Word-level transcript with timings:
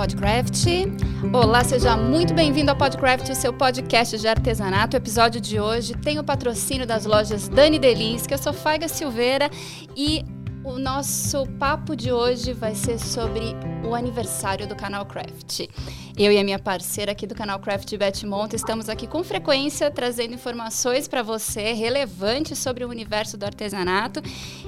Podcraft. 0.00 0.64
Olá, 1.30 1.62
seja 1.62 1.94
muito 1.94 2.32
bem-vindo 2.32 2.70
ao 2.70 2.76
Podcraft, 2.76 3.28
o 3.28 3.34
seu 3.34 3.52
podcast 3.52 4.18
de 4.18 4.26
artesanato. 4.26 4.96
O 4.96 4.98
episódio 4.98 5.42
de 5.42 5.60
hoje 5.60 5.94
tem 5.94 6.18
o 6.18 6.24
patrocínio 6.24 6.86
das 6.86 7.04
lojas 7.04 7.48
Dani 7.48 7.78
Delinsky, 7.78 8.32
eu 8.32 8.38
sou 8.38 8.54
Faiga 8.54 8.88
Silveira 8.88 9.50
e 9.94 10.24
o 10.64 10.78
nosso 10.78 11.46
papo 11.58 11.94
de 11.94 12.10
hoje 12.10 12.54
vai 12.54 12.74
ser 12.74 12.98
sobre 12.98 13.54
o 13.86 13.94
aniversário 13.94 14.66
do 14.66 14.74
canal 14.74 15.04
Craft. 15.04 15.68
Eu 16.16 16.32
e 16.32 16.38
a 16.38 16.44
minha 16.44 16.58
parceira 16.58 17.12
aqui 17.12 17.26
do 17.26 17.34
canal 17.34 17.58
Craft, 17.58 17.94
Beth 17.98 18.24
Monta, 18.24 18.56
estamos 18.56 18.88
aqui 18.88 19.06
com 19.06 19.22
frequência 19.22 19.90
trazendo 19.90 20.32
informações 20.32 21.08
para 21.08 21.22
você 21.22 21.74
relevantes 21.74 22.58
sobre 22.58 22.86
o 22.86 22.88
universo 22.88 23.36
do 23.36 23.44
artesanato 23.44 24.22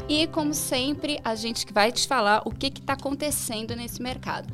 e, 0.07 0.27
como 0.27 0.53
sempre, 0.53 1.19
a 1.25 1.35
gente 1.35 1.65
vai 1.73 1.91
te 1.91 2.07
falar 2.07 2.43
o 2.45 2.51
que 2.51 2.67
está 2.67 2.93
acontecendo 2.93 3.75
nesse 3.75 4.03
mercado. 4.03 4.53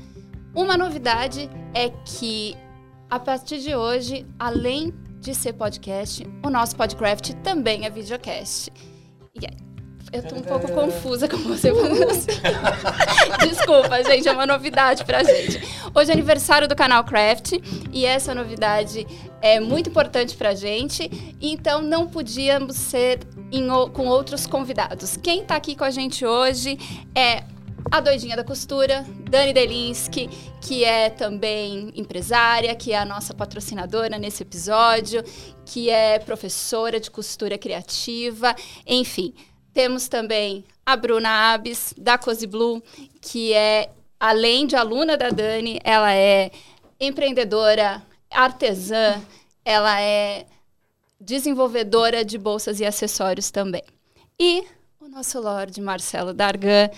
Uma 0.59 0.77
novidade 0.77 1.49
é 1.73 1.89
que, 2.05 2.57
a 3.09 3.21
partir 3.21 3.61
de 3.61 3.77
hoje, 3.77 4.27
além 4.37 4.93
de 5.21 5.33
ser 5.33 5.53
podcast, 5.53 6.27
o 6.45 6.51
nosso 6.51 6.75
Podcraft 6.75 7.31
também 7.45 7.87
é 7.87 7.91
videocast. 7.91 8.69
E 9.41 9.47
aí? 9.47 9.57
Eu 10.13 10.27
tô 10.27 10.35
um 10.35 10.43
pouco 10.43 10.73
confusa 10.73 11.29
com 11.29 11.37
você 11.37 11.73
falando 11.73 12.11
assim. 12.11 12.41
Desculpa, 13.49 14.03
gente, 14.03 14.29
é 14.29 14.33
uma 14.33 14.47
novidade 14.47 15.05
pra 15.05 15.23
gente. 15.23 15.61
Hoje 15.95 16.11
é 16.11 16.13
aniversário 16.13 16.67
do 16.67 16.75
canal 16.75 17.05
Craft 17.05 17.53
e 17.93 18.05
essa 18.05 18.35
novidade 18.35 19.07
é 19.41 19.61
muito 19.61 19.91
importante 19.91 20.37
pra 20.37 20.57
gente, 20.57 21.09
então 21.41 21.81
não 21.81 22.09
podíamos 22.09 22.75
ser 22.75 23.21
em, 23.53 23.69
com 23.93 24.07
outros 24.07 24.45
convidados. 24.45 25.17
Quem 25.17 25.45
tá 25.45 25.55
aqui 25.55 25.77
com 25.77 25.85
a 25.85 25.91
gente 25.91 26.27
hoje 26.27 26.77
é 27.15 27.45
a 27.91 28.01
doidinha 28.01 28.37
da 28.37 28.45
costura, 28.45 29.05
Dani 29.31 29.53
Delinsky, 29.53 30.29
que 30.61 30.85
é 30.85 31.09
também 31.09 31.91
empresária, 31.95 32.75
que 32.75 32.93
é 32.93 32.99
a 32.99 33.05
nossa 33.05 33.33
patrocinadora 33.33 34.19
nesse 34.19 34.43
episódio, 34.43 35.23
que 35.65 35.89
é 35.89 36.19
professora 36.19 37.01
de 37.01 37.11
costura 37.11 37.57
criativa, 37.57 38.55
enfim. 38.87 39.35
Temos 39.73 40.09
também 40.09 40.65
a 40.85 40.97
Bruna 40.97 41.53
Abis, 41.53 41.95
da 41.97 42.19
Cozy 42.19 42.47
Blue, 42.47 42.83
que 43.21 43.55
é, 43.55 43.91
além 44.21 44.67
de 44.67 44.77
aluna 44.77 45.17
da 45.17 45.31
Dani, 45.31 45.81
ela 45.83 46.13
é 46.13 46.51
empreendedora, 47.01 48.03
artesã, 48.31 49.23
ela 49.65 50.01
é 50.01 50.47
desenvolvedora 51.21 52.25
de 52.25 52.37
bolsas 52.37 52.81
e 52.81 52.85
acessórios 52.85 53.51
também. 53.51 53.83
E 54.39 54.65
o 55.01 55.09
nosso 55.09 55.41
Lorde 55.41 55.81
Marcelo 55.81 56.33
Dargan, 56.35 56.91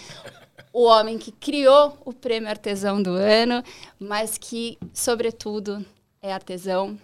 o 0.73 0.85
homem 0.85 1.19
que 1.19 1.33
criou 1.33 1.97
o 2.05 2.13
prêmio 2.13 2.49
Artesão 2.49 3.03
do 3.03 3.11
Ano, 3.11 3.63
mas 3.99 4.39
que, 4.39 4.79
sobretudo, 4.93 5.85
é 6.23 6.33
artesão, 6.33 6.99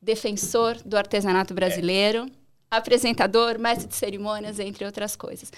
defensor 0.00 0.76
do 0.84 0.96
artesanato 0.96 1.52
brasileiro. 1.52 2.26
É 2.26 2.76
apresentador, 2.76 3.58
mestre 3.58 3.86
de 3.86 3.94
cerimônias, 3.94 4.58
entre 4.58 4.86
outras 4.86 5.14
coisas. 5.14 5.52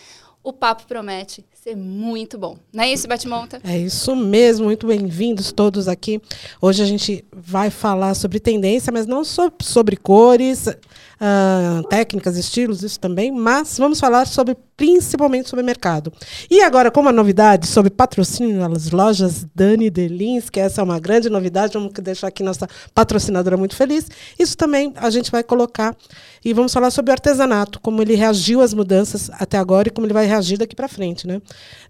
O 0.44 0.52
papo 0.52 0.86
promete 0.86 1.42
ser 1.54 1.74
muito 1.74 2.36
bom. 2.36 2.58
Não 2.70 2.84
é 2.84 2.92
isso, 2.92 3.08
Batmonta? 3.08 3.62
É 3.64 3.78
isso 3.78 4.14
mesmo. 4.14 4.66
Muito 4.66 4.86
bem-vindos 4.86 5.50
todos 5.50 5.88
aqui. 5.88 6.20
Hoje 6.60 6.82
a 6.82 6.86
gente 6.86 7.24
vai 7.32 7.70
falar 7.70 8.12
sobre 8.12 8.38
tendência, 8.38 8.92
mas 8.92 9.06
não 9.06 9.24
só 9.24 9.50
sobre 9.62 9.96
cores, 9.96 10.66
uh, 10.66 11.82
técnicas, 11.88 12.36
estilos, 12.36 12.82
isso 12.82 13.00
também, 13.00 13.32
mas 13.32 13.78
vamos 13.78 13.98
falar 13.98 14.26
sobre 14.26 14.54
principalmente 14.76 15.48
sobre 15.48 15.64
mercado. 15.64 16.12
E 16.50 16.60
agora, 16.60 16.90
como 16.90 17.08
a 17.08 17.12
novidade 17.12 17.66
sobre 17.66 17.90
patrocínio 17.90 18.68
nas 18.68 18.90
lojas 18.90 19.46
Dani 19.54 19.88
Delins, 19.88 20.50
que 20.50 20.58
essa 20.60 20.80
é 20.80 20.84
uma 20.84 20.98
grande 20.98 21.30
novidade, 21.30 21.74
vamos 21.74 21.92
deixar 21.92 22.26
aqui 22.26 22.42
nossa 22.42 22.68
patrocinadora 22.94 23.56
muito 23.56 23.76
feliz. 23.76 24.08
Isso 24.38 24.56
também 24.56 24.92
a 24.96 25.08
gente 25.10 25.30
vai 25.30 25.42
colocar 25.42 25.96
e 26.44 26.52
vamos 26.52 26.72
falar 26.72 26.90
sobre 26.90 27.10
o 27.10 27.12
artesanato, 27.12 27.80
como 27.80 28.02
ele 28.02 28.14
reagiu 28.14 28.60
às 28.60 28.74
mudanças 28.74 29.30
até 29.32 29.56
agora 29.56 29.88
e 29.88 29.90
como 29.90 30.06
ele 30.06 30.12
vai 30.12 30.26
reagir 30.26 30.58
daqui 30.58 30.76
para 30.76 30.88
frente, 30.88 31.26
né? 31.26 31.40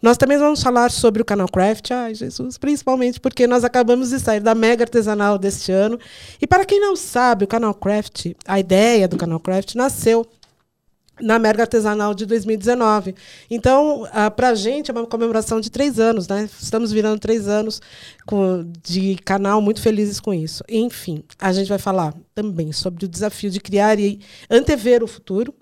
Nós 0.01 0.17
também 0.17 0.39
vamos 0.39 0.63
falar 0.63 0.91
sobre 0.91 1.21
o 1.21 1.25
canal 1.25 1.49
Craft, 1.49 1.91
ai 1.91 2.15
Jesus, 2.15 2.57
principalmente 2.57 3.19
porque 3.19 3.47
nós 3.47 3.65
acabamos 3.65 4.11
de 4.11 4.21
sair 4.21 4.41
da 4.41 4.55
mega 4.55 4.85
artesanal 4.85 5.39
deste 5.39 5.73
ano. 5.73 5.99
E 6.41 6.47
para 6.47 6.65
quem 6.65 6.81
não 6.81 6.95
sabe, 6.95 7.45
o 7.45 7.49
canal 7.49 7.75
Craft, 7.75 8.33
a 8.47 8.61
ideia 8.61 9.09
do 9.09 9.17
canal 9.17 9.41
Craft 9.41 9.75
nasceu 9.75 10.27
na 11.21 11.39
Merga 11.39 11.63
Artesanal 11.63 12.15
de 12.15 12.27
2019. 12.27 13.15
Então, 13.51 14.07
para 14.37 14.51
a 14.51 14.55
gente 14.55 14.91
é 14.91 14.95
uma 14.95 15.07
comemoração 15.07 15.61
de 15.61 15.71
três 15.71 15.99
anos, 15.99 16.27
né? 16.27 16.49
Estamos 16.61 16.93
virando 16.93 17.19
três 17.21 17.47
anos 17.49 17.81
com, 18.27 18.71
de 18.83 19.17
canal, 19.25 19.61
muito 19.61 19.81
felizes 19.81 20.19
com 20.19 20.35
isso. 20.35 20.65
Enfim, 20.69 21.23
a 21.39 21.53
gente 21.53 21.69
vai 21.69 21.79
falar 21.79 22.15
também 22.35 22.73
sobre 22.73 23.05
o 23.05 23.09
desafio 23.09 23.51
de 23.51 23.61
criar 23.61 23.99
e 23.99 24.21
antever 24.51 25.03
o 25.03 25.07
futuro, 25.07 25.55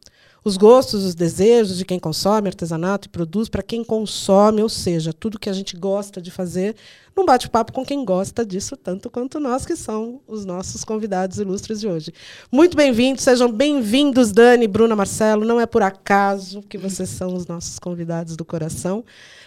os 0.44 0.56
gostos, 0.56 1.04
os 1.04 1.14
desejos 1.14 1.78
de 1.78 1.84
quem 1.84 1.98
consome 1.98 2.48
artesanato 2.48 3.06
e 3.06 3.10
produz 3.10 3.48
para 3.48 3.62
quem 3.62 3.84
consome, 3.84 4.62
ou 4.62 4.68
seja, 4.68 5.12
tudo 5.12 5.38
que 5.38 5.48
a 5.48 5.52
gente 5.52 5.76
gosta 5.76 6.20
de 6.20 6.30
fazer, 6.30 6.74
num 7.16 7.24
bate-papo 7.24 7.72
com 7.72 7.84
quem 7.84 8.04
gosta 8.04 8.44
disso 8.44 8.76
tanto 8.76 9.08
quanto 9.08 9.38
nós, 9.38 9.64
que 9.64 9.76
são 9.76 10.20
os 10.26 10.44
nossos 10.44 10.84
convidados 10.84 11.38
ilustres 11.38 11.80
de 11.80 11.86
hoje. 11.86 12.12
Muito 12.50 12.76
bem-vindos, 12.76 13.22
sejam 13.22 13.50
bem-vindos, 13.52 14.32
Dani, 14.32 14.66
Bruna, 14.66 14.96
Marcelo. 14.96 15.44
Não 15.44 15.60
é 15.60 15.66
por 15.66 15.82
acaso 15.82 16.62
que 16.62 16.78
vocês 16.78 17.08
são 17.08 17.34
os 17.34 17.46
nossos 17.46 17.78
convidados 17.78 18.36
do 18.36 18.44
coração 18.44 19.04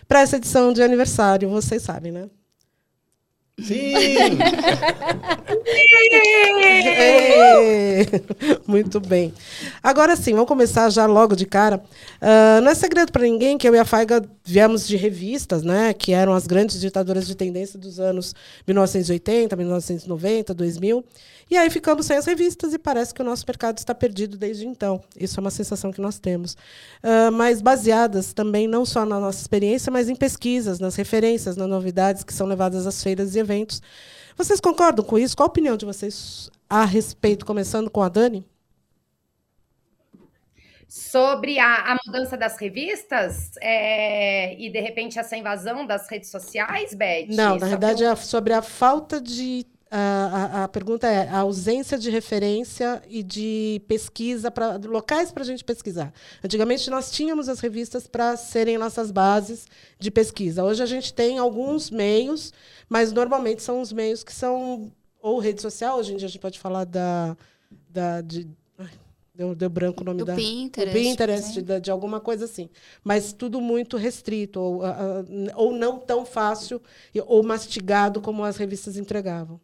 para 0.07 0.22
essa 0.22 0.38
edição 0.38 0.72
de 0.72 0.81
aniversário, 0.81 1.50
vocês 1.50 1.81
sabem, 1.81 2.12
né? 2.12 2.29
Sim! 3.61 3.93
Muito 8.67 8.99
bem. 8.99 9.33
Agora 9.81 10.16
sim, 10.17 10.33
vamos 10.33 10.47
começar 10.47 10.89
já 10.89 11.05
logo 11.05 11.35
de 11.35 11.45
cara. 11.45 11.81
Uh, 12.21 12.61
não 12.61 12.71
é 12.71 12.75
segredo 12.75 13.11
para 13.13 13.23
ninguém 13.23 13.57
que 13.57 13.67
eu 13.67 13.73
e 13.73 13.79
a 13.79 13.85
Faiga 13.85 14.23
viemos 14.44 14.85
de 14.85 14.97
revistas, 14.97 15.63
né, 15.63 15.94
que 15.94 16.11
eram 16.11 16.33
as 16.33 16.45
grandes 16.45 16.79
ditadoras 16.81 17.25
de 17.25 17.35
tendência 17.35 17.79
dos 17.79 17.99
anos 17.99 18.35
1980, 18.67 19.55
1990, 19.55 20.53
2000. 20.53 21.05
E 21.50 21.56
aí 21.56 21.69
ficamos 21.69 22.07
sem 22.07 22.17
as 22.17 22.25
revistas 22.25 22.73
e 22.73 22.79
parece 22.79 23.13
que 23.13 23.22
o 23.22 23.25
nosso 23.25 23.45
mercado 23.47 23.78
está 23.78 23.94
perdido 23.94 24.35
desde 24.35 24.66
então. 24.66 25.01
Isso 25.16 25.39
é 25.39 25.41
uma 25.41 25.51
sensação 25.51 25.91
que 25.91 26.01
nós 26.01 26.17
temos. 26.17 26.53
Uh, 27.03 27.31
mas 27.31 27.61
baseadas 27.61 28.33
também 28.33 28.67
não 28.67 28.83
só 28.83 29.06
na 29.06 29.19
nossa 29.19 29.41
experiência, 29.41 29.91
mas 29.91 30.09
em 30.09 30.16
pesquisas, 30.16 30.79
nas 30.79 30.95
referências, 30.95 31.56
nas 31.56 31.67
novidades 31.67 32.23
que 32.23 32.33
são 32.33 32.47
levadas 32.47 32.88
às 32.88 33.01
feiras 33.03 33.35
e 33.35 33.39
eventos. 33.39 33.81
Vocês 34.35 34.59
concordam 34.59 35.06
com 35.06 35.19
isso? 35.19 35.38
Qual 35.38 35.45
a 35.45 35.50
opinião 35.50 35.78
de 35.78 35.85
vocês 35.85 36.50
a 36.67 36.83
respeito, 36.83 37.45
começando 37.45 37.91
com 37.91 38.01
a 38.01 38.09
Dani? 38.09 38.45
Sobre 40.88 41.59
a, 41.59 41.94
a 41.94 41.97
mudança 42.06 42.35
das 42.35 42.57
revistas 42.57 43.51
é, 43.62 44.59
e, 44.59 44.69
de 44.69 44.79
repente, 44.79 45.19
essa 45.19 45.38
invasão 45.38 45.85
das 45.85 46.09
redes 46.09 46.29
sociais, 46.29 46.94
Beth? 46.94 47.27
Não, 47.29 47.57
na 47.57 47.67
verdade, 47.67 48.03
é 48.03 48.16
sobre 48.16 48.53
a 48.53 48.62
falta 48.62 49.22
de 49.22 49.66
a, 49.91 50.63
a, 50.63 50.68
pergunta 50.68 51.07
é 51.07 51.29
a 51.29 51.40
ausência 51.40 51.97
de 51.97 52.09
referência 52.09 53.01
e 53.07 53.22
de 53.22 53.81
pesquisa 53.88 54.50
para 54.50 54.78
locais 54.78 55.31
para 55.31 55.44
a 55.44 55.46
gente 55.46 55.63
pesquisar. 55.63 56.13
Antigamente 56.44 56.90
nós 56.90 57.12
tínhamos 57.12 57.47
as 57.47 57.59
revistas 57.59 58.07
para 58.07 58.35
serem 58.35 58.78
nossas 58.78 59.12
bases 59.12 59.68
de 60.00 60.09
pesquisa. 60.09 60.63
Hoje 60.63 60.81
a 60.81 60.85
gente 60.85 61.13
tem 61.13 61.38
alguns 61.38 61.90
meios, 61.90 62.51
mas 62.90 63.12
normalmente 63.12 63.62
são 63.62 63.79
os 63.79 63.94
meios 63.94 64.24
que 64.24 64.34
são 64.34 64.91
ou 65.22 65.40
rede 65.40 65.62
social. 65.62 65.97
Hoje 66.00 66.13
em 66.13 66.18
dia 66.18 66.28
a 66.28 66.29
gente 66.29 66.41
pode 66.41 66.59
falar 66.59 66.85
da, 66.85 67.38
da 67.90 68.22
de, 68.22 68.47
Deu, 69.35 69.53
deu 69.53 69.69
branco 69.69 70.01
o 70.01 70.06
nome 70.06 70.19
do 70.19 70.25
da. 70.25 70.34
Pinterest. 70.34 70.97
Pinterest, 70.97 71.62
de, 71.62 71.79
de, 71.81 71.91
alguma 71.91 72.22
coisa 72.22 72.45
assim. 72.45 72.69
Mas 73.04 73.33
tudo 73.33 73.59
muito 73.59 73.98
restrito, 73.98 74.62
ou, 74.62 74.81
ou 75.56 75.74
não 75.74 76.00
tão 76.00 76.25
fácil, 76.25 76.81
ou 77.25 77.44
mastigado 77.44 78.21
como 78.21 78.45
as 78.45 78.56
revistas 78.56 78.95
entregavam. 78.95 79.59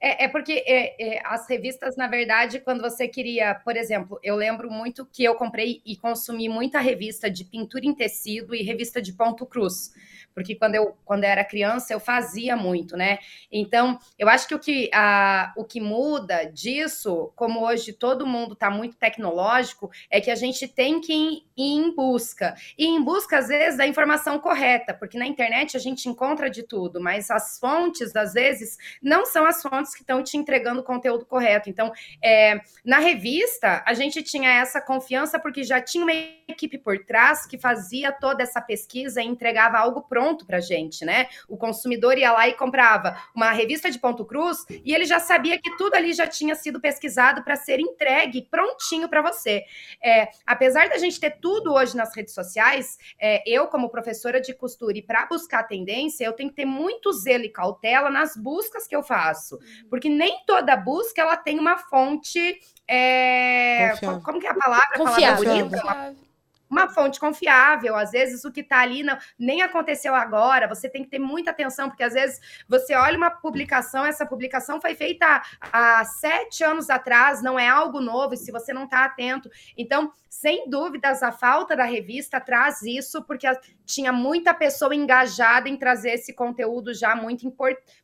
É, 0.00 0.24
é 0.24 0.28
porque 0.28 0.64
é, 0.66 1.16
é, 1.16 1.22
as 1.24 1.48
revistas, 1.48 1.96
na 1.96 2.06
verdade, 2.06 2.60
quando 2.60 2.80
você 2.80 3.08
queria, 3.08 3.54
por 3.54 3.76
exemplo, 3.76 4.18
eu 4.22 4.36
lembro 4.36 4.70
muito 4.70 5.06
que 5.06 5.24
eu 5.24 5.34
comprei 5.34 5.80
e 5.84 5.96
consumi 5.96 6.48
muita 6.48 6.80
revista 6.80 7.30
de 7.30 7.44
pintura 7.44 7.86
em 7.86 7.94
tecido 7.94 8.54
e 8.54 8.62
revista 8.62 9.00
de 9.00 9.12
ponto 9.12 9.46
cruz 9.46 9.92
porque 10.36 10.54
quando 10.54 10.74
eu, 10.74 10.94
quando 11.02 11.24
eu 11.24 11.30
era 11.30 11.42
criança 11.42 11.94
eu 11.94 11.98
fazia 11.98 12.54
muito, 12.54 12.94
né? 12.94 13.18
Então, 13.50 13.98
eu 14.18 14.28
acho 14.28 14.46
que 14.46 14.54
o 14.54 14.58
que, 14.58 14.90
a, 14.92 15.50
o 15.56 15.64
que 15.64 15.80
muda 15.80 16.44
disso, 16.44 17.32
como 17.34 17.64
hoje 17.64 17.94
todo 17.94 18.26
mundo 18.26 18.52
está 18.52 18.70
muito 18.70 18.98
tecnológico, 18.98 19.90
é 20.10 20.20
que 20.20 20.30
a 20.30 20.34
gente 20.34 20.68
tem 20.68 21.00
que 21.00 21.14
ir 21.14 21.42
em 21.56 21.90
busca. 21.94 22.54
E 22.76 22.84
em 22.84 23.02
busca, 23.02 23.38
às 23.38 23.48
vezes, 23.48 23.78
da 23.78 23.86
informação 23.86 24.38
correta, 24.38 24.92
porque 24.92 25.16
na 25.16 25.26
internet 25.26 25.74
a 25.74 25.80
gente 25.80 26.06
encontra 26.06 26.50
de 26.50 26.62
tudo, 26.62 27.00
mas 27.00 27.30
as 27.30 27.58
fontes, 27.58 28.14
às 28.14 28.34
vezes, 28.34 28.76
não 29.02 29.24
são 29.24 29.46
as 29.46 29.62
fontes 29.62 29.94
que 29.94 30.02
estão 30.02 30.22
te 30.22 30.36
entregando 30.36 30.82
o 30.82 30.84
conteúdo 30.84 31.24
correto. 31.24 31.70
Então, 31.70 31.90
é, 32.22 32.60
na 32.84 32.98
revista, 32.98 33.82
a 33.86 33.94
gente 33.94 34.22
tinha 34.22 34.50
essa 34.50 34.82
confiança 34.82 35.38
porque 35.38 35.64
já 35.64 35.80
tinha 35.80 36.04
uma 36.04 36.12
equipe 36.46 36.76
por 36.76 36.98
trás 37.06 37.46
que 37.46 37.56
fazia 37.56 38.12
toda 38.12 38.42
essa 38.42 38.60
pesquisa 38.60 39.22
e 39.22 39.26
entregava 39.26 39.78
algo 39.78 40.02
pronto 40.02 40.25
para 40.46 40.58
gente, 40.60 41.04
né? 41.04 41.28
O 41.48 41.56
consumidor 41.56 42.16
ia 42.18 42.32
lá 42.32 42.48
e 42.48 42.54
comprava 42.54 43.16
uma 43.34 43.50
revista 43.52 43.90
de 43.90 43.98
ponto 43.98 44.24
cruz 44.24 44.64
e 44.68 44.94
ele 44.94 45.04
já 45.04 45.20
sabia 45.20 45.60
que 45.60 45.76
tudo 45.76 45.94
ali 45.94 46.12
já 46.12 46.26
tinha 46.26 46.54
sido 46.54 46.80
pesquisado 46.80 47.44
para 47.44 47.54
ser 47.54 47.78
entregue 47.78 48.48
prontinho 48.50 49.08
para 49.08 49.22
você. 49.22 49.64
É, 50.02 50.28
apesar 50.46 50.88
da 50.88 50.98
gente 50.98 51.20
ter 51.20 51.38
tudo 51.40 51.72
hoje 51.74 51.96
nas 51.96 52.14
redes 52.14 52.34
sociais, 52.34 52.98
é, 53.20 53.42
eu, 53.46 53.66
como 53.68 53.90
professora 53.90 54.40
de 54.40 54.54
costura, 54.54 54.98
e 54.98 55.02
para 55.02 55.26
buscar 55.26 55.64
tendência, 55.64 56.24
eu 56.24 56.32
tenho 56.32 56.50
que 56.50 56.56
ter 56.56 56.64
muito 56.64 57.12
zelo 57.12 57.44
e 57.44 57.48
cautela 57.48 58.10
nas 58.10 58.36
buscas 58.36 58.86
que 58.86 58.96
eu 58.96 59.02
faço. 59.02 59.56
Uhum. 59.56 59.88
Porque 59.90 60.08
nem 60.08 60.44
toda 60.46 60.76
busca 60.76 61.20
ela 61.20 61.36
tem 61.36 61.58
uma 61.58 61.76
fonte. 61.76 62.58
É, 62.88 63.92
como 64.24 64.40
que 64.40 64.46
é 64.46 64.50
a 64.50 64.54
palavra? 64.54 64.96
Confiável. 64.96 65.66
A 65.66 65.70
palavra 65.70 66.26
uma 66.68 66.88
fonte 66.88 67.18
confiável. 67.18 67.96
Às 67.96 68.10
vezes 68.10 68.44
o 68.44 68.52
que 68.52 68.60
está 68.60 68.80
ali 68.80 69.02
não, 69.02 69.16
nem 69.38 69.62
aconteceu 69.62 70.14
agora. 70.14 70.68
Você 70.68 70.88
tem 70.88 71.02
que 71.02 71.10
ter 71.10 71.18
muita 71.18 71.50
atenção, 71.50 71.88
porque 71.88 72.02
às 72.02 72.14
vezes 72.14 72.40
você 72.68 72.94
olha 72.94 73.16
uma 73.16 73.30
publicação, 73.30 74.04
essa 74.04 74.26
publicação 74.26 74.80
foi 74.80 74.94
feita 74.94 75.42
há 75.72 76.04
sete 76.04 76.64
anos 76.64 76.90
atrás, 76.90 77.42
não 77.42 77.58
é 77.58 77.68
algo 77.68 78.00
novo, 78.00 78.34
e 78.34 78.36
se 78.36 78.52
você 78.52 78.72
não 78.72 78.84
está 78.84 79.04
atento. 79.04 79.50
Então, 79.76 80.12
sem 80.28 80.68
dúvidas, 80.68 81.22
a 81.22 81.32
falta 81.32 81.74
da 81.74 81.84
revista 81.84 82.38
traz 82.40 82.82
isso, 82.82 83.22
porque 83.24 83.46
tinha 83.86 84.12
muita 84.12 84.52
pessoa 84.52 84.94
engajada 84.94 85.68
em 85.68 85.76
trazer 85.76 86.10
esse 86.10 86.34
conteúdo 86.34 86.92
já 86.92 87.14
muito, 87.16 87.50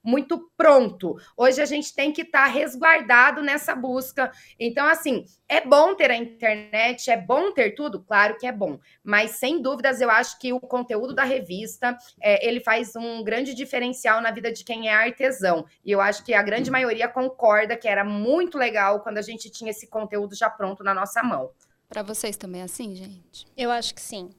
muito 0.02 0.50
pronto. 0.56 1.16
Hoje 1.36 1.60
a 1.60 1.66
gente 1.66 1.94
tem 1.94 2.12
que 2.12 2.22
estar 2.22 2.46
tá 2.46 2.50
resguardado 2.50 3.42
nessa 3.42 3.74
busca. 3.74 4.32
Então, 4.58 4.86
assim, 4.86 5.26
é 5.48 5.60
bom 5.60 5.94
ter 5.94 6.10
a 6.10 6.16
internet, 6.16 7.10
é 7.10 7.16
bom 7.16 7.52
ter 7.52 7.72
tudo? 7.72 8.00
Claro 8.02 8.38
que 8.38 8.46
é 8.46 8.51
bom. 8.52 8.78
Mas, 9.02 9.32
sem 9.32 9.60
dúvidas, 9.60 10.00
eu 10.00 10.10
acho 10.10 10.38
que 10.38 10.52
o 10.52 10.60
conteúdo 10.60 11.14
da 11.14 11.24
revista, 11.24 11.96
é, 12.20 12.46
ele 12.46 12.60
faz 12.60 12.94
um 12.94 13.24
grande 13.24 13.54
diferencial 13.54 14.20
na 14.20 14.30
vida 14.30 14.52
de 14.52 14.64
quem 14.64 14.88
é 14.88 14.94
artesão. 14.94 15.64
E 15.84 15.90
eu 15.90 16.00
acho 16.00 16.24
que 16.24 16.34
a 16.34 16.42
grande 16.42 16.70
maioria 16.70 17.08
concorda 17.08 17.76
que 17.76 17.88
era 17.88 18.04
muito 18.04 18.58
legal 18.58 19.00
quando 19.00 19.18
a 19.18 19.22
gente 19.22 19.50
tinha 19.50 19.70
esse 19.70 19.86
conteúdo 19.86 20.34
já 20.34 20.48
pronto 20.48 20.84
na 20.84 20.94
nossa 20.94 21.22
mão. 21.22 21.50
Para 21.88 22.02
vocês 22.02 22.36
também 22.36 22.60
é 22.60 22.64
assim, 22.64 22.94
gente? 22.94 23.46
Eu 23.56 23.70
acho 23.70 23.94
que 23.94 24.00
sim. 24.00 24.30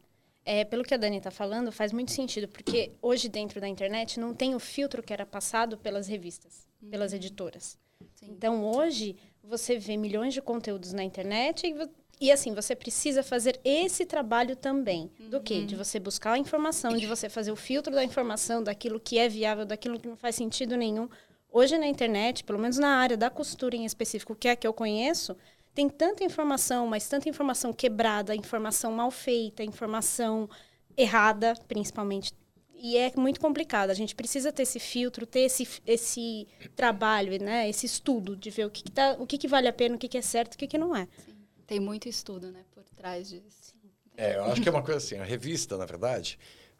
É, 0.45 0.65
pelo 0.65 0.83
que 0.83 0.93
a 0.93 0.97
Dani 0.97 1.17
está 1.17 1.31
falando, 1.31 1.71
faz 1.71 1.93
muito 1.93 2.11
sentido, 2.11 2.47
porque 2.47 2.91
hoje 3.01 3.29
dentro 3.29 3.61
da 3.61 3.67
internet 3.67 4.19
não 4.19 4.33
tem 4.33 4.55
o 4.55 4.59
filtro 4.59 5.01
que 5.01 5.13
era 5.13 5.25
passado 5.25 5.77
pelas 5.77 6.07
revistas, 6.07 6.67
uhum. 6.81 6.89
pelas 6.89 7.13
editoras. 7.13 7.77
Sim. 8.15 8.27
Então 8.31 8.65
hoje 8.65 9.15
você 9.43 9.77
vê 9.77 9.95
milhões 9.95 10.33
de 10.33 10.41
conteúdos 10.41 10.93
na 10.93 11.03
internet 11.03 11.67
e, 11.67 11.89
e 12.23 12.31
assim 12.31 12.53
você 12.53 12.73
precisa 12.73 13.21
fazer 13.21 13.59
esse 13.65 14.05
trabalho 14.05 14.55
também. 14.55 15.11
Uhum. 15.19 15.29
Do 15.29 15.41
que? 15.41 15.65
De 15.65 15.75
você 15.75 15.99
buscar 15.99 16.31
a 16.31 16.37
informação, 16.37 16.95
de 16.95 17.05
você 17.05 17.27
fazer 17.27 17.51
o 17.51 17.55
filtro 17.57 17.93
da 17.93 18.01
informação, 18.01 18.63
daquilo 18.63 18.97
que 18.97 19.19
é 19.19 19.27
viável, 19.27 19.65
daquilo 19.65 19.99
que 19.99 20.07
não 20.07 20.15
faz 20.15 20.35
sentido 20.35 20.77
nenhum. 20.77 21.09
Hoje 21.51 21.77
na 21.77 21.85
internet, 21.85 22.45
pelo 22.45 22.59
menos 22.59 22.77
na 22.77 22.95
área 22.95 23.17
da 23.17 23.29
costura 23.29 23.75
em 23.75 23.83
específico, 23.83 24.37
que 24.37 24.47
é 24.47 24.51
a 24.51 24.55
que 24.55 24.65
eu 24.65 24.71
conheço, 24.71 25.35
tem 25.75 25.89
tanta 25.89 26.23
informação, 26.23 26.87
mas 26.87 27.09
tanta 27.09 27.27
informação 27.27 27.73
quebrada, 27.73 28.33
informação 28.33 28.93
mal 28.93 29.11
feita, 29.11 29.61
informação 29.61 30.49
errada, 30.95 31.55
principalmente. 31.67 32.31
E 32.73 32.95
é 32.95 33.11
muito 33.17 33.41
complicado. 33.41 33.89
A 33.89 33.93
gente 33.93 34.15
precisa 34.15 34.49
ter 34.49 34.63
esse 34.63 34.79
filtro, 34.79 35.25
ter 35.25 35.41
esse, 35.41 35.67
esse 35.85 36.47
trabalho, 36.73 37.37
né? 37.43 37.67
esse 37.67 37.85
estudo 37.85 38.33
de 38.33 38.49
ver 38.49 38.65
o 38.65 38.69
que, 38.69 38.83
que, 38.83 38.91
tá, 38.91 39.17
o 39.19 39.27
que, 39.27 39.37
que 39.37 39.47
vale 39.47 39.67
a 39.67 39.73
pena, 39.73 39.95
o 39.95 39.99
que, 39.99 40.07
que 40.07 40.17
é 40.17 40.21
certo 40.21 40.53
e 40.53 40.55
o 40.55 40.59
que, 40.59 40.67
que 40.67 40.77
não 40.77 40.95
é. 40.95 41.05
Sim. 41.17 41.32
Tem 41.67 41.79
muito 41.79 42.07
estudo 42.09 42.51
né, 42.51 42.63
por 42.73 42.83
trás 42.95 43.29
disso. 43.29 43.73
É, 44.15 44.35
eu 44.35 44.45
acho 44.45 44.61
que 44.61 44.69
é 44.69 44.71
uma 44.71 44.83
coisa 44.83 44.97
assim, 44.97 45.17
a 45.17 45.23
revista, 45.23 45.77
na 45.77 45.85
verdade, 45.85 46.37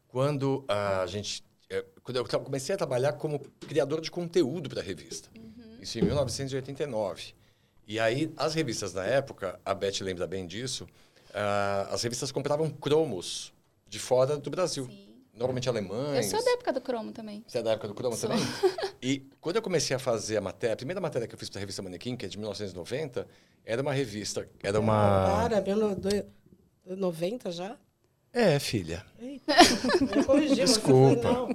quando 0.07 0.63
a 0.67 1.05
gente. 1.07 1.43
É, 1.69 1.83
quando 2.03 2.17
eu 2.17 2.25
comecei 2.41 2.75
a 2.75 2.77
trabalhar 2.77 3.13
como 3.13 3.39
criador 3.39 4.01
de 4.01 4.11
conteúdo 4.11 4.69
para 4.69 4.81
a 4.81 4.83
revista, 4.83 5.29
uhum. 5.35 5.77
isso 5.81 5.97
em 5.97 6.03
1989. 6.03 7.33
E 7.87 7.99
aí, 7.99 8.31
as 8.37 8.53
revistas 8.53 8.93
na 8.93 9.03
época, 9.05 9.59
a 9.65 9.73
Beth 9.73 9.99
lembra 10.01 10.27
bem 10.27 10.45
disso, 10.45 10.85
uh, 11.31 11.91
as 11.91 12.03
revistas 12.03 12.31
compravam 12.31 12.69
cromos 12.69 13.53
de 13.87 13.99
fora 13.99 14.37
do 14.37 14.49
Brasil. 14.49 14.85
Sim. 14.85 15.12
Normalmente 15.43 15.67
alemães. 15.67 16.31
Eu 16.31 16.37
sou 16.39 16.45
da 16.45 16.51
época 16.51 16.71
do 16.71 16.79
cromo 16.79 17.11
também. 17.11 17.43
Você 17.45 17.57
é 17.57 17.61
da 17.61 17.71
época 17.71 17.89
do 17.89 17.93
cromo 17.93 18.15
sou. 18.15 18.29
também? 18.29 18.45
E 19.03 19.27
quando 19.41 19.57
eu 19.57 19.61
comecei 19.61 19.93
a 19.93 19.99
fazer 19.99 20.37
a 20.37 20.41
matéria, 20.41 20.73
a 20.73 20.77
primeira 20.77 21.01
matéria 21.01 21.27
que 21.27 21.35
eu 21.35 21.37
fiz 21.37 21.49
para 21.49 21.59
a 21.59 21.61
revista 21.61 21.81
Manequim, 21.81 22.15
que 22.15 22.25
é 22.25 22.29
de 22.29 22.37
1990, 22.37 23.27
era 23.65 23.81
uma 23.81 23.91
revista, 23.91 24.47
era 24.63 24.79
uma... 24.79 25.49
Para, 25.49 25.61
90 26.85 27.51
já? 27.51 27.75
É, 28.31 28.57
filha. 28.59 29.05
Eita, 29.19 29.53
Desculpa. 30.55 31.49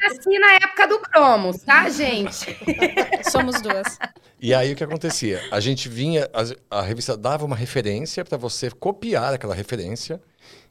Nasci 0.00 0.38
na 0.38 0.54
época 0.54 0.86
do 0.88 0.98
Cromos, 1.00 1.62
tá, 1.62 1.90
gente? 1.90 2.46
Somos 3.30 3.60
duas. 3.60 3.98
E 4.40 4.54
aí 4.54 4.72
o 4.72 4.76
que 4.76 4.84
acontecia? 4.84 5.42
A 5.50 5.60
gente 5.60 5.90
vinha, 5.90 6.26
a, 6.70 6.78
a 6.78 6.82
revista 6.82 7.16
dava 7.18 7.44
uma 7.44 7.56
referência 7.56 8.24
para 8.24 8.38
você 8.38 8.70
copiar 8.70 9.34
aquela 9.34 9.54
referência 9.54 10.18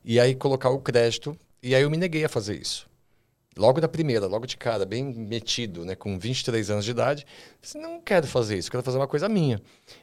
e 0.04 0.20
aí 0.20 0.34
colocar 0.34 0.70
o 0.72 0.80
crédito. 0.80 1.38
E 1.62 1.74
aí 1.76 1.82
eu 1.82 1.90
me 1.90 1.98
neguei 1.98 2.24
a 2.24 2.30
fazer 2.30 2.60
isso. 2.60 2.88
Logo 3.58 3.82
da 3.82 3.88
primeira, 3.88 4.28
logo 4.28 4.46
de 4.46 4.56
cara, 4.56 4.86
bem 4.86 5.04
metido, 5.04 5.84
né, 5.84 5.96
com 5.96 6.20
23 6.20 6.70
anos 6.70 6.86
de 6.86 6.92
idade, 6.92 7.26
disse, 7.60 7.78
não 7.78 8.00
quero 8.00 8.28
fazer 8.28 8.56
isso, 8.56 8.70
quero 8.70 8.84
fazer 8.84 8.98
uma 8.98 9.08
coisa 9.08 9.28
minha. 9.28 9.60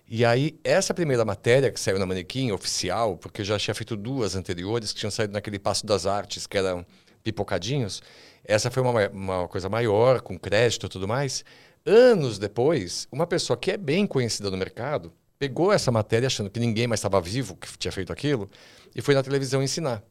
E 0.09 0.25
aí, 0.25 0.59
essa 0.65 0.93
primeira 0.93 1.25
matéria 1.25 1.71
que 1.71 1.79
saiu 1.79 1.99
na 1.99 2.05
Manequim, 2.05 2.51
oficial, 2.51 3.17
porque 3.17 3.43
eu 3.43 3.45
já 3.45 3.57
tinha 3.57 3.75
feito 3.75 3.97
duas 3.97 4.35
anteriores, 4.35 4.93
que 4.93 4.99
tinham 4.99 5.11
saído 5.11 5.33
naquele 5.33 5.61
Passo 5.61 5.87
das 5.87 6.05
Artes, 6.05 6.49
que 6.49 6.59
eram 6.59 6.85
pipocadinhos, 7.23 8.03
essa 8.45 8.71
foi 8.71 8.83
uma, 8.83 9.09
uma 9.09 9.49
coisa 9.49 9.69
maior, 9.69 10.21
com 10.21 10.37
crédito 10.37 10.87
e 10.87 10.89
tudo 10.89 11.07
mais. 11.07 11.45
Anos 11.87 12.39
depois, 12.39 13.07
uma 13.11 13.27
pessoa 13.27 13.57
que 13.57 13.71
é 13.71 13.77
bem 13.77 14.07
conhecida 14.07 14.51
no 14.51 14.57
mercado 14.57 15.13
pegou 15.39 15.73
essa 15.73 15.93
matéria 15.93 16.27
achando 16.27 16.51
que 16.51 16.59
ninguém 16.61 16.87
mais 16.87 17.01
estava 17.01 17.21
vivo 17.21 17.57
que 17.57 17.77
tinha 17.79 17.93
feito 17.93 18.13
aquilo 18.13 18.51
e 18.95 19.01
foi 19.01 19.15
na 19.15 19.23
televisão 19.23 19.63
ensinar. 19.63 20.03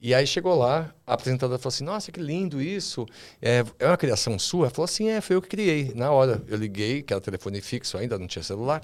E 0.00 0.14
aí 0.14 0.28
chegou 0.28 0.54
lá, 0.54 0.94
a 1.04 1.14
apresentadora 1.14 1.58
falou 1.58 1.74
assim: 1.74 1.82
Nossa, 1.82 2.12
que 2.12 2.20
lindo 2.20 2.62
isso. 2.62 3.04
É, 3.42 3.64
é 3.80 3.86
uma 3.86 3.96
criação 3.96 4.38
sua? 4.38 4.66
Ela 4.66 4.70
falou 4.70 4.84
assim: 4.84 5.08
É, 5.08 5.20
foi 5.20 5.34
eu 5.34 5.42
que 5.42 5.48
criei. 5.48 5.92
Na 5.92 6.12
hora, 6.12 6.40
eu 6.46 6.56
liguei, 6.56 7.02
que 7.02 7.12
era 7.12 7.20
telefone 7.20 7.60
fixo 7.60 7.98
ainda, 7.98 8.16
não 8.16 8.28
tinha 8.28 8.42
celular. 8.44 8.80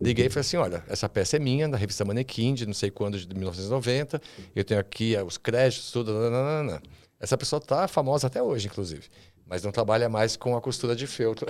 Liguei 0.00 0.26
e 0.26 0.30
falei 0.30 0.42
assim: 0.42 0.56
Olha, 0.56 0.84
essa 0.88 1.08
peça 1.08 1.36
é 1.36 1.40
minha, 1.40 1.68
da 1.68 1.76
revista 1.76 2.04
Manequim, 2.04 2.54
de 2.54 2.64
não 2.64 2.74
sei 2.74 2.92
quando, 2.92 3.18
de 3.18 3.34
1990. 3.34 4.22
Eu 4.54 4.62
tenho 4.62 4.78
aqui 4.78 5.16
os 5.26 5.36
créditos, 5.36 5.90
tudo. 5.90 6.12
Nananana. 6.12 6.80
Essa 7.18 7.36
pessoa 7.36 7.60
tá 7.60 7.88
famosa 7.88 8.28
até 8.28 8.40
hoje, 8.40 8.68
inclusive. 8.68 9.02
Mas 9.44 9.64
não 9.64 9.72
trabalha 9.72 10.08
mais 10.08 10.36
com 10.36 10.56
a 10.56 10.60
costura 10.60 10.94
de 10.94 11.08
feltro. 11.08 11.46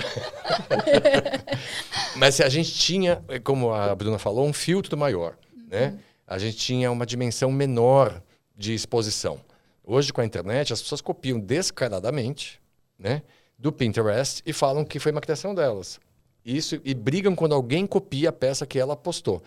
mas 2.16 2.36
se 2.36 2.42
a 2.42 2.48
gente 2.48 2.72
tinha, 2.72 3.22
como 3.44 3.74
a 3.74 3.94
Bruna 3.94 4.18
falou, 4.18 4.46
um 4.46 4.54
filtro 4.54 4.96
maior, 4.96 5.36
né? 5.68 5.98
A 6.26 6.38
gente 6.38 6.56
tinha 6.56 6.90
uma 6.90 7.04
dimensão 7.04 7.52
menor 7.52 8.22
de 8.62 8.72
exposição. 8.72 9.40
Hoje, 9.84 10.12
com 10.12 10.20
a 10.20 10.24
internet, 10.24 10.72
as 10.72 10.80
pessoas 10.80 11.00
copiam 11.00 11.40
descaradamente, 11.40 12.60
né? 12.96 13.22
Do 13.58 13.72
Pinterest 13.72 14.40
e 14.46 14.52
falam 14.52 14.84
que 14.84 15.00
foi 15.00 15.10
uma 15.10 15.20
criação 15.20 15.52
delas. 15.52 15.98
Isso, 16.44 16.80
e 16.84 16.94
brigam 16.94 17.34
quando 17.34 17.54
alguém 17.54 17.86
copia 17.86 18.28
a 18.28 18.32
peça 18.32 18.64
que 18.64 18.78
ela 18.78 18.96
postou. 18.96 19.42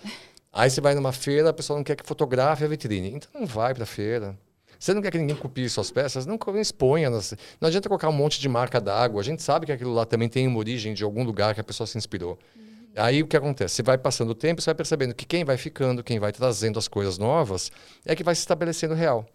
Aí 0.51 0.69
você 0.69 0.81
vai 0.81 0.93
numa 0.93 1.13
feira, 1.13 1.49
a 1.49 1.53
pessoa 1.53 1.77
não 1.77 1.83
quer 1.83 1.95
que 1.95 2.05
fotografe 2.05 2.63
a 2.63 2.67
vitrine. 2.67 3.13
Então 3.15 3.29
não 3.33 3.47
vai 3.47 3.73
para 3.73 3.83
a 3.83 3.87
feira. 3.87 4.37
Você 4.77 4.93
não 4.93 5.01
quer 5.01 5.11
que 5.11 5.17
ninguém 5.17 5.35
copie 5.35 5.67
suas 5.69 5.89
peças? 5.91 6.25
Não 6.25 6.37
exponha. 6.59 7.09
Não 7.09 7.19
adianta 7.67 7.87
colocar 7.87 8.09
um 8.09 8.13
monte 8.13 8.39
de 8.39 8.49
marca 8.49 8.81
d'água. 8.81 9.21
A 9.21 9.23
gente 9.23 9.41
sabe 9.41 9.65
que 9.65 9.71
aquilo 9.71 9.93
lá 9.93 10.05
também 10.05 10.27
tem 10.27 10.45
uma 10.47 10.59
origem 10.59 10.93
de 10.93 11.03
algum 11.03 11.23
lugar 11.23 11.55
que 11.55 11.61
a 11.61 11.63
pessoa 11.63 11.87
se 11.87 11.97
inspirou. 11.97 12.37
Uhum. 12.55 12.64
Aí 12.95 13.21
o 13.21 13.27
que 13.27 13.35
acontece? 13.35 13.75
Você 13.75 13.83
vai 13.83 13.97
passando 13.97 14.29
o 14.29 14.35
tempo, 14.35 14.61
você 14.61 14.67
vai 14.67 14.75
percebendo 14.75 15.13
que 15.13 15.25
quem 15.25 15.43
vai 15.43 15.57
ficando, 15.57 16.03
quem 16.03 16.19
vai 16.19 16.31
trazendo 16.31 16.79
as 16.79 16.87
coisas 16.87 17.17
novas, 17.17 17.71
é 18.05 18.15
que 18.15 18.23
vai 18.23 18.33
se 18.33 18.41
estabelecendo 18.41 18.93
real. 18.93 19.25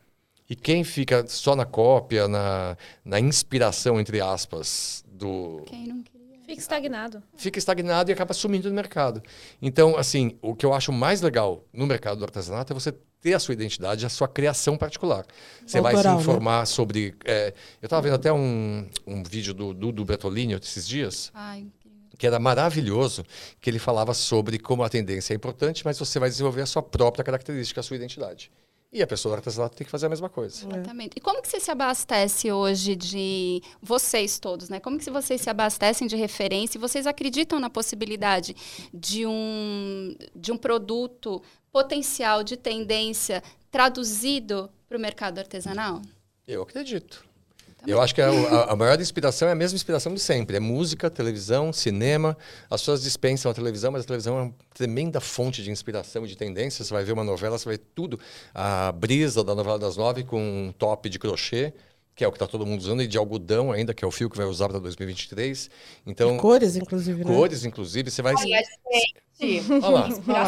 E 0.49 0.57
quem 0.57 0.83
fica 0.83 1.25
só 1.29 1.55
na 1.55 1.65
cópia, 1.65 2.27
na, 2.27 2.77
na 3.05 3.21
inspiração, 3.21 4.01
entre 4.01 4.21
aspas, 4.21 5.05
do. 5.07 5.63
Quem 5.67 5.87
não 5.87 6.03
queria. 6.03 6.21
Fica 6.45 6.61
estagnado. 6.61 7.23
Fica 7.37 7.59
estagnado 7.61 8.11
e 8.11 8.13
acaba 8.13 8.35
sumindo 8.35 8.69
no 8.69 8.75
mercado. 8.75 9.23
Então, 9.63 9.97
assim, 9.97 10.37
o 10.43 10.53
que 10.53 10.67
eu 10.67 10.75
acho 10.75 10.91
mais 10.91 11.21
legal 11.21 11.65
no 11.73 11.87
mercado 11.87 12.19
do 12.19 12.25
artesanato 12.25 12.73
é 12.73 12.75
você 12.75 12.93
ter 13.21 13.35
a 13.35 13.39
sua 13.39 13.55
identidade, 13.55 14.05
a 14.05 14.09
sua 14.09 14.27
criação 14.27 14.77
particular. 14.77 15.25
Você 15.65 15.79
Autoral, 15.79 16.03
vai 16.03 16.03
se 16.03 16.17
né? 16.17 16.21
informar 16.21 16.61
né? 16.61 16.67
sobre. 16.67 17.15
É, 17.25 17.55
eu 17.81 17.87
estava 17.87 18.03
vendo 18.03 18.15
até 18.15 18.33
um, 18.33 18.89
um 19.07 19.23
vídeo 19.23 19.55
do 19.55 19.73
Dudu 19.73 20.05
Bertolini 20.05 20.55
esses 20.55 20.89
dias. 20.89 21.31
Ai, 21.33 21.67
que 22.21 22.27
era 22.27 22.39
maravilhoso, 22.39 23.25
que 23.63 23.71
ele 23.71 23.79
falava 23.79 24.13
sobre 24.13 24.59
como 24.59 24.83
a 24.85 24.91
tendência 24.91 25.33
é 25.33 25.37
importante, 25.37 25.83
mas 25.87 25.99
você 25.99 26.19
vai 26.19 26.29
desenvolver 26.29 26.61
a 26.61 26.67
sua 26.67 26.83
própria 26.83 27.25
característica, 27.25 27.81
a 27.81 27.83
sua 27.83 27.97
identidade. 27.97 28.53
E 28.93 29.01
a 29.03 29.07
pessoa 29.07 29.33
do 29.33 29.37
artesanato 29.37 29.75
tem 29.75 29.87
que 29.87 29.91
fazer 29.91 30.05
a 30.05 30.11
mesma 30.11 30.29
coisa. 30.29 30.67
Exatamente. 30.67 31.13
E 31.17 31.21
como 31.21 31.41
que 31.41 31.49
você 31.49 31.59
se 31.59 31.71
abastece 31.71 32.53
hoje 32.53 32.95
de 32.95 33.63
vocês 33.81 34.39
todos, 34.39 34.69
né? 34.69 34.79
Como 34.81 34.99
que 34.99 35.11
vocês 35.11 35.41
se 35.41 35.49
abastecem 35.49 36.07
de 36.07 36.15
referência? 36.15 36.77
E 36.77 36.81
vocês 36.81 37.07
acreditam 37.07 37.59
na 37.59 37.71
possibilidade 37.71 38.55
de 38.93 39.25
um 39.27 40.15
de 40.37 40.53
um 40.53 40.59
produto 40.59 41.43
potencial 41.73 42.45
de 42.45 42.59
tendência 42.59 43.43
traduzido 43.71 44.69
para 44.87 44.99
o 44.99 45.01
mercado 45.01 45.39
artesanal? 45.39 46.03
Eu 46.47 46.63
acredito. 46.63 47.30
Eu 47.87 48.01
acho 48.01 48.15
que 48.15 48.21
a, 48.21 48.29
a, 48.29 48.73
a, 48.73 48.77
maior 48.77 49.01
inspiração 49.01 49.49
é 49.49 49.53
a 49.53 49.55
mesma 49.55 49.77
inspiração 49.77 50.13
de 50.13 50.21
sempre. 50.21 50.57
É 50.57 50.61
música, 50.61 51.11
televisão, 51.11 51.73
cinema. 51.73 52.37
As 52.69 52.81
pessoas 52.81 53.03
dispensam 53.03 53.51
a 53.51 53.55
televisão, 53.55 53.93
mas 53.93 54.03
a 54.03 54.07
televisão 54.07 54.39
é 54.39 54.43
uma 54.43 54.55
tremenda 54.75 55.21
fonte 55.21 55.63
de 55.63 55.71
inspiração 55.71 56.25
e 56.25 56.29
de 56.29 56.37
tendência. 56.37 56.85
Você 56.85 56.93
vai 56.93 57.05
ver 57.05 57.13
uma 57.13 57.25
novela, 57.25 57.59
você 57.59 57.65
vai 57.65 57.77
ver 57.77 57.85
tudo. 57.95 58.19
A 58.55 58.93
brisa 58.93 59.43
da 59.43 59.55
novela 59.55 59.79
das 59.79 59.97
nove 59.97 60.25
com 60.25 60.41
um 60.41 60.73
top 60.73 61.09
de 61.09 61.19
crochê, 61.19 61.73
que 62.15 62.23
é 62.23 62.29
o 62.29 62.31
que 62.31 62.37
está 62.37 62.47
todo 62.47 62.67
mundo 62.67 62.81
usando, 62.81 63.03
e 63.03 63.07
de 63.07 63.17
algodão 63.17 63.73
ainda, 63.73 63.95
que 63.95 64.05
é 64.05 64.09
o 64.09 64.11
fio 64.11 64.29
que 64.29 64.37
vai 64.37 64.47
usar 64.47 64.69
para 64.69 64.79
2023. 64.79 65.71
Então, 66.07 66.37
e 66.37 66.39
cores, 66.39 66.77
inclusive, 66.77 67.25
né? 67.25 67.35
Cores, 67.35 67.65
inclusive. 67.65 68.11
Você 68.11 68.21
vai... 68.21 68.35
Olha, 68.35 68.63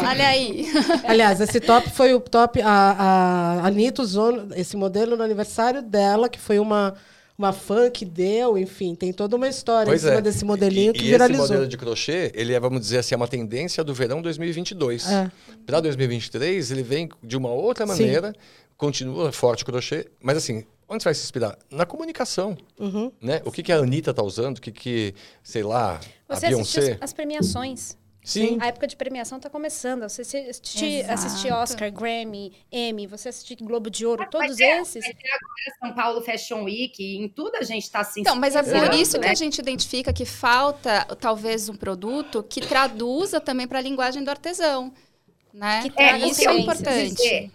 Olha 0.07 0.27
aí. 0.27 0.67
Aliás, 1.03 1.41
esse 1.41 1.59
top 1.59 1.89
foi 1.89 2.13
o 2.13 2.19
top... 2.19 2.61
A, 2.61 2.67
a, 2.69 3.53
a 3.61 3.67
Anitta 3.67 4.03
usou 4.03 4.49
esse 4.55 4.77
modelo 4.77 5.17
no 5.17 5.23
aniversário 5.23 5.81
dela, 5.81 6.29
que 6.29 6.39
foi 6.39 6.59
uma 6.59 6.93
uma 7.43 7.53
fã 7.53 7.89
que 7.89 8.05
deu, 8.05 8.57
enfim, 8.57 8.95
tem 8.95 9.11
toda 9.11 9.35
uma 9.35 9.47
história 9.47 9.87
pois 9.87 10.01
em 10.01 10.07
cima 10.07 10.19
é. 10.19 10.21
desse 10.21 10.45
modelinho 10.45 10.91
e, 10.91 10.93
que 10.93 11.05
e 11.05 11.09
viralizou. 11.09 11.43
esse 11.43 11.53
modelo 11.53 11.69
de 11.69 11.77
crochê, 11.77 12.31
ele 12.33 12.53
é, 12.53 12.59
vamos 12.59 12.79
dizer 12.81 12.99
assim, 12.99 13.13
é 13.13 13.17
uma 13.17 13.27
tendência 13.27 13.83
do 13.83 13.93
verão 13.93 14.21
2022. 14.21 15.09
É. 15.09 15.31
Para 15.65 15.81
2023, 15.81 16.71
ele 16.71 16.83
vem 16.83 17.09
de 17.21 17.35
uma 17.35 17.49
outra 17.49 17.85
maneira, 17.85 18.29
Sim. 18.29 18.37
continua 18.77 19.31
forte 19.31 19.63
o 19.63 19.65
crochê, 19.65 20.07
mas 20.21 20.37
assim, 20.37 20.63
onde 20.87 21.03
você 21.03 21.09
vai 21.09 21.13
se 21.13 21.23
inspirar? 21.23 21.57
Na 21.69 21.85
comunicação, 21.85 22.57
uhum. 22.79 23.11
né? 23.21 23.41
O 23.43 23.51
que, 23.51 23.61
que 23.61 23.71
a 23.71 23.77
Anitta 23.77 24.11
está 24.11 24.23
usando, 24.23 24.57
o 24.57 24.61
que, 24.61 24.71
que, 24.71 25.13
sei 25.43 25.63
lá, 25.63 25.99
você 26.27 26.45
a 26.45 26.49
Beyoncé... 26.49 26.97
As 27.01 27.11
premiações. 27.11 27.97
Sim. 28.23 28.57
A 28.61 28.67
época 28.67 28.87
de 28.87 28.95
premiação 28.95 29.37
está 29.37 29.49
começando. 29.49 30.03
Você 30.03 30.21
assistir, 30.21 31.03
assistir 31.09 31.51
Oscar, 31.51 31.91
Grammy, 31.91 32.53
Emmy, 32.71 33.05
você 33.05 33.29
assistir 33.29 33.57
Globo 33.57 33.89
de 33.89 34.05
Ouro, 34.05 34.25
todos 34.29 34.59
é, 34.59 34.79
esses. 34.79 35.03
Vai 35.03 35.13
ter 35.13 35.27
agora 35.27 35.77
São 35.79 35.93
Paulo 35.93 36.21
Fashion 36.21 36.63
Week, 36.63 37.17
em 37.17 37.27
tudo 37.27 37.57
a 37.57 37.63
gente 37.63 37.83
está 37.83 38.03
se 38.03 38.21
Então, 38.21 38.35
mas 38.35 38.55
é 38.55 38.63
por 38.63 38.93
isso 38.93 39.19
que 39.19 39.27
a 39.27 39.35
gente 39.35 39.59
identifica 39.59 40.13
que 40.13 40.25
falta 40.25 41.05
talvez 41.19 41.67
um 41.67 41.75
produto 41.75 42.41
que 42.41 42.61
traduza 42.61 43.41
também 43.41 43.67
para 43.67 43.79
a 43.79 43.81
linguagem 43.81 44.23
do 44.23 44.29
artesão. 44.29 44.93
Né? 45.53 45.89
Que 45.89 46.01
é, 46.01 46.17
isso 46.19 46.49
é 46.49 46.57
importante. 46.57 47.15
Dizer, 47.15 47.51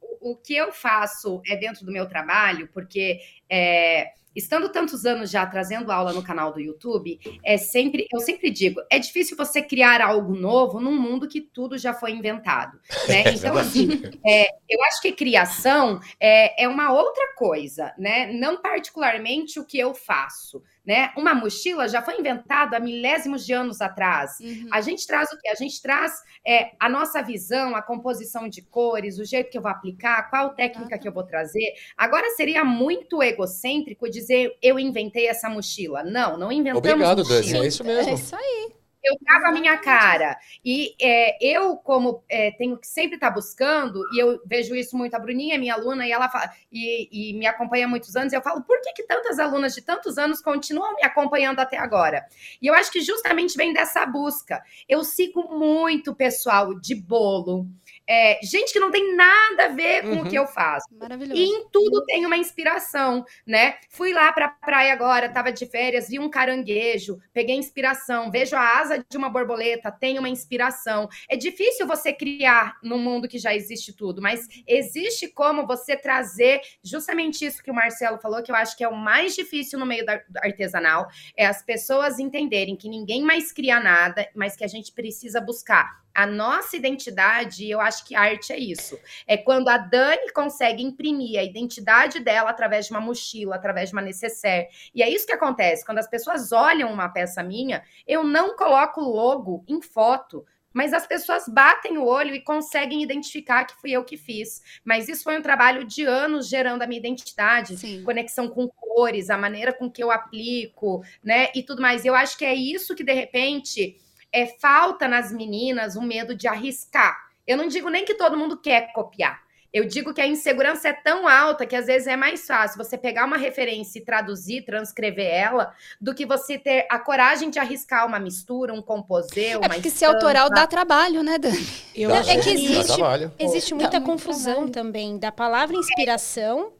o, 0.00 0.30
o 0.30 0.36
que 0.36 0.54
eu 0.54 0.72
faço 0.72 1.42
é 1.46 1.56
dentro 1.56 1.84
do 1.84 1.90
meu 1.90 2.08
trabalho, 2.08 2.68
porque 2.72 3.20
é, 3.50 4.12
estando 4.38 4.68
tantos 4.68 5.04
anos 5.04 5.30
já 5.30 5.44
trazendo 5.46 5.90
aula 5.90 6.12
no 6.12 6.22
canal 6.22 6.52
do 6.52 6.60
YouTube, 6.60 7.18
é 7.44 7.58
sempre, 7.58 8.06
eu 8.12 8.20
sempre 8.20 8.50
digo, 8.50 8.80
é 8.90 8.98
difícil 8.98 9.36
você 9.36 9.60
criar 9.60 10.00
algo 10.00 10.34
novo 10.34 10.80
num 10.80 10.98
mundo 10.98 11.28
que 11.28 11.40
tudo 11.40 11.76
já 11.76 11.92
foi 11.92 12.12
inventado. 12.12 12.78
Né? 13.08 13.24
Então, 13.32 13.56
assim, 13.56 14.02
é, 14.26 14.50
eu 14.68 14.82
acho 14.84 15.00
que 15.00 15.12
criação 15.12 15.98
é, 16.20 16.64
é 16.64 16.68
uma 16.68 16.92
outra 16.92 17.34
coisa, 17.36 17.94
né? 17.96 18.30
Não 18.30 18.60
particularmente 18.60 19.58
o 19.58 19.64
que 19.64 19.78
eu 19.78 19.94
faço. 19.94 20.62
Né? 20.88 21.12
Uma 21.18 21.34
mochila 21.34 21.86
já 21.86 22.00
foi 22.00 22.18
inventada 22.18 22.78
há 22.78 22.80
milésimos 22.80 23.44
de 23.44 23.52
anos 23.52 23.82
atrás. 23.82 24.40
Uhum. 24.40 24.68
A 24.72 24.80
gente 24.80 25.06
traz 25.06 25.30
o 25.30 25.36
quê? 25.36 25.50
A 25.50 25.54
gente 25.54 25.82
traz 25.82 26.14
é, 26.42 26.70
a 26.80 26.88
nossa 26.88 27.20
visão, 27.20 27.76
a 27.76 27.82
composição 27.82 28.48
de 28.48 28.62
cores, 28.62 29.18
o 29.18 29.24
jeito 29.26 29.50
que 29.50 29.58
eu 29.58 29.60
vou 29.60 29.70
aplicar, 29.70 30.30
qual 30.30 30.54
técnica 30.54 30.94
uhum. 30.94 31.02
que 31.02 31.06
eu 31.06 31.12
vou 31.12 31.24
trazer. 31.24 31.74
Agora 31.94 32.30
seria 32.30 32.64
muito 32.64 33.22
egocêntrico 33.22 34.08
dizer 34.08 34.56
eu 34.62 34.78
inventei 34.78 35.26
essa 35.26 35.50
mochila. 35.50 36.02
Não, 36.02 36.38
não 36.38 36.50
inventamos 36.50 36.78
Obrigado, 36.78 37.18
mochila. 37.18 37.42
Dani. 37.42 37.58
É 37.58 37.68
isso 37.68 37.84
mesmo. 37.84 38.10
É 38.10 38.14
isso 38.14 38.34
aí 38.34 38.77
eu 39.08 39.18
trago 39.24 39.46
a 39.46 39.52
minha 39.52 39.76
cara. 39.78 40.38
E 40.64 40.94
é, 41.00 41.36
eu, 41.40 41.76
como 41.76 42.22
é, 42.28 42.50
tenho 42.52 42.76
que 42.76 42.86
sempre 42.86 43.14
estar 43.16 43.28
tá 43.28 43.34
buscando, 43.34 44.02
e 44.12 44.22
eu 44.22 44.40
vejo 44.46 44.74
isso 44.74 44.96
muito, 44.96 45.14
a 45.14 45.18
Bruninha 45.18 45.54
é 45.54 45.58
minha 45.58 45.74
aluna, 45.74 46.06
e 46.06 46.12
ela 46.12 46.28
fala, 46.28 46.50
e, 46.70 47.08
e, 47.10 47.38
me 47.38 47.46
acompanha 47.46 47.86
há 47.86 47.88
muitos 47.88 48.14
anos, 48.16 48.32
e 48.32 48.36
eu 48.36 48.42
falo, 48.42 48.62
por 48.62 48.80
que, 48.80 48.92
que 48.92 49.02
tantas 49.04 49.38
alunas 49.38 49.74
de 49.74 49.82
tantos 49.82 50.18
anos 50.18 50.40
continuam 50.40 50.94
me 50.94 51.04
acompanhando 51.04 51.60
até 51.60 51.78
agora? 51.78 52.26
E 52.60 52.66
eu 52.66 52.74
acho 52.74 52.90
que 52.92 53.00
justamente 53.00 53.56
vem 53.56 53.72
dessa 53.72 54.04
busca. 54.06 54.62
Eu 54.88 55.04
sigo 55.04 55.56
muito 55.56 56.14
pessoal 56.14 56.78
de 56.78 56.94
bolo, 56.94 57.66
é, 58.08 58.38
gente 58.42 58.72
que 58.72 58.80
não 58.80 58.90
tem 58.90 59.14
nada 59.14 59.66
a 59.66 59.68
ver 59.68 60.02
com 60.02 60.08
uhum. 60.08 60.22
o 60.22 60.28
que 60.28 60.36
eu 60.36 60.46
faço. 60.46 60.86
Maravilhoso. 60.98 61.38
E 61.38 61.44
em 61.44 61.68
tudo 61.68 62.04
tem 62.06 62.24
uma 62.24 62.38
inspiração, 62.38 63.24
né? 63.46 63.76
Fui 63.90 64.14
lá 64.14 64.32
pra 64.32 64.48
praia 64.48 64.94
agora, 64.94 65.28
tava 65.28 65.52
de 65.52 65.66
férias, 65.66 66.08
vi 66.08 66.18
um 66.18 66.30
caranguejo, 66.30 67.20
peguei 67.34 67.56
inspiração, 67.56 68.30
vejo 68.30 68.56
a 68.56 68.78
asa 68.78 69.04
de 69.06 69.16
uma 69.18 69.28
borboleta, 69.28 69.92
tem 69.92 70.18
uma 70.18 70.28
inspiração. 70.28 71.08
É 71.28 71.36
difícil 71.36 71.86
você 71.86 72.12
criar 72.12 72.78
num 72.82 72.98
mundo 72.98 73.28
que 73.28 73.38
já 73.38 73.54
existe 73.54 73.92
tudo, 73.92 74.22
mas 74.22 74.48
existe 74.66 75.28
como 75.28 75.66
você 75.66 75.94
trazer 75.94 76.62
justamente 76.82 77.44
isso 77.44 77.62
que 77.62 77.70
o 77.70 77.74
Marcelo 77.74 78.18
falou, 78.18 78.42
que 78.42 78.50
eu 78.50 78.56
acho 78.56 78.76
que 78.76 78.84
é 78.84 78.88
o 78.88 78.96
mais 78.96 79.34
difícil 79.34 79.78
no 79.78 79.84
meio 79.84 80.06
do 80.06 80.12
artesanal, 80.38 81.08
é 81.36 81.44
as 81.44 81.62
pessoas 81.62 82.18
entenderem 82.18 82.74
que 82.74 82.88
ninguém 82.88 83.22
mais 83.22 83.52
cria 83.52 83.78
nada, 83.78 84.26
mas 84.34 84.56
que 84.56 84.64
a 84.64 84.68
gente 84.68 84.92
precisa 84.92 85.40
buscar 85.40 86.07
a 86.18 86.26
nossa 86.26 86.76
identidade, 86.76 87.70
eu 87.70 87.80
acho 87.80 88.04
que 88.04 88.16
arte 88.16 88.52
é 88.52 88.58
isso. 88.58 88.98
É 89.24 89.36
quando 89.36 89.68
a 89.68 89.78
Dani 89.78 90.32
consegue 90.32 90.82
imprimir 90.82 91.38
a 91.38 91.44
identidade 91.44 92.18
dela 92.18 92.50
através 92.50 92.86
de 92.86 92.90
uma 92.90 93.00
mochila, 93.00 93.54
através 93.54 93.90
de 93.90 93.94
uma 93.94 94.02
necessaire. 94.02 94.66
E 94.92 95.00
é 95.00 95.08
isso 95.08 95.24
que 95.24 95.32
acontece. 95.32 95.86
Quando 95.86 95.98
as 95.98 96.10
pessoas 96.10 96.50
olham 96.50 96.92
uma 96.92 97.08
peça 97.08 97.40
minha, 97.40 97.84
eu 98.04 98.24
não 98.24 98.56
coloco 98.56 99.00
logo 99.00 99.62
em 99.68 99.80
foto, 99.80 100.44
mas 100.72 100.92
as 100.92 101.06
pessoas 101.06 101.44
batem 101.46 101.98
o 101.98 102.04
olho 102.04 102.34
e 102.34 102.42
conseguem 102.42 103.00
identificar 103.00 103.64
que 103.64 103.80
fui 103.80 103.92
eu 103.92 104.04
que 104.04 104.16
fiz. 104.16 104.60
Mas 104.84 105.08
isso 105.08 105.22
foi 105.22 105.38
um 105.38 105.42
trabalho 105.42 105.84
de 105.84 106.02
anos 106.02 106.48
gerando 106.48 106.82
a 106.82 106.86
minha 106.88 106.98
identidade, 106.98 107.76
Sim. 107.76 108.02
conexão 108.02 108.48
com 108.48 108.66
cores, 108.66 109.30
a 109.30 109.38
maneira 109.38 109.72
com 109.72 109.88
que 109.88 110.02
eu 110.02 110.10
aplico, 110.10 111.00
né? 111.22 111.46
E 111.54 111.62
tudo 111.62 111.80
mais. 111.80 112.04
Eu 112.04 112.16
acho 112.16 112.36
que 112.36 112.44
é 112.44 112.56
isso 112.56 112.96
que, 112.96 113.04
de 113.04 113.12
repente 113.12 113.96
é, 114.32 114.46
falta 114.46 115.08
nas 115.08 115.32
meninas 115.32 115.96
o 115.96 116.02
medo 116.02 116.34
de 116.34 116.46
arriscar. 116.46 117.16
Eu 117.46 117.56
não 117.56 117.68
digo 117.68 117.88
nem 117.88 118.04
que 118.04 118.14
todo 118.14 118.36
mundo 118.36 118.56
quer 118.56 118.92
copiar. 118.92 119.40
Eu 119.72 119.84
digo 119.84 120.14
que 120.14 120.20
a 120.20 120.26
insegurança 120.26 120.88
é 120.88 120.92
tão 120.94 121.28
alta 121.28 121.66
que 121.66 121.76
às 121.76 121.86
vezes 121.86 122.08
é 122.08 122.16
mais 122.16 122.46
fácil 122.46 122.78
você 122.78 122.96
pegar 122.96 123.26
uma 123.26 123.36
referência 123.36 123.98
e 123.98 124.04
traduzir, 124.04 124.64
transcrever 124.64 125.26
ela, 125.26 125.74
do 126.00 126.14
que 126.14 126.24
você 126.24 126.58
ter 126.58 126.86
a 126.90 126.98
coragem 126.98 127.50
de 127.50 127.58
arriscar 127.58 128.06
uma 128.06 128.18
mistura, 128.18 128.72
um 128.72 128.80
composer, 128.80 129.52
é 129.52 129.56
uma 129.58 129.66
É 129.66 129.68
porque 129.68 129.90
ser 129.90 130.06
autoral 130.06 130.48
dá 130.48 130.66
trabalho, 130.66 131.22
né, 131.22 131.36
Dani? 131.36 131.66
Eu, 131.94 132.10
é 132.10 132.38
que 132.38 132.50
existe, 132.50 133.00
existe 133.38 133.74
muita 133.74 134.00
confusão 134.00 134.68
também 134.68 135.18
da 135.18 135.30
palavra 135.30 135.76
inspiração 135.76 136.72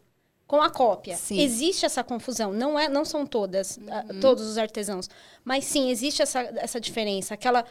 com 0.49 0.63
a 0.63 0.71
cópia. 0.71 1.15
Sim. 1.15 1.39
Existe 1.41 1.85
essa 1.85 2.03
confusão, 2.03 2.53
não 2.53 2.77
é, 2.77 2.89
não 2.89 3.05
são 3.05 3.27
todas, 3.27 3.77
uhum. 3.77 4.19
todos 4.21 4.45
os 4.45 4.57
artesãos, 4.57 5.09
mas 5.45 5.65
sim 5.67 5.91
existe 5.91 6.23
essa, 6.23 6.41
essa 6.57 6.81
diferença, 6.81 7.35
aquela 7.35 7.65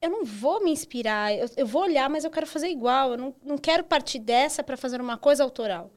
eu 0.00 0.10
não 0.10 0.24
vou 0.24 0.62
me 0.62 0.70
inspirar, 0.70 1.34
eu, 1.34 1.48
eu 1.56 1.66
vou 1.66 1.82
olhar, 1.82 2.08
mas 2.08 2.24
eu 2.24 2.30
quero 2.30 2.46
fazer 2.46 2.68
igual, 2.68 3.12
eu 3.12 3.18
não, 3.18 3.34
não 3.42 3.58
quero 3.58 3.82
partir 3.82 4.18
dessa 4.18 4.62
para 4.62 4.76
fazer 4.76 5.00
uma 5.00 5.18
coisa 5.18 5.42
autoral. 5.42 5.90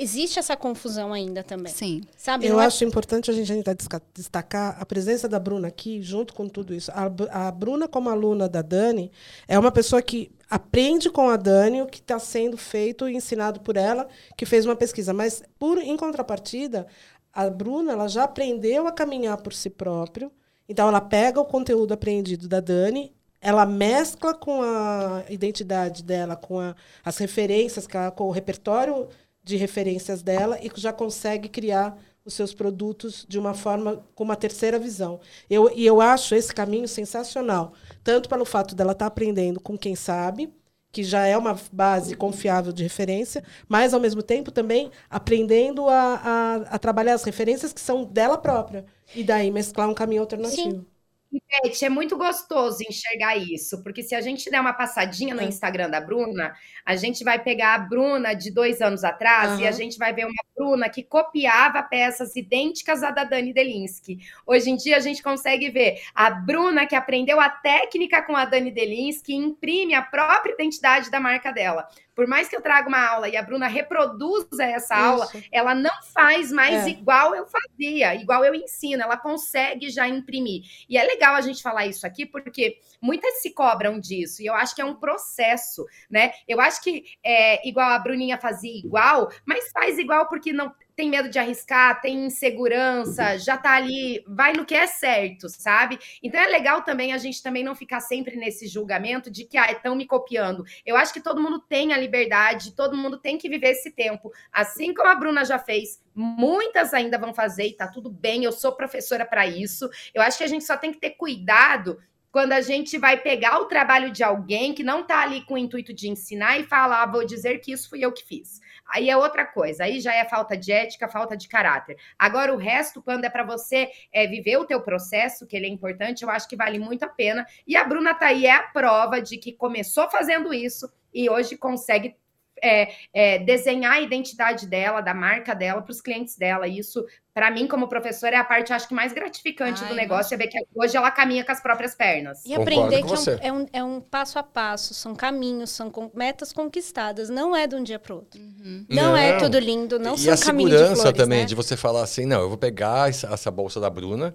Existe 0.00 0.38
essa 0.38 0.56
confusão 0.56 1.12
ainda 1.12 1.42
também. 1.42 1.72
Sim. 1.72 2.02
Sabe? 2.16 2.46
Eu 2.46 2.58
é 2.58 2.64
acho 2.64 2.84
importante 2.84 3.30
a 3.30 3.34
gente 3.34 3.52
ainda 3.52 3.76
destacar 4.14 4.76
a 4.80 4.86
presença 4.86 5.28
da 5.28 5.38
Bruna 5.38 5.68
aqui, 5.68 6.00
junto 6.00 6.32
com 6.32 6.48
tudo 6.48 6.72
isso. 6.72 6.90
A, 6.92 7.48
a 7.48 7.50
Bruna, 7.50 7.86
como 7.86 8.08
aluna 8.08 8.48
da 8.48 8.62
Dani, 8.62 9.12
é 9.46 9.58
uma 9.58 9.70
pessoa 9.70 10.00
que 10.00 10.30
aprende 10.48 11.10
com 11.10 11.28
a 11.28 11.36
Dani 11.36 11.82
o 11.82 11.86
que 11.86 11.98
está 11.98 12.18
sendo 12.18 12.56
feito 12.56 13.06
e 13.08 13.14
ensinado 13.14 13.60
por 13.60 13.76
ela, 13.76 14.08
que 14.36 14.46
fez 14.46 14.64
uma 14.64 14.76
pesquisa. 14.76 15.12
Mas, 15.12 15.42
por 15.58 15.76
em 15.78 15.96
contrapartida, 15.96 16.86
a 17.32 17.50
Bruna 17.50 17.92
ela 17.92 18.08
já 18.08 18.24
aprendeu 18.24 18.86
a 18.86 18.92
caminhar 18.92 19.36
por 19.42 19.52
si 19.52 19.68
próprio. 19.68 20.32
Então, 20.68 20.88
ela 20.88 21.00
pega 21.02 21.40
o 21.40 21.44
conteúdo 21.44 21.92
aprendido 21.92 22.48
da 22.48 22.60
Dani, 22.60 23.12
ela 23.42 23.66
mescla 23.66 24.32
com 24.32 24.62
a 24.62 25.24
identidade 25.28 26.02
dela, 26.02 26.36
com 26.36 26.60
a, 26.60 26.74
as 27.04 27.18
referências, 27.18 27.86
com 28.14 28.28
o 28.28 28.30
repertório 28.30 29.08
de 29.42 29.56
referências 29.56 30.22
dela 30.22 30.58
e 30.62 30.70
já 30.76 30.92
consegue 30.92 31.48
criar 31.48 31.98
os 32.24 32.34
seus 32.34 32.54
produtos 32.54 33.26
de 33.28 33.38
uma 33.38 33.52
forma 33.52 34.04
com 34.14 34.24
uma 34.24 34.36
terceira 34.36 34.78
visão. 34.78 35.20
Eu, 35.50 35.70
e 35.74 35.84
eu 35.84 36.00
acho 36.00 36.34
esse 36.34 36.54
caminho 36.54 36.86
sensacional, 36.86 37.72
tanto 38.04 38.28
pelo 38.28 38.44
fato 38.44 38.74
dela 38.74 38.92
estar 38.92 39.06
tá 39.06 39.08
aprendendo 39.08 39.60
com 39.60 39.76
quem 39.76 39.96
sabe, 39.96 40.52
que 40.92 41.02
já 41.02 41.26
é 41.26 41.36
uma 41.36 41.58
base 41.72 42.14
confiável 42.14 42.70
de 42.70 42.82
referência, 42.82 43.42
mas 43.66 43.94
ao 43.94 44.00
mesmo 44.00 44.22
tempo 44.22 44.52
também 44.52 44.90
aprendendo 45.08 45.88
a, 45.88 46.20
a, 46.22 46.54
a 46.74 46.78
trabalhar 46.78 47.14
as 47.14 47.24
referências 47.24 47.72
que 47.72 47.80
são 47.80 48.04
dela 48.04 48.36
própria 48.36 48.84
e 49.14 49.24
daí 49.24 49.50
mesclar 49.50 49.88
um 49.88 49.94
caminho 49.94 50.20
alternativo. 50.20 50.70
Sim. 50.70 50.86
Gente, 51.32 51.84
é 51.84 51.88
muito 51.88 52.18
gostoso 52.18 52.82
enxergar 52.86 53.36
isso, 53.36 53.82
porque 53.82 54.02
se 54.02 54.14
a 54.14 54.20
gente 54.20 54.50
der 54.50 54.60
uma 54.60 54.74
passadinha 54.74 55.34
no. 55.34 55.42
Instagram 55.42 55.88
da 55.88 56.00
Bruna, 56.00 56.54
a 56.84 56.94
gente 56.94 57.24
vai 57.24 57.38
pegar 57.38 57.74
a 57.74 57.78
Bruna 57.78 58.34
de 58.34 58.50
dois 58.50 58.82
anos 58.82 59.02
atrás 59.02 59.58
e 59.58 59.66
a 59.66 59.72
gente 59.72 59.98
vai 59.98 60.12
ver 60.12 60.26
uma 60.26 60.44
Bruna 60.54 60.88
que 60.88 61.02
copiava 61.02 61.82
peças 61.82 62.36
idênticas 62.36 63.02
à 63.02 63.10
da 63.10 63.24
Dani 63.24 63.52
Delinsky. 63.52 64.18
Hoje 64.46 64.70
em 64.70 64.76
dia 64.76 64.96
a 64.96 65.00
gente 65.00 65.22
consegue 65.22 65.70
ver 65.70 66.00
a 66.14 66.30
Bruna 66.30 66.86
que 66.86 66.94
aprendeu 66.94 67.40
a 67.40 67.48
técnica 67.48 68.22
com 68.22 68.36
a 68.36 68.44
Dani 68.44 68.70
Delinsky 68.70 69.32
e 69.32 69.36
imprime 69.36 69.94
a 69.94 70.02
própria 70.02 70.52
identidade 70.52 71.10
da 71.10 71.18
marca 71.18 71.50
dela. 71.50 71.88
Por 72.14 72.26
mais 72.26 72.48
que 72.48 72.56
eu 72.56 72.60
traga 72.60 72.88
uma 72.88 73.04
aula 73.06 73.28
e 73.28 73.36
a 73.36 73.42
Bruna 73.42 73.66
reproduza 73.66 74.64
essa 74.64 74.94
aula, 74.94 75.24
Isso. 75.24 75.44
ela 75.50 75.74
não 75.74 75.90
faz 76.12 76.52
mais 76.52 76.86
É. 76.86 76.90
igual 76.90 77.34
eu 77.34 77.46
fazia, 77.46 78.14
igual 78.14 78.44
eu 78.44 78.54
ensino, 78.54 79.02
ela 79.02 79.16
consegue 79.16 79.88
já 79.90 80.06
imprimir. 80.08 80.62
E 80.88 80.98
é 80.98 81.04
legal 81.04 81.34
a 81.34 81.40
gente 81.40 81.62
falar 81.62 81.86
isso 81.86 82.06
aqui, 82.06 82.26
porque 82.26 82.78
muitas 83.00 83.40
se 83.40 83.50
cobram 83.50 83.98
disso, 83.98 84.42
e 84.42 84.46
eu 84.46 84.54
acho 84.54 84.74
que 84.74 84.82
é 84.82 84.84
um 84.84 84.94
processo, 84.94 85.86
né? 86.10 86.32
Eu 86.46 86.60
acho 86.60 86.82
que 86.82 87.04
é 87.24 87.66
igual 87.66 87.88
a 87.90 87.98
Bruninha 87.98 88.38
fazia 88.38 88.76
igual, 88.78 89.30
mas 89.46 89.70
faz 89.72 89.98
igual 89.98 90.28
porque 90.28 90.52
não 90.52 90.72
tem 90.94 91.08
medo 91.08 91.28
de 91.28 91.38
arriscar, 91.38 92.00
tem 92.00 92.26
insegurança, 92.26 93.38
já 93.38 93.56
tá 93.56 93.74
ali, 93.74 94.22
vai 94.26 94.52
no 94.52 94.64
que 94.64 94.74
é 94.74 94.86
certo, 94.86 95.48
sabe? 95.48 95.98
Então 96.22 96.40
é 96.40 96.46
legal 96.46 96.82
também 96.82 97.12
a 97.12 97.18
gente 97.18 97.42
também 97.42 97.64
não 97.64 97.74
ficar 97.74 98.00
sempre 98.00 98.36
nesse 98.36 98.66
julgamento 98.66 99.30
de 99.30 99.44
que, 99.44 99.56
ah, 99.56 99.70
estão 99.72 99.94
me 99.94 100.06
copiando. 100.06 100.64
Eu 100.84 100.96
acho 100.96 101.12
que 101.12 101.20
todo 101.20 101.40
mundo 101.40 101.58
tem 101.60 101.92
a 101.92 101.98
liberdade, 101.98 102.74
todo 102.74 102.96
mundo 102.96 103.18
tem 103.18 103.38
que 103.38 103.48
viver 103.48 103.70
esse 103.70 103.90
tempo. 103.90 104.30
Assim 104.52 104.92
como 104.92 105.08
a 105.08 105.14
Bruna 105.14 105.44
já 105.44 105.58
fez, 105.58 106.00
muitas 106.14 106.92
ainda 106.92 107.18
vão 107.18 107.32
fazer 107.32 107.66
e 107.66 107.76
tá 107.76 107.88
tudo 107.88 108.10
bem, 108.10 108.44
eu 108.44 108.52
sou 108.52 108.72
professora 108.72 109.24
para 109.24 109.46
isso. 109.46 109.88
Eu 110.14 110.22
acho 110.22 110.38
que 110.38 110.44
a 110.44 110.48
gente 110.48 110.64
só 110.64 110.76
tem 110.76 110.92
que 110.92 111.00
ter 111.00 111.10
cuidado 111.10 111.98
quando 112.32 112.52
a 112.52 112.62
gente 112.62 112.96
vai 112.96 113.20
pegar 113.20 113.60
o 113.60 113.66
trabalho 113.66 114.10
de 114.10 114.24
alguém 114.24 114.72
que 114.72 114.82
não 114.82 115.06
tá 115.06 115.20
ali 115.20 115.44
com 115.44 115.52
o 115.52 115.58
intuito 115.58 115.92
de 115.92 116.08
ensinar 116.08 116.58
e 116.58 116.64
falar, 116.64 117.02
ah, 117.02 117.06
vou 117.06 117.26
dizer 117.26 117.58
que 117.58 117.70
isso 117.70 117.90
fui 117.90 118.02
eu 118.02 118.10
que 118.10 118.26
fiz. 118.26 118.58
Aí 118.88 119.10
é 119.10 119.16
outra 119.16 119.44
coisa, 119.44 119.84
aí 119.84 120.00
já 120.00 120.14
é 120.14 120.24
falta 120.24 120.56
de 120.56 120.72
ética, 120.72 121.06
falta 121.06 121.36
de 121.36 121.46
caráter. 121.46 121.96
Agora 122.18 122.52
o 122.52 122.56
resto, 122.56 123.02
quando 123.02 123.26
é 123.26 123.30
para 123.30 123.44
você 123.44 123.90
é, 124.10 124.26
viver 124.26 124.56
o 124.56 124.64
teu 124.64 124.80
processo, 124.80 125.46
que 125.46 125.54
ele 125.54 125.66
é 125.66 125.68
importante, 125.68 126.22
eu 126.22 126.30
acho 126.30 126.48
que 126.48 126.56
vale 126.56 126.78
muito 126.78 127.02
a 127.02 127.08
pena. 127.08 127.46
E 127.66 127.76
a 127.76 127.84
Bruna 127.84 128.14
tá 128.14 128.28
aí 128.28 128.46
é 128.46 128.52
a 128.52 128.62
prova 128.62 129.20
de 129.20 129.36
que 129.36 129.52
começou 129.52 130.08
fazendo 130.08 130.54
isso 130.54 130.90
e 131.12 131.28
hoje 131.28 131.58
consegue 131.58 132.16
é, 132.62 132.92
é, 133.12 133.38
desenhar 133.40 133.94
a 133.94 134.00
identidade 134.00 134.66
dela, 134.68 135.00
da 135.00 135.12
marca 135.12 135.54
dela 135.54 135.82
para 135.82 135.90
os 135.90 136.00
clientes 136.00 136.36
dela. 136.36 136.68
E 136.68 136.78
isso, 136.78 137.04
para 137.34 137.50
mim, 137.50 137.66
como 137.66 137.88
professora, 137.88 138.36
é 138.36 138.38
a 138.38 138.44
parte, 138.44 138.72
acho 138.72 138.86
que 138.86 138.94
mais 138.94 139.12
gratificante 139.12 139.82
Ai, 139.82 139.88
do 139.88 139.94
negócio, 139.94 140.34
é 140.34 140.38
ver 140.38 140.46
que 140.46 140.58
hoje 140.74 140.96
ela 140.96 141.10
caminha 141.10 141.44
com 141.44 141.50
as 141.50 141.60
próprias 141.60 141.94
pernas. 141.94 142.44
E 142.44 142.54
Concordo 142.54 142.80
aprender 142.84 143.00
com 143.02 143.08
que 143.08 143.12
é 143.14 143.16
você. 143.16 143.34
um, 143.34 143.38
é, 143.40 143.52
um, 143.52 143.66
é 143.72 143.84
um 143.84 144.00
passo 144.00 144.38
a 144.38 144.42
passo, 144.42 144.94
são 144.94 145.14
caminhos, 145.14 145.70
são 145.70 145.90
con- 145.90 146.10
metas 146.14 146.52
conquistadas, 146.52 147.28
não 147.28 147.54
é 147.56 147.66
de 147.66 147.74
um 147.74 147.82
dia 147.82 147.98
para 147.98 148.14
outro. 148.14 148.40
Não, 148.88 149.16
é 149.16 149.32
Não. 149.32 149.38
tudo 149.40 149.58
lindo, 149.58 149.98
não 149.98 150.14
e 150.14 150.18
são 150.18 150.34
a 150.34 150.38
caminhos 150.38 150.70
de 150.70 150.78
segurança 150.78 151.02
flores, 151.02 151.18
também 151.18 151.40
né? 151.40 151.44
de 151.46 151.54
você 151.54 151.76
falar 151.76 152.02
assim, 152.02 152.26
não, 152.26 152.40
eu 152.42 152.48
vou 152.48 152.58
pegar 152.58 153.08
essa, 153.08 153.26
essa 153.26 153.50
bolsa 153.50 153.80
da 153.80 153.90
Bruna 153.90 154.34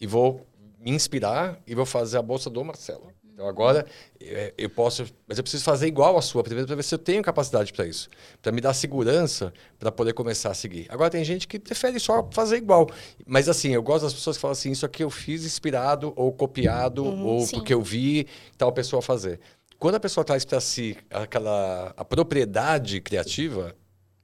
e 0.00 0.06
vou 0.06 0.44
me 0.80 0.90
inspirar 0.90 1.58
e 1.66 1.74
vou 1.74 1.86
fazer 1.86 2.18
a 2.18 2.22
bolsa 2.22 2.48
do 2.50 2.64
Marcelo. 2.64 3.12
Então 3.38 3.46
agora 3.46 3.86
é, 4.20 4.52
eu 4.58 4.68
posso, 4.68 5.06
mas 5.24 5.38
eu 5.38 5.44
preciso 5.44 5.62
fazer 5.62 5.86
igual 5.86 6.18
a 6.18 6.20
sua 6.20 6.42
primeiro 6.42 6.66
para 6.66 6.74
ver 6.74 6.82
se 6.82 6.92
eu 6.92 6.98
tenho 6.98 7.22
capacidade 7.22 7.72
para 7.72 7.86
isso, 7.86 8.10
para 8.42 8.50
me 8.50 8.60
dar 8.60 8.74
segurança 8.74 9.54
para 9.78 9.92
poder 9.92 10.12
começar 10.12 10.50
a 10.50 10.54
seguir. 10.54 10.86
Agora 10.88 11.08
tem 11.08 11.22
gente 11.22 11.46
que 11.46 11.56
prefere 11.56 12.00
só 12.00 12.28
fazer 12.32 12.56
igual, 12.56 12.90
mas 13.24 13.48
assim 13.48 13.68
eu 13.68 13.80
gosto 13.80 14.02
das 14.02 14.12
pessoas 14.12 14.36
que 14.36 14.40
falam 14.40 14.54
assim, 14.54 14.72
isso 14.72 14.84
aqui 14.84 15.04
eu 15.04 15.10
fiz 15.10 15.44
inspirado 15.44 16.12
ou 16.16 16.32
copiado 16.32 17.06
ou 17.06 17.46
sim. 17.46 17.54
porque 17.54 17.72
eu 17.72 17.80
vi 17.80 18.26
tal 18.56 18.72
pessoa 18.72 19.00
fazer. 19.00 19.38
Quando 19.78 19.94
a 19.94 20.00
pessoa 20.00 20.24
traz 20.24 20.44
para 20.44 20.60
si 20.60 20.96
aquela 21.08 21.94
a 21.96 22.04
propriedade 22.04 23.00
criativa 23.00 23.72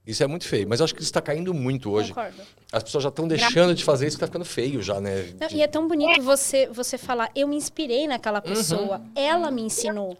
isso 0.05 0.23
é 0.23 0.27
muito 0.27 0.47
feio, 0.47 0.67
mas 0.67 0.79
eu 0.79 0.83
acho 0.85 0.93
que 0.93 1.01
isso 1.01 1.09
está 1.09 1.21
caindo 1.21 1.53
muito 1.53 1.89
hoje. 1.91 2.09
Concordo. 2.09 2.41
As 2.71 2.83
pessoas 2.83 3.03
já 3.03 3.09
estão 3.09 3.27
deixando 3.27 3.73
de 3.73 3.83
fazer 3.83 4.07
isso, 4.07 4.17
está 4.17 4.27
ficando 4.27 4.45
feio 4.45 4.81
já, 4.81 4.99
né? 5.01 5.33
Não, 5.39 5.47
De- 5.47 5.55
e 5.57 5.61
é 5.61 5.67
tão 5.67 5.87
bonito 5.87 6.21
você, 6.21 6.67
você 6.67 6.97
falar, 6.97 7.31
eu 7.35 7.47
me 7.47 7.55
inspirei 7.55 8.07
naquela 8.07 8.41
pessoa, 8.41 9.01
ela 9.15 9.49
me 9.51 9.61
ensinou. 9.63 10.17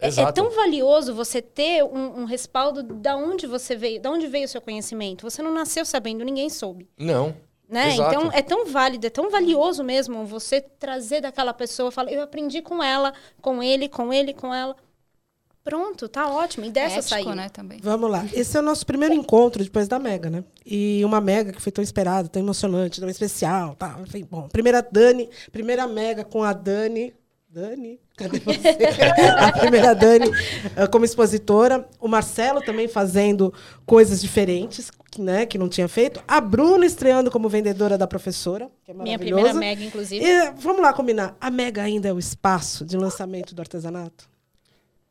É, 0.00 0.08
é 0.08 0.32
tão 0.32 0.48
valioso 0.50 1.12
você 1.12 1.42
ter 1.42 1.82
um, 1.82 2.20
um 2.20 2.24
respaldo 2.24 2.82
da 2.84 3.16
onde 3.16 3.46
você 3.48 3.74
veio, 3.74 4.00
da 4.00 4.10
onde 4.10 4.28
veio 4.28 4.44
o 4.44 4.48
seu 4.48 4.60
conhecimento. 4.60 5.28
Você 5.28 5.42
não 5.42 5.52
nasceu 5.52 5.84
sabendo, 5.84 6.24
ninguém 6.24 6.48
soube. 6.48 6.88
Não. 6.96 7.34
Né? 7.68 7.92
Exato. 7.94 8.14
Então 8.14 8.30
é 8.32 8.40
tão 8.40 8.64
válido, 8.64 9.06
é 9.06 9.10
tão 9.10 9.28
valioso 9.28 9.82
mesmo 9.84 10.24
você 10.24 10.60
trazer 10.60 11.20
daquela 11.20 11.52
pessoa, 11.52 11.90
falar, 11.90 12.12
eu 12.12 12.22
aprendi 12.22 12.62
com 12.62 12.82
ela, 12.82 13.12
com 13.42 13.62
ele, 13.62 13.88
com 13.88 14.12
ele, 14.12 14.32
com 14.32 14.54
ela. 14.54 14.74
Pronto, 15.68 16.08
tá 16.08 16.30
ótimo. 16.30 16.64
E 16.64 16.70
dessa 16.70 17.00
Ético, 17.00 17.10
saiu. 17.10 17.34
né, 17.34 17.50
também. 17.50 17.78
Vamos 17.82 18.10
lá. 18.10 18.24
Esse 18.32 18.56
é 18.56 18.60
o 18.60 18.62
nosso 18.62 18.86
primeiro 18.86 19.12
encontro 19.12 19.62
depois 19.62 19.86
da 19.86 19.98
Mega, 19.98 20.30
né? 20.30 20.42
E 20.64 21.04
uma 21.04 21.20
Mega 21.20 21.52
que 21.52 21.60
foi 21.60 21.70
tão 21.70 21.84
esperada, 21.84 22.26
tão 22.26 22.40
emocionante, 22.40 22.98
tão 22.98 23.08
especial. 23.10 23.74
Tá? 23.74 23.98
Enfim, 24.00 24.26
bom, 24.30 24.48
primeira 24.48 24.80
Dani, 24.80 25.28
primeira 25.52 25.86
Mega 25.86 26.24
com 26.24 26.42
a 26.42 26.54
Dani. 26.54 27.12
Dani? 27.50 28.00
Cadê 28.16 28.40
você? 28.40 28.78
a 29.38 29.52
primeira 29.52 29.94
Dani 29.94 30.30
eh, 30.74 30.86
como 30.86 31.04
expositora. 31.04 31.86
O 32.00 32.08
Marcelo 32.08 32.62
também 32.62 32.88
fazendo 32.88 33.52
coisas 33.84 34.22
diferentes, 34.22 34.90
né? 35.18 35.44
Que 35.44 35.58
não 35.58 35.68
tinha 35.68 35.86
feito. 35.86 36.22
A 36.26 36.40
Bruna 36.40 36.86
estreando 36.86 37.30
como 37.30 37.46
vendedora 37.46 37.98
da 37.98 38.06
professora, 38.06 38.70
que 38.84 38.90
é 38.90 38.94
Minha 38.94 39.18
primeira 39.18 39.52
mega, 39.52 39.84
inclusive. 39.84 40.24
E, 40.24 40.50
vamos 40.52 40.80
lá 40.80 40.94
combinar. 40.94 41.36
A 41.38 41.50
Mega 41.50 41.82
ainda 41.82 42.08
é 42.08 42.12
o 42.12 42.18
espaço 42.18 42.86
de 42.86 42.96
lançamento 42.96 43.54
do 43.54 43.60
artesanato? 43.60 44.37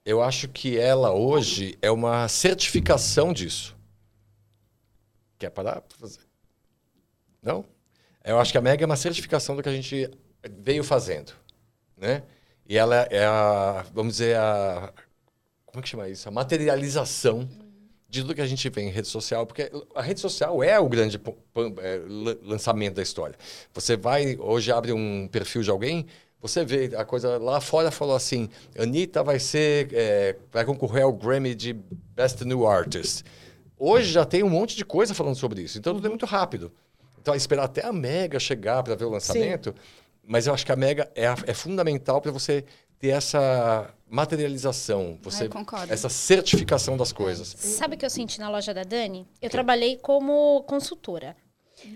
Eu 0.07 0.23
acho 0.23 0.47
que 0.47 0.77
ela 0.77 1.11
hoje 1.11 1.77
é 1.81 1.91
uma 1.91 2.29
certificação 2.29 3.33
disso. 3.33 3.75
Quer 5.37 5.49
parar 5.49 5.81
pra 5.81 5.97
fazer? 5.97 6.21
Não? 7.43 7.65
Eu 8.23 8.39
acho 8.39 8.53
que 8.53 8.57
a 8.57 8.61
Mega 8.61 8.81
é 8.81 8.85
uma 8.85 8.95
certificação 8.95 9.57
do 9.57 9.61
que 9.61 9.67
a 9.67 9.73
gente 9.73 10.09
veio 10.59 10.81
fazendo, 10.81 11.33
né? 11.97 12.23
E 12.65 12.77
ela 12.77 12.95
é 13.11 13.25
a, 13.25 13.85
vamos 13.93 14.13
dizer, 14.13 14.37
a... 14.37 14.93
Como 15.65 15.79
é 15.79 15.83
que 15.83 15.89
chama 15.89 16.07
isso? 16.07 16.29
A 16.29 16.31
materialização 16.31 17.45
de 18.07 18.21
tudo 18.21 18.33
que 18.33 18.39
a 18.39 18.47
gente 18.47 18.69
vê 18.69 18.83
em 18.83 18.89
rede 18.89 19.09
social, 19.09 19.45
porque 19.45 19.69
a 19.93 20.01
rede 20.01 20.21
social 20.21 20.63
é 20.63 20.79
o 20.79 20.87
grande 20.87 21.17
é, 21.17 22.01
lan- 22.07 22.37
lançamento 22.43 22.95
da 22.95 23.03
história. 23.03 23.37
Você 23.73 23.97
vai, 23.97 24.37
hoje 24.37 24.71
abre 24.71 24.93
um 24.93 25.27
perfil 25.27 25.63
de 25.63 25.69
alguém, 25.69 26.07
você 26.41 26.63
vê 26.63 26.91
a 26.95 27.03
coisa 27.03 27.37
lá 27.37 27.59
fora 27.59 27.89
falou 27.91 28.15
assim, 28.15 28.49
Anitta 28.77 29.23
vai 29.23 29.39
ser, 29.39 29.89
é, 29.93 30.35
vai 30.51 30.63
concorrer 30.65 31.03
ao 31.03 31.11
Grammy 31.13 31.53
de 31.55 31.73
Best 31.73 32.43
New 32.45 32.67
Artist. 32.67 33.23
Hoje 33.77 34.11
já 34.11 34.25
tem 34.25 34.43
um 34.43 34.49
monte 34.49 34.75
de 34.75 34.83
coisa 34.85 35.13
falando 35.13 35.35
sobre 35.35 35.61
isso, 35.61 35.77
então 35.77 35.93
tudo 35.93 36.05
é 36.05 36.09
muito 36.09 36.25
rápido. 36.25 36.71
Então 37.21 37.35
esperar 37.35 37.63
até 37.65 37.85
a 37.85 37.91
Mega 37.91 38.39
chegar 38.39 38.81
para 38.83 38.95
ver 38.95 39.05
o 39.05 39.09
lançamento, 39.09 39.73
mas 40.23 40.47
eu 40.47 40.53
acho 40.53 40.65
que 40.65 40.71
a 40.71 40.75
Mega 40.75 41.11
é, 41.15 41.27
a- 41.27 41.37
é 41.45 41.53
fundamental 41.53 42.21
para 42.21 42.31
você 42.31 42.63
ter 42.99 43.09
essa 43.09 43.93
materialização, 44.09 45.17
você 45.21 45.43
Ai, 45.43 45.49
essa 45.89 46.09
certificação 46.09 46.97
das 46.97 47.11
coisas. 47.11 47.47
Sabe 47.57 47.95
o 47.95 47.97
que 47.97 48.05
eu 48.05 48.09
senti 48.09 48.39
na 48.39 48.49
loja 48.49 48.73
da 48.73 48.83
Dani? 48.83 49.27
Eu 49.41 49.49
trabalhei 49.49 49.97
como 49.97 50.63
consultora. 50.63 51.35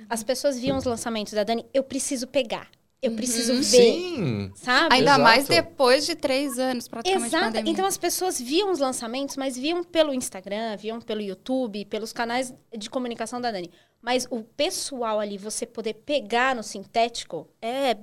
As 0.09 0.23
pessoas 0.23 0.59
viam 0.59 0.77
os 0.77 0.83
lançamentos 0.85 1.33
da 1.33 1.43
Dani, 1.43 1.65
eu 1.73 1.83
preciso 1.83 2.27
pegar. 2.27 2.69
Eu 3.01 3.13
preciso 3.13 3.55
ver. 3.55 3.63
Sim. 3.63 4.51
Sabe? 4.55 4.93
Ainda 4.95 5.05
Exato. 5.11 5.21
mais 5.23 5.47
depois 5.47 6.05
de 6.05 6.15
três 6.15 6.59
anos, 6.59 6.87
praticamente, 6.87 7.27
Exato. 7.35 7.45
pandemia. 7.45 7.71
Então 7.73 7.85
as 7.85 7.97
pessoas 7.97 8.39
viam 8.39 8.71
os 8.71 8.77
lançamentos, 8.77 9.35
mas 9.37 9.57
viam 9.57 9.83
pelo 9.83 10.13
Instagram, 10.13 10.77
viam 10.77 11.01
pelo 11.01 11.19
YouTube, 11.19 11.83
pelos 11.85 12.13
canais 12.13 12.53
de 12.77 12.89
comunicação 12.91 13.41
da 13.41 13.49
Dani. 13.51 13.71
Mas 14.01 14.27
o 14.29 14.43
pessoal 14.43 15.19
ali, 15.19 15.37
você 15.37 15.65
poder 15.65 15.95
pegar 15.95 16.55
no 16.55 16.61
sintético, 16.61 17.47
é, 17.59 17.97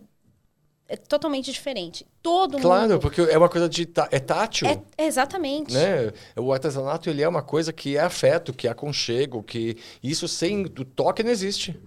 é 0.88 0.96
totalmente 0.96 1.52
diferente. 1.52 2.04
Todo 2.20 2.58
Claro, 2.58 2.88
mundo. 2.94 3.00
porque 3.00 3.20
é 3.20 3.38
uma 3.38 3.48
coisa 3.48 3.68
de 3.68 3.86
tá- 3.86 4.08
é 4.10 4.18
tátil, 4.18 4.66
É, 4.66 5.06
exatamente. 5.06 5.72
né? 5.74 6.12
O 6.36 6.52
artesanato 6.52 7.08
ele 7.08 7.22
é 7.22 7.28
uma 7.28 7.42
coisa 7.42 7.72
que 7.72 7.96
é 7.96 8.00
afeto, 8.00 8.52
que 8.52 8.66
é 8.66 8.70
aconchego, 8.70 9.44
que 9.44 9.76
isso 10.02 10.26
sem 10.26 10.64
o 10.66 10.70
toque 10.84 11.22
não 11.22 11.30
existe, 11.30 11.78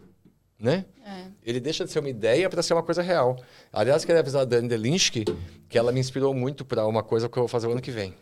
né? 0.62 0.86
É. 1.06 1.26
Ele 1.44 1.60
deixa 1.60 1.84
de 1.84 1.92
ser 1.92 2.00
uma 2.00 2.10
ideia 2.10 2.50
para 2.50 2.62
ser 2.62 2.74
uma 2.74 2.84
coisa 2.84 3.02
real. 3.02 3.38
Aliás, 3.74 4.06
queria 4.06 4.22
avisar 4.22 4.44
a 4.44 4.46
Dani 4.46 4.68
Delinsky 4.68 5.26
que 5.68 5.78
ela 5.78 5.92
me 5.92 6.00
inspirou 6.00 6.34
muito 6.34 6.64
para 6.64 6.86
uma 6.86 7.02
coisa 7.02 7.28
que 7.28 7.38
eu 7.38 7.42
vou 7.42 7.48
fazer 7.48 7.68
o 7.68 7.72
ano 7.72 7.82
que 7.82 7.92
vem, 7.92 8.14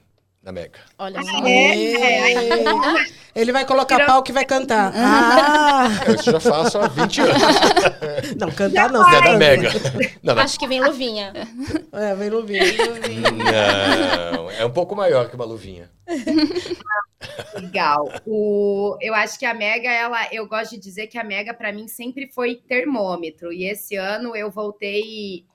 na 0.41 0.51
Mega. 0.51 0.79
Olha 0.97 1.21
só. 1.21 1.45
É. 1.45 3.19
Ele 3.35 3.51
vai 3.51 3.65
colocar 3.65 4.05
pau 4.05 4.23
que 4.23 4.31
vai 4.31 4.45
cantar. 4.45 4.91
Ah! 4.95 5.89
Eu 6.07 6.15
isso 6.15 6.31
já 6.31 6.39
faço 6.39 6.79
há 6.79 6.87
20 6.87 7.21
anos. 7.21 7.41
Não, 8.39 8.51
cantar 8.51 8.89
não. 8.91 9.07
É 9.07 9.21
da. 9.21 9.37
Mega. 9.37 9.69
Não, 10.23 10.35
não. 10.35 10.43
Acho 10.43 10.57
que 10.57 10.67
vem 10.67 10.81
luvinha. 10.81 11.33
É, 11.91 12.15
vem 12.15 12.29
vídeo. 12.43 12.85
Não, 14.33 14.51
é 14.51 14.65
um 14.65 14.71
pouco 14.71 14.95
maior 14.95 15.29
que 15.29 15.35
uma 15.35 15.45
luvinha. 15.45 15.89
Legal. 17.55 18.09
O, 18.25 18.97
eu 19.01 19.13
acho 19.13 19.37
que 19.37 19.45
a 19.45 19.53
Mega, 19.53 19.89
ela, 19.89 20.27
eu 20.31 20.47
gosto 20.47 20.71
de 20.71 20.79
dizer 20.79 21.07
que 21.07 21.17
a 21.17 21.23
Mega 21.23 21.53
para 21.53 21.71
mim 21.71 21.87
sempre 21.87 22.29
foi 22.33 22.55
termômetro. 22.55 23.51
E 23.51 23.65
esse 23.65 23.95
ano 23.95 24.35
eu 24.35 24.49
voltei 24.49 25.45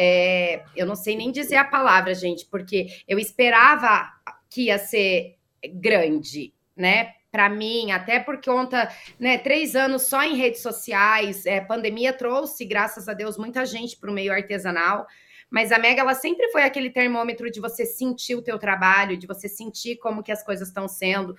é, 0.00 0.62
eu 0.76 0.86
não 0.86 0.94
sei 0.94 1.16
nem 1.16 1.32
dizer 1.32 1.56
a 1.56 1.64
palavra, 1.64 2.14
gente, 2.14 2.46
porque 2.46 2.86
eu 3.08 3.18
esperava 3.18 4.08
que 4.48 4.66
ia 4.66 4.78
ser 4.78 5.36
grande, 5.74 6.54
né? 6.76 7.14
Para 7.32 7.48
mim, 7.48 7.90
até 7.90 8.20
por 8.20 8.40
conta, 8.40 8.88
né, 9.18 9.36
três 9.38 9.74
anos 9.74 10.02
só 10.02 10.22
em 10.22 10.36
redes 10.36 10.62
sociais, 10.62 11.44
é, 11.44 11.60
pandemia 11.60 12.12
trouxe, 12.12 12.64
graças 12.64 13.08
a 13.08 13.12
Deus, 13.12 13.36
muita 13.36 13.66
gente 13.66 13.96
para 13.96 14.08
o 14.08 14.14
meio 14.14 14.32
artesanal. 14.32 15.04
Mas 15.50 15.72
a 15.72 15.78
Mega, 15.78 16.02
ela 16.02 16.14
sempre 16.14 16.48
foi 16.52 16.62
aquele 16.62 16.90
termômetro 16.90 17.50
de 17.50 17.58
você 17.58 17.84
sentir 17.84 18.36
o 18.36 18.42
teu 18.42 18.56
trabalho, 18.56 19.16
de 19.16 19.26
você 19.26 19.48
sentir 19.48 19.96
como 19.96 20.22
que 20.22 20.30
as 20.30 20.44
coisas 20.44 20.68
estão 20.68 20.86
sendo. 20.86 21.34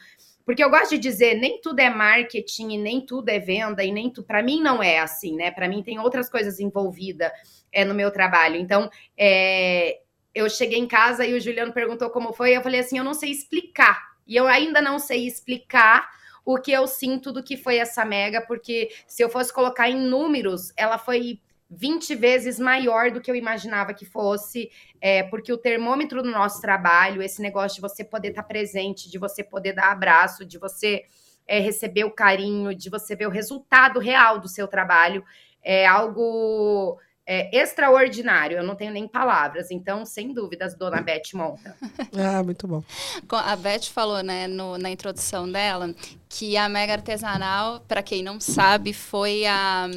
Porque 0.50 0.64
eu 0.64 0.70
gosto 0.72 0.90
de 0.90 0.98
dizer, 0.98 1.36
nem 1.36 1.62
tudo 1.62 1.80
é 1.80 1.92
marketing, 1.92 2.72
e 2.72 2.78
nem 2.80 3.06
tudo 3.06 3.30
é 3.30 3.38
venda, 3.38 3.84
e 3.84 3.92
nem 3.92 4.10
tudo. 4.10 4.26
Para 4.26 4.42
mim 4.42 4.60
não 4.60 4.82
é 4.82 4.98
assim, 4.98 5.36
né? 5.36 5.52
Para 5.52 5.70
mim 5.70 5.84
tem 5.84 6.00
outras 6.00 6.28
coisas 6.28 6.60
envolvidas 6.60 7.32
é, 7.72 7.86
no 7.86 7.94
meu 7.94 8.10
trabalho. 8.10 8.56
Então, 8.56 8.90
é, 9.16 10.00
eu 10.34 10.50
cheguei 10.50 10.80
em 10.80 10.88
casa 10.88 11.24
e 11.24 11.36
o 11.36 11.40
Juliano 11.40 11.72
perguntou 11.72 12.10
como 12.10 12.34
foi. 12.34 12.58
Eu 12.58 12.64
falei 12.64 12.80
assim: 12.80 12.98
eu 12.98 13.04
não 13.04 13.14
sei 13.14 13.30
explicar. 13.30 14.16
E 14.26 14.36
eu 14.36 14.48
ainda 14.48 14.82
não 14.82 14.98
sei 14.98 15.28
explicar 15.28 16.10
o 16.44 16.58
que 16.58 16.72
eu 16.72 16.88
sinto 16.88 17.32
do 17.32 17.44
que 17.44 17.56
foi 17.56 17.78
essa 17.78 18.04
mega, 18.04 18.42
porque 18.42 18.90
se 19.06 19.24
eu 19.24 19.30
fosse 19.30 19.54
colocar 19.54 19.88
em 19.88 20.02
números, 20.02 20.74
ela 20.76 20.98
foi 20.98 21.40
20 21.70 22.16
vezes 22.16 22.58
maior 22.58 23.12
do 23.12 23.22
que 23.22 23.30
eu 23.30 23.36
imaginava 23.36 23.94
que 23.94 24.06
fosse, 24.06 24.72
é, 25.00 25.24
porque 25.24 25.54
o 25.54 25.58
termômetro 25.58 26.24
do 26.24 26.32
nosso 26.32 26.60
trabalho, 26.60 27.22
esse 27.22 27.42
negócio 27.42 27.76
de 27.76 27.82
você 27.82 28.04
poder 28.04 28.30
estar 28.30 28.42
tá 28.42 28.48
presente, 28.48 29.10
de 29.10 29.20
você 29.20 29.44
poder 29.44 29.74
dar 29.74 29.92
abraço, 29.92 30.46
de 30.46 30.58
você 30.58 31.04
é, 31.48 31.60
receber 31.60 32.06
o 32.06 32.12
carinho, 32.12 32.74
de 32.74 32.90
você 32.90 33.16
ver 33.16 33.28
o 33.28 33.32
resultado 33.32 34.00
real 34.00 34.40
do 34.40 34.48
seu 34.48 34.68
trabalho, 34.68 35.24
é 35.62 35.86
algo 35.86 37.00
é, 37.26 37.56
extraordinário. 37.56 38.58
Eu 38.58 38.64
não 38.64 38.76
tenho 38.76 38.92
nem 38.92 39.08
palavras. 39.08 39.70
Então, 39.70 40.04
sem 40.06 40.34
dúvidas, 40.34 40.74
Dona 40.74 41.02
Beth 41.02 41.34
monta. 41.36 41.76
ah, 42.18 42.42
muito 42.42 42.68
bom. 42.68 42.84
A 43.30 43.56
Beth 43.56 43.84
falou, 43.94 44.24
né, 44.24 44.48
no, 44.48 44.76
na 44.80 44.90
introdução 44.90 45.52
dela, 45.52 45.94
que 46.28 46.58
a 46.58 46.68
Mega 46.68 46.94
Artesanal, 46.94 47.82
para 47.82 48.02
quem 48.02 48.24
não 48.24 48.40
sabe, 48.40 48.92
foi 48.92 49.46
a 49.46 49.88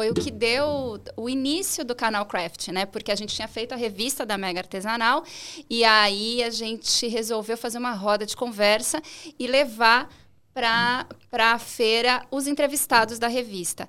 foi 0.00 0.08
o 0.08 0.14
que 0.14 0.30
deu 0.30 0.98
o 1.14 1.28
início 1.28 1.84
do 1.84 1.94
canal 1.94 2.24
Craft, 2.24 2.68
né? 2.68 2.86
Porque 2.86 3.12
a 3.12 3.14
gente 3.14 3.34
tinha 3.34 3.46
feito 3.46 3.72
a 3.72 3.76
revista 3.76 4.24
da 4.24 4.38
Mega 4.38 4.60
Artesanal 4.60 5.22
e 5.68 5.84
aí 5.84 6.42
a 6.42 6.48
gente 6.48 7.06
resolveu 7.06 7.54
fazer 7.54 7.76
uma 7.76 7.92
roda 7.92 8.24
de 8.24 8.34
conversa 8.34 9.02
e 9.38 9.46
levar 9.46 10.08
para 10.54 11.06
a 11.38 11.58
feira 11.58 12.24
os 12.30 12.46
entrevistados 12.46 13.18
da 13.18 13.28
revista. 13.28 13.86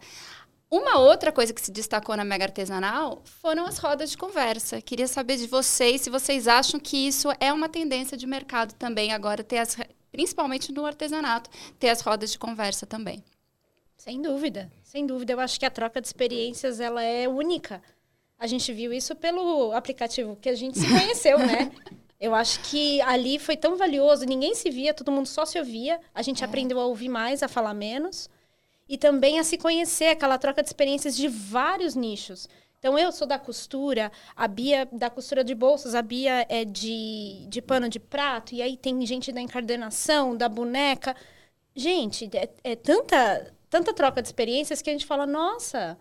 Uma 0.69 0.99
outra 0.99 1.31
coisa 1.31 1.53
que 1.53 1.61
se 1.61 1.71
destacou 1.71 2.17
na 2.17 2.25
Mega 2.25 2.43
Artesanal 2.43 3.21
foram 3.23 3.65
as 3.65 3.77
rodas 3.77 4.11
de 4.11 4.17
conversa. 4.17 4.81
Queria 4.81 5.07
saber 5.07 5.37
de 5.37 5.47
vocês 5.47 6.01
se 6.01 6.09
vocês 6.09 6.45
acham 6.45 6.77
que 6.77 7.07
isso 7.07 7.29
é 7.39 7.53
uma 7.53 7.69
tendência 7.69 8.17
de 8.17 8.27
mercado 8.27 8.73
também 8.73 9.13
agora, 9.13 9.45
ter 9.45 9.59
as, 9.59 9.77
principalmente 10.11 10.73
no 10.73 10.85
artesanato, 10.85 11.49
ter 11.79 11.87
as 11.87 12.01
rodas 12.01 12.33
de 12.33 12.37
conversa 12.37 12.85
também. 12.85 13.23
Sem 14.01 14.19
dúvida, 14.19 14.67
sem 14.81 15.05
dúvida. 15.05 15.33
Eu 15.33 15.39
acho 15.39 15.59
que 15.59 15.65
a 15.65 15.69
troca 15.69 16.01
de 16.01 16.07
experiências 16.07 16.79
ela 16.79 17.03
é 17.03 17.27
única. 17.27 17.83
A 18.39 18.47
gente 18.47 18.73
viu 18.73 18.91
isso 18.91 19.15
pelo 19.15 19.73
aplicativo 19.73 20.35
que 20.41 20.49
a 20.49 20.55
gente 20.55 20.79
se 20.79 20.87
conheceu, 20.89 21.37
né? 21.37 21.71
Eu 22.19 22.33
acho 22.33 22.61
que 22.63 22.99
ali 23.01 23.37
foi 23.37 23.55
tão 23.55 23.77
valioso, 23.77 24.25
ninguém 24.25 24.55
se 24.55 24.71
via, 24.71 24.91
todo 24.91 25.11
mundo 25.11 25.27
só 25.27 25.45
se 25.45 25.59
ouvia. 25.59 25.99
A 26.15 26.23
gente 26.23 26.43
é. 26.43 26.47
aprendeu 26.47 26.79
a 26.79 26.85
ouvir 26.87 27.09
mais, 27.09 27.43
a 27.43 27.47
falar 27.47 27.75
menos. 27.75 28.27
E 28.89 28.97
também 28.97 29.39
a 29.39 29.43
se 29.43 29.55
conhecer, 29.55 30.05
aquela 30.05 30.39
troca 30.39 30.63
de 30.63 30.69
experiências 30.69 31.15
de 31.15 31.27
vários 31.27 31.93
nichos. 31.93 32.49
Então, 32.79 32.97
eu 32.97 33.11
sou 33.11 33.27
da 33.27 33.37
costura, 33.37 34.11
a 34.35 34.47
Bia 34.47 34.87
da 34.91 35.11
costura 35.11 35.43
de 35.43 35.53
bolsas, 35.53 35.93
a 35.93 36.01
Bia 36.01 36.43
é 36.49 36.65
de, 36.65 37.45
de 37.47 37.61
pano 37.61 37.87
de 37.87 37.99
prato, 37.99 38.55
e 38.55 38.63
aí 38.63 38.75
tem 38.77 39.05
gente 39.05 39.31
da 39.31 39.41
encardenação, 39.41 40.35
da 40.35 40.49
boneca. 40.49 41.15
Gente, 41.75 42.27
é, 42.33 42.49
é 42.63 42.75
tanta 42.75 43.53
tanta 43.71 43.93
troca 43.93 44.21
de 44.21 44.27
experiências 44.27 44.81
que 44.81 44.89
a 44.89 44.93
gente 44.93 45.05
fala, 45.05 45.25
nossa, 45.25 45.97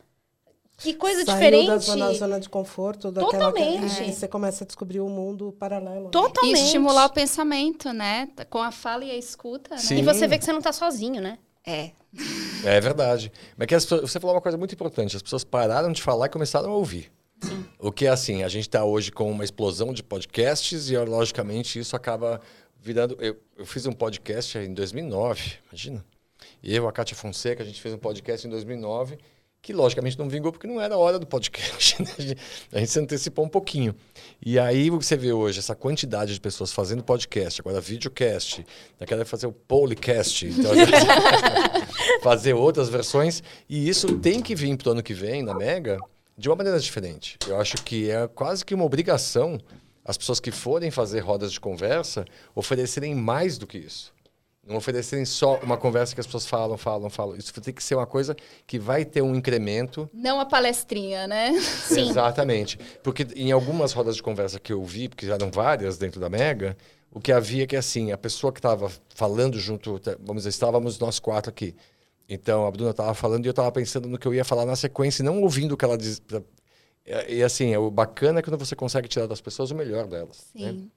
que 0.76 0.92
coisa 0.92 1.24
Saiu 1.24 1.37
diferente. 1.37 1.66
da 1.68 1.78
zona, 1.78 2.12
zona 2.12 2.40
de 2.40 2.48
conforto, 2.48 3.12
daquela 3.12 3.52
Totalmente. 3.52 3.96
Que, 3.96 4.11
é. 4.11 4.12
você 4.12 4.26
começa 4.26 4.64
a 4.64 4.66
descobrir 4.66 5.00
um 5.00 5.09
mundo 5.09 5.52
paralelo. 5.52 6.06
Né? 6.06 6.11
Totalmente. 6.11 6.59
E 6.59 6.64
estimular 6.64 7.06
o 7.06 7.11
pensamento, 7.11 7.92
né? 7.92 8.28
Com 8.50 8.59
a 8.59 8.72
fala 8.72 9.04
e 9.04 9.11
a 9.12 9.16
escuta, 9.16 9.76
né? 9.76 9.83
E 9.92 10.02
você 10.02 10.26
vê 10.26 10.37
que 10.37 10.44
você 10.44 10.50
não 10.50 10.59
está 10.59 10.72
sozinho, 10.72 11.22
né? 11.22 11.38
É. 11.64 11.92
É 12.64 12.80
verdade. 12.80 13.30
Mas 13.56 13.68
que 13.68 13.74
pessoas, 13.74 14.00
você 14.00 14.18
falou 14.18 14.35
uma 14.35 14.42
coisa 14.42 14.59
muito 14.59 14.74
importante. 14.74 15.14
As 15.14 15.22
pessoas 15.22 15.44
pararam 15.44 15.92
de 15.92 16.02
falar 16.02 16.26
e 16.26 16.30
começaram 16.30 16.70
a 16.70 16.74
ouvir. 16.74 17.12
Sim. 17.40 17.64
O 17.78 17.92
que 17.92 18.06
é 18.06 18.11
assim, 18.11 18.42
a 18.42 18.48
gente 18.48 18.66
está 18.66 18.85
hoje 18.85 19.12
com 19.12 19.30
uma 19.30 19.44
explosão 19.44 19.92
de 19.92 20.02
podcasts 20.02 20.90
e, 20.90 20.98
logicamente, 20.98 21.78
isso 21.78 21.94
acaba 21.94 22.40
virando... 22.80 23.16
Eu, 23.20 23.37
eu 23.56 23.64
fiz 23.64 23.87
um 23.87 23.92
podcast 23.92 24.59
em 24.59 24.74
2009, 24.74 25.59
imagina. 25.68 26.04
Eu, 26.62 26.87
a 26.88 26.92
Kátia 26.92 27.16
Fonseca, 27.16 27.62
a 27.62 27.66
gente 27.66 27.81
fez 27.81 27.94
um 27.94 27.99
podcast 27.99 28.46
em 28.46 28.51
2009 28.51 29.18
que 29.62 29.73
logicamente 29.73 30.18
não 30.18 30.29
vingou 30.29 30.51
porque 30.53 30.66
não 30.66 30.81
era 30.81 30.94
a 30.94 30.99
hora 30.99 31.18
do 31.18 31.27
podcast. 31.27 31.96
Né? 32.01 32.35
A 32.73 32.79
gente 32.79 32.90
se 32.90 32.99
antecipou 32.99 33.44
um 33.44 33.49
pouquinho. 33.49 33.94
E 34.44 34.59
aí 34.59 34.88
você 34.88 35.16
vê 35.16 35.33
hoje 35.33 35.59
essa 35.59 35.75
quantidade 35.75 36.33
de 36.33 36.40
pessoas 36.40 36.73
fazendo 36.73 37.05
podcast, 37.05 37.61
agora 37.61 37.81
videocast, 37.81 38.64
daqui 38.99 39.25
fazer 39.25 39.46
o 39.46 39.53
polecast, 39.53 40.46
então, 40.46 40.73
fazer 42.23 42.55
outras 42.55 42.88
versões. 42.88 43.42
E 43.68 43.88
isso 43.88 44.18
tem 44.18 44.40
que 44.40 44.55
vir 44.55 44.77
para 44.77 44.88
o 44.88 44.92
ano 44.92 45.03
que 45.03 45.12
vem, 45.12 45.42
na 45.42 45.55
Mega, 45.55 45.99
de 46.38 46.49
uma 46.49 46.57
maneira 46.57 46.81
diferente. 46.81 47.38
Eu 47.46 47.61
acho 47.61 47.77
que 47.85 48.11
é 48.11 48.27
quase 48.29 48.64
que 48.64 48.75
uma 48.75 48.85
obrigação 48.85 49.59
as 50.03 50.16
pessoas 50.16 50.40
que 50.40 50.51
forem 50.51 50.90
fazer 50.90 51.20
rodas 51.20 51.53
de 51.53 51.61
conversa 51.61 52.25
oferecerem 52.55 53.14
mais 53.14 53.59
do 53.59 53.66
que 53.66 53.79
isso. 53.79 54.12
Não 54.66 54.77
oferecerem 54.77 55.25
só 55.25 55.59
uma 55.61 55.77
conversa 55.77 56.14
que 56.14 56.20
as 56.20 56.27
pessoas 56.27 56.46
falam, 56.46 56.77
falam, 56.77 57.09
falam. 57.09 57.35
Isso 57.35 57.53
tem 57.61 57.73
que 57.73 57.83
ser 57.83 57.94
uma 57.94 58.07
coisa 58.07 58.37
que 58.66 58.79
vai 58.79 59.05
ter 59.05 59.23
um 59.23 59.35
incremento. 59.35 60.09
Não 60.12 60.38
a 60.38 60.44
palestrinha, 60.44 61.27
né? 61.27 61.59
Sim. 61.61 62.11
Exatamente. 62.11 62.79
Porque 63.03 63.27
em 63.35 63.53
algumas 63.53 63.92
rodas 63.92 64.16
de 64.16 64.23
conversa 64.23 64.61
que 64.61 64.73
eu 64.73 64.85
vi, 64.85 65.09
porque 65.09 65.27
eram 65.27 65.51
várias 65.51 65.96
dentro 65.96 66.20
da 66.20 66.29
Mega, 66.29 66.77
o 67.11 67.20
que 67.20 67.33
havia 67.33 67.64
é 67.64 67.66
que 67.66 67.77
assim, 67.77 68.12
a 68.12 68.18
pessoa 68.18 68.53
que 68.53 68.59
estava 68.59 68.90
falando 69.14 69.59
junto, 69.59 70.01
vamos 70.20 70.42
dizer, 70.42 70.51
estávamos 70.51 70.99
nós 70.99 71.18
quatro 71.18 71.51
aqui. 71.51 71.75
Então 72.29 72.64
a 72.66 72.70
Bruna 72.70 72.90
estava 72.90 73.14
falando 73.14 73.44
e 73.44 73.49
eu 73.49 73.53
estava 73.53 73.73
pensando 73.73 74.09
no 74.09 74.18
que 74.18 74.29
eu 74.29 74.35
ia 74.35 74.44
falar 74.44 74.64
na 74.64 74.77
sequência, 74.77 75.25
não 75.25 75.42
ouvindo 75.42 75.73
o 75.73 75.77
que 75.77 75.85
ela 75.85 75.99
diz. 75.99 76.23
E 77.29 77.42
assim, 77.42 77.75
o 77.77 77.90
bacana 77.90 78.38
é 78.38 78.42
quando 78.42 78.59
você 78.59 78.77
consegue 78.77 79.09
tirar 79.09 79.27
das 79.27 79.40
pessoas 79.40 79.70
o 79.70 79.75
melhor 79.75 80.07
delas. 80.07 80.46
Né? 80.55 80.68
Sim. 80.68 80.73
Né? 80.73 80.88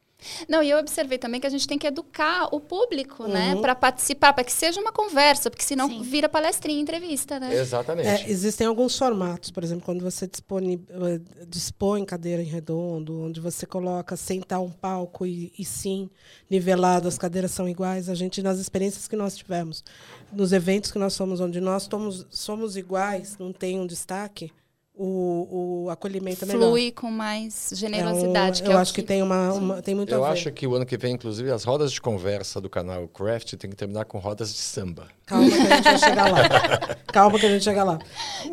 Não, 0.47 0.61
e 0.63 0.69
eu 0.69 0.77
observei 0.77 1.17
também 1.17 1.39
que 1.39 1.47
a 1.47 1.49
gente 1.49 1.67
tem 1.67 1.77
que 1.77 1.87
educar 1.87 2.47
o 2.51 2.59
público, 2.59 3.27
né, 3.27 3.49
uhum. 3.49 3.55
né? 3.55 3.61
Para 3.61 3.75
participar, 3.75 4.33
para 4.33 4.43
que 4.43 4.51
seja 4.51 4.79
uma 4.79 4.91
conversa, 4.91 5.49
porque 5.49 5.63
senão 5.63 5.87
Sim. 5.87 6.01
vira 6.01 6.29
palestrinha, 6.29 6.81
entrevista, 6.81 7.39
né? 7.39 7.53
Exatamente. 7.55 8.07
É, 8.07 8.29
existem 8.29 8.67
alguns 8.67 8.97
formatos, 8.97 9.51
por 9.51 9.63
exemplo, 9.63 9.83
quando 9.83 10.03
você 10.03 10.27
dispõe, 10.27 10.83
eh, 10.89 11.19
dispõe 11.47 12.05
cadeira 12.05 12.41
em 12.41 12.45
redondo, 12.45 13.21
onde 13.21 13.39
você 13.39 13.65
coloca 13.65 14.15
sentar 14.15 14.61
um 14.61 14.71
palco 14.71 15.25
e, 15.25 15.51
e 15.57 15.65
sim, 15.65 16.09
nivelado, 16.49 17.07
as 17.07 17.17
cadeiras 17.17 17.51
são 17.51 17.67
iguais. 17.67 18.09
A 18.09 18.15
gente, 18.15 18.41
nas 18.41 18.59
experiências 18.59 19.07
que 19.07 19.15
nós 19.15 19.35
tivemos, 19.35 19.83
nos 20.31 20.51
eventos 20.51 20.91
que 20.91 20.99
nós 20.99 21.15
fomos, 21.17 21.39
onde 21.39 21.59
nós 21.59 21.83
somos, 21.83 22.25
somos 22.29 22.75
iguais, 22.75 23.37
não 23.37 23.53
tem 23.53 23.79
um 23.79 23.87
destaque, 23.87 24.51
o, 24.95 25.85
o 25.85 25.89
acolhimento 25.89 26.45
é 26.45 26.47
melhor. 26.47 26.69
Flui 26.69 26.91
com 26.91 27.09
mais 27.09 27.71
generosidade. 27.73 28.61
É 28.61 28.67
um, 28.67 28.71
eu 28.71 28.77
é 28.77 28.81
acho 28.81 28.93
que, 28.93 29.01
que, 29.01 29.07
tem, 29.07 29.23
uma, 29.23 29.53
uma, 29.53 29.81
tem 29.81 29.95
muito 29.95 30.13
Eu 30.13 30.23
a 30.23 30.27
ver. 30.27 30.33
acho 30.33 30.51
que 30.51 30.67
o 30.67 30.75
ano 30.75 30.85
que 30.85 30.97
vem, 30.97 31.15
inclusive, 31.15 31.49
as 31.51 31.63
rodas 31.63 31.91
de 31.91 31.99
conversa 31.99 32.61
do 32.61 32.69
canal 32.69 33.07
Craft 33.07 33.53
tem 33.55 33.69
que 33.69 33.75
terminar 33.75 34.05
com 34.05 34.19
rodas 34.19 34.53
de 34.53 34.59
samba. 34.59 35.07
Calma 35.25 35.49
que 35.49 35.57
a 35.57 35.75
gente 35.75 35.83
vai 35.83 35.97
chegar 35.97 36.31
lá. 36.31 36.95
Calma 37.11 37.39
que 37.39 37.45
a 37.45 37.49
gente 37.49 37.63
chega 37.63 37.83
lá. 37.83 37.99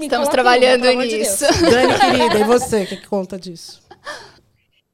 Estamos 0.01 0.29
trabalhando 0.29 0.91
nisso. 0.93 1.47
De 1.53 1.71
Dani, 1.71 1.99
querida, 2.01 2.39
e 2.39 2.45
você, 2.45 2.85
o 2.85 2.87
que, 2.87 2.97
que 2.97 3.07
conta 3.07 3.39
disso? 3.39 3.83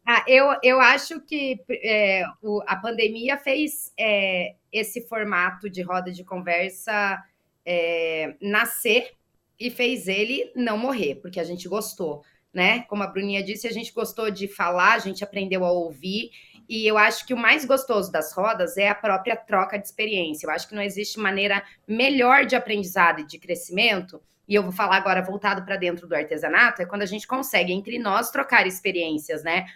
Ah, 0.04 0.24
eu, 0.26 0.46
eu 0.62 0.80
acho 0.80 1.20
que 1.20 1.60
é, 1.68 2.24
o, 2.42 2.60
a 2.66 2.76
pandemia 2.76 3.36
fez 3.36 3.92
é, 3.98 4.54
esse 4.72 5.00
formato 5.02 5.68
de 5.70 5.82
roda 5.82 6.12
de 6.12 6.24
conversa 6.24 7.22
é, 7.64 8.34
nascer 8.40 9.16
e 9.58 9.70
fez 9.70 10.08
ele 10.08 10.52
não 10.54 10.76
morrer, 10.76 11.16
porque 11.16 11.40
a 11.40 11.44
gente 11.44 11.68
gostou, 11.68 12.22
né? 12.52 12.82
Como 12.82 13.02
a 13.02 13.06
Bruninha 13.06 13.42
disse, 13.42 13.66
a 13.66 13.72
gente 13.72 13.92
gostou 13.92 14.30
de 14.30 14.48
falar, 14.48 14.94
a 14.94 14.98
gente 14.98 15.24
aprendeu 15.24 15.64
a 15.64 15.70
ouvir, 15.70 16.30
e 16.68 16.86
eu 16.86 16.98
acho 16.98 17.26
que 17.26 17.32
o 17.32 17.36
mais 17.36 17.64
gostoso 17.64 18.10
das 18.10 18.32
rodas 18.32 18.76
é 18.76 18.88
a 18.88 18.94
própria 18.94 19.36
troca 19.36 19.78
de 19.78 19.86
experiência. 19.86 20.46
Eu 20.46 20.50
acho 20.50 20.68
que 20.68 20.74
não 20.74 20.82
existe 20.82 21.18
maneira 21.18 21.62
melhor 21.86 22.44
de 22.44 22.56
aprendizado 22.56 23.20
e 23.20 23.26
de 23.26 23.38
crescimento. 23.38 24.20
E 24.48 24.54
eu 24.54 24.62
vou 24.62 24.72
falar 24.72 24.96
agora 24.96 25.22
voltado 25.22 25.64
para 25.64 25.76
dentro 25.76 26.06
do 26.06 26.14
artesanato, 26.14 26.82
é 26.82 26.86
quando 26.86 27.02
a 27.02 27.06
gente 27.06 27.26
consegue 27.26 27.72
entre 27.72 27.98
nós 27.98 28.30
trocar 28.30 28.66
experiências, 28.66 29.42
né? 29.42 29.66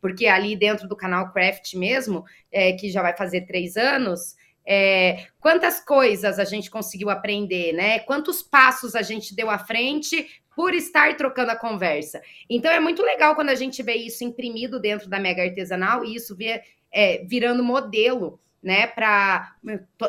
Porque 0.00 0.26
ali 0.26 0.56
dentro 0.56 0.88
do 0.88 0.96
canal 0.96 1.32
Craft 1.32 1.74
mesmo, 1.74 2.24
é, 2.50 2.72
que 2.72 2.90
já 2.90 3.02
vai 3.02 3.16
fazer 3.16 3.42
três 3.42 3.76
anos, 3.76 4.36
é, 4.72 5.26
quantas 5.40 5.80
coisas 5.80 6.38
a 6.38 6.44
gente 6.44 6.70
conseguiu 6.70 7.10
aprender, 7.10 7.72
né? 7.72 7.98
Quantos 7.98 8.40
passos 8.40 8.94
a 8.94 9.02
gente 9.02 9.34
deu 9.34 9.50
à 9.50 9.58
frente 9.58 10.28
por 10.54 10.72
estar 10.74 11.16
trocando 11.16 11.50
a 11.50 11.56
conversa. 11.56 12.22
Então 12.48 12.70
é 12.70 12.78
muito 12.78 13.02
legal 13.02 13.34
quando 13.34 13.48
a 13.48 13.56
gente 13.56 13.82
vê 13.82 13.94
isso 13.94 14.22
imprimido 14.22 14.78
dentro 14.78 15.08
da 15.08 15.18
Mega 15.18 15.42
Artesanal 15.42 16.04
e 16.04 16.14
isso 16.14 16.36
vê, 16.36 16.62
é, 16.92 17.24
virando 17.24 17.64
modelo 17.64 18.38
né, 18.62 18.86
para 18.86 19.56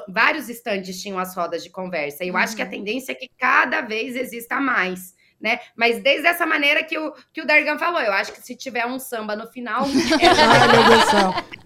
vários 0.07 0.47
estandes 0.47 1.01
tinham 1.01 1.17
as 1.17 1.35
rodas 1.35 1.63
de 1.63 1.71
conversa. 1.71 2.23
E 2.23 2.27
eu 2.27 2.35
uhum. 2.35 2.39
acho 2.39 2.55
que 2.55 2.61
a 2.61 2.65
uhum. 2.65 2.71
tendência 2.71 3.13
é 3.13 3.15
que 3.15 3.31
cada 3.39 3.81
vez 3.81 4.15
exista 4.15 4.61
mais. 4.61 5.15
Né? 5.41 5.59
Mas 5.75 6.03
desde 6.03 6.27
essa 6.27 6.45
maneira 6.45 6.83
que 6.83 6.99
o, 6.99 7.15
que 7.33 7.41
o 7.41 7.47
Dargan 7.47 7.79
falou, 7.79 7.99
eu 7.99 8.13
acho 8.13 8.31
que 8.31 8.45
se 8.45 8.55
tiver 8.55 8.85
um 8.85 8.99
samba 8.99 9.35
no 9.35 9.47
final. 9.47 9.85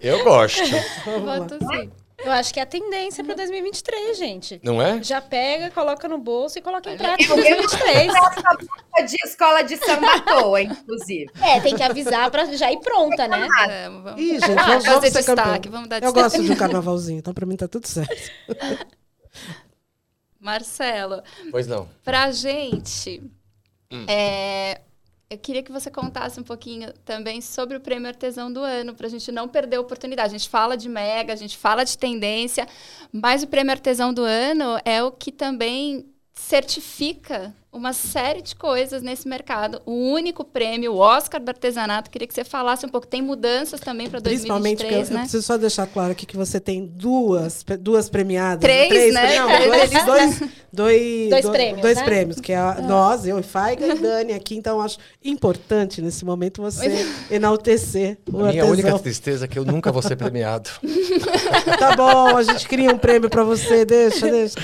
É... 0.00 0.08
eu 0.08 0.24
gosto. 0.24 0.62
Voto 1.04 1.58
sim. 1.58 1.92
Eu 2.26 2.32
acho 2.32 2.52
que 2.52 2.58
é 2.58 2.64
a 2.64 2.66
tendência 2.66 3.22
para 3.22 3.36
2023, 3.36 4.18
gente. 4.18 4.60
Não 4.60 4.82
é? 4.82 5.00
Já 5.00 5.20
pega, 5.20 5.70
coloca 5.70 6.08
no 6.08 6.18
bolso 6.18 6.58
e 6.58 6.62
coloca 6.62 6.92
em 6.92 6.96
prática 6.96 7.32
em 7.32 7.36
2023. 7.36 8.12
de 9.08 9.16
escola 9.24 9.62
de 9.62 9.76
samba 9.76 10.12
à 10.12 10.20
toa, 10.20 10.60
inclusive. 10.60 11.30
É, 11.40 11.60
tem 11.60 11.76
que 11.76 11.84
avisar 11.84 12.28
para 12.32 12.44
já 12.46 12.72
ir 12.72 12.80
pronta, 12.80 13.28
né? 13.28 13.46
É, 13.68 13.88
vamos... 13.88 14.20
Ih, 14.20 14.40
gente, 14.40 14.54
vamos, 14.54 14.84
vamos 14.84 15.00
ser 15.04 15.10
destaque, 15.12 15.68
vamos 15.68 15.88
dar 15.88 16.00
destaque. 16.00 16.18
Eu 16.18 16.22
gosto 16.24 16.42
de 16.42 16.50
um 16.50 16.56
carnavalzinho, 16.56 17.18
então 17.20 17.32
para 17.32 17.46
mim 17.46 17.56
tá 17.56 17.68
tudo 17.68 17.86
certo. 17.86 18.32
Marcelo. 20.40 21.22
Pois 21.52 21.68
não. 21.68 21.88
Pra 22.02 22.32
gente, 22.32 23.22
hum. 23.92 24.04
é, 24.08 24.80
eu 25.28 25.38
queria 25.38 25.62
que 25.62 25.72
você 25.72 25.90
contasse 25.90 26.38
um 26.38 26.42
pouquinho 26.44 26.92
também 27.04 27.40
sobre 27.40 27.76
o 27.76 27.80
Prêmio 27.80 28.06
Artesão 28.06 28.52
do 28.52 28.60
Ano, 28.60 28.94
para 28.94 29.06
a 29.06 29.10
gente 29.10 29.32
não 29.32 29.48
perder 29.48 29.76
a 29.76 29.80
oportunidade. 29.80 30.34
A 30.34 30.38
gente 30.38 30.48
fala 30.48 30.76
de 30.76 30.88
mega, 30.88 31.32
a 31.32 31.36
gente 31.36 31.56
fala 31.58 31.84
de 31.84 31.98
tendência, 31.98 32.66
mas 33.12 33.42
o 33.42 33.48
Prêmio 33.48 33.72
Artesão 33.72 34.14
do 34.14 34.22
Ano 34.22 34.80
é 34.84 35.02
o 35.02 35.10
que 35.10 35.32
também 35.32 36.06
certifica 36.38 37.54
uma 37.72 37.92
série 37.92 38.40
de 38.40 38.56
coisas 38.56 39.02
nesse 39.02 39.28
mercado. 39.28 39.82
O 39.84 39.92
único 39.92 40.42
prêmio, 40.44 40.94
o 40.94 40.98
Oscar 40.98 41.38
do 41.40 41.48
artesanato, 41.48 42.10
queria 42.10 42.26
que 42.26 42.32
você 42.32 42.44
falasse 42.44 42.86
um 42.86 42.88
pouco. 42.88 43.06
Tem 43.06 43.20
mudanças 43.20 43.80
também 43.80 44.08
para 44.08 44.18
2023, 44.20 44.80
Principalmente, 44.80 45.12
né? 45.12 45.18
eu 45.18 45.22
preciso 45.22 45.42
só 45.42 45.58
deixar 45.58 45.86
claro 45.86 46.12
aqui 46.12 46.24
que 46.24 46.36
você 46.36 46.58
tem 46.58 46.86
duas, 46.86 47.64
duas 47.80 48.08
premiadas. 48.08 48.60
Três, 48.62 48.88
três 48.88 49.14
né? 49.14 49.38
Não, 49.38 49.46
dois, 49.46 49.90
dois, 49.90 50.40
dois, 50.72 51.30
dois, 51.30 51.48
prêmios, 51.50 51.82
dois 51.82 51.96
né? 51.98 52.04
prêmios, 52.04 52.40
que 52.40 52.52
é 52.52 52.56
a, 52.56 52.80
nós, 52.80 53.26
eu 53.26 53.38
e 53.38 53.42
Faiga 53.42 53.86
e 53.86 53.98
Dani 53.98 54.32
aqui. 54.32 54.56
Então, 54.56 54.80
acho 54.80 54.98
importante 55.22 56.00
nesse 56.00 56.24
momento 56.24 56.62
você 56.62 57.06
enaltecer 57.30 58.16
o 58.32 58.36
a 58.38 58.48
Minha 58.48 58.62
artesão. 58.62 58.70
única 58.70 58.98
tristeza 59.00 59.44
é 59.44 59.48
que 59.48 59.58
eu 59.58 59.66
nunca 59.66 59.92
vou 59.92 60.00
ser 60.00 60.16
premiado. 60.16 60.70
tá 61.78 61.94
bom, 61.94 62.36
a 62.36 62.42
gente 62.42 62.66
cria 62.66 62.90
um 62.90 62.98
prêmio 62.98 63.28
para 63.28 63.44
você. 63.44 63.84
Deixa, 63.84 64.30
deixa. 64.30 64.56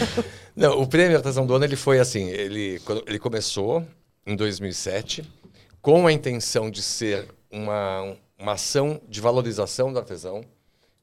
Não, 0.54 0.82
o 0.82 0.86
prêmio 0.86 1.16
Artesão 1.16 1.46
do 1.46 1.54
Ano 1.54 1.64
ele 1.64 1.76
foi 1.76 1.98
assim, 1.98 2.28
ele, 2.28 2.78
ele 3.06 3.18
começou 3.18 3.86
em 4.26 4.36
2007 4.36 5.24
com 5.80 6.06
a 6.06 6.12
intenção 6.12 6.70
de 6.70 6.82
ser 6.82 7.26
uma, 7.50 8.14
uma 8.38 8.52
ação 8.52 9.00
de 9.08 9.18
valorização 9.18 9.90
do 9.92 9.98
artesão. 9.98 10.44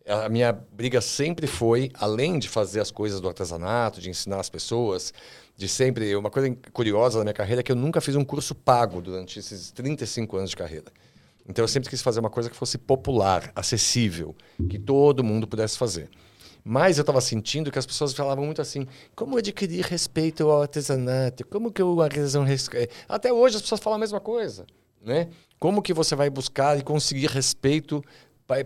A 0.08 0.30
minha 0.30 0.54
briga 0.54 1.02
sempre 1.02 1.48
foi, 1.48 1.92
além 1.96 2.38
de 2.38 2.48
fazer 2.48 2.80
as 2.80 2.92
coisas 2.92 3.20
do 3.20 3.28
artesanato, 3.28 4.00
de 4.00 4.10
ensinar 4.10 4.40
as 4.40 4.50
pessoas, 4.50 5.14
de 5.58 5.68
sempre. 5.68 6.16
Uma 6.16 6.30
coisa 6.30 6.56
curiosa 6.72 7.18
da 7.18 7.24
minha 7.24 7.34
carreira 7.34 7.62
é 7.62 7.64
que 7.64 7.72
eu 7.72 7.76
nunca 7.76 8.00
fiz 8.00 8.16
um 8.16 8.24
curso 8.24 8.54
pago 8.54 9.02
durante 9.02 9.40
esses 9.40 9.72
35 9.72 10.38
anos 10.38 10.52
de 10.52 10.56
carreira. 10.56 10.92
Então 11.48 11.64
eu 11.64 11.68
sempre 11.68 11.90
quis 11.90 12.02
fazer 12.04 12.20
uma 12.20 12.30
coisa 12.30 12.50
que 12.52 12.56
fosse 12.56 12.78
popular, 12.78 13.52
acessível, 13.56 14.36
que 14.70 14.78
todo 14.78 15.24
mundo 15.24 15.48
pudesse 15.48 15.76
fazer. 15.76 16.08
Mas 16.64 16.98
eu 16.98 17.02
estava 17.02 17.22
sentindo 17.22 17.72
que 17.72 17.80
as 17.80 17.86
pessoas 17.86 18.14
falavam 18.14 18.46
muito 18.46 18.62
assim: 18.62 18.88
como 19.16 19.38
adquirir 19.38 19.86
respeito 19.86 20.50
ao 20.50 20.62
artesanato? 20.62 21.46
Como 21.48 21.72
que 21.72 21.82
o 21.82 22.02
artesão. 22.02 22.46
Até 23.08 23.32
hoje 23.32 23.56
as 23.56 23.62
pessoas 23.62 23.82
falam 23.82 23.98
a 23.98 24.00
mesma 24.00 24.20
coisa. 24.20 24.66
Né? 25.02 25.30
Como 25.60 25.82
que 25.82 25.94
você 25.94 26.16
vai 26.16 26.30
buscar 26.30 26.78
e 26.78 26.84
conseguir 26.84 27.28
respeito 27.28 28.04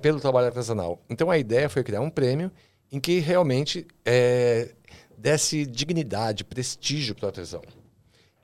pelo 0.01 0.19
trabalho 0.19 0.47
artesanal? 0.47 0.99
Então 1.09 1.29
a 1.29 1.37
ideia 1.37 1.69
foi 1.69 1.83
criar 1.83 2.01
um 2.01 2.09
prêmio 2.09 2.51
em 2.91 2.99
que 2.99 3.19
realmente 3.19 3.87
é, 4.05 4.73
desse 5.17 5.65
dignidade, 5.65 6.43
prestígio 6.43 7.15
para 7.15 7.25
o 7.25 7.27
artesão. 7.27 7.61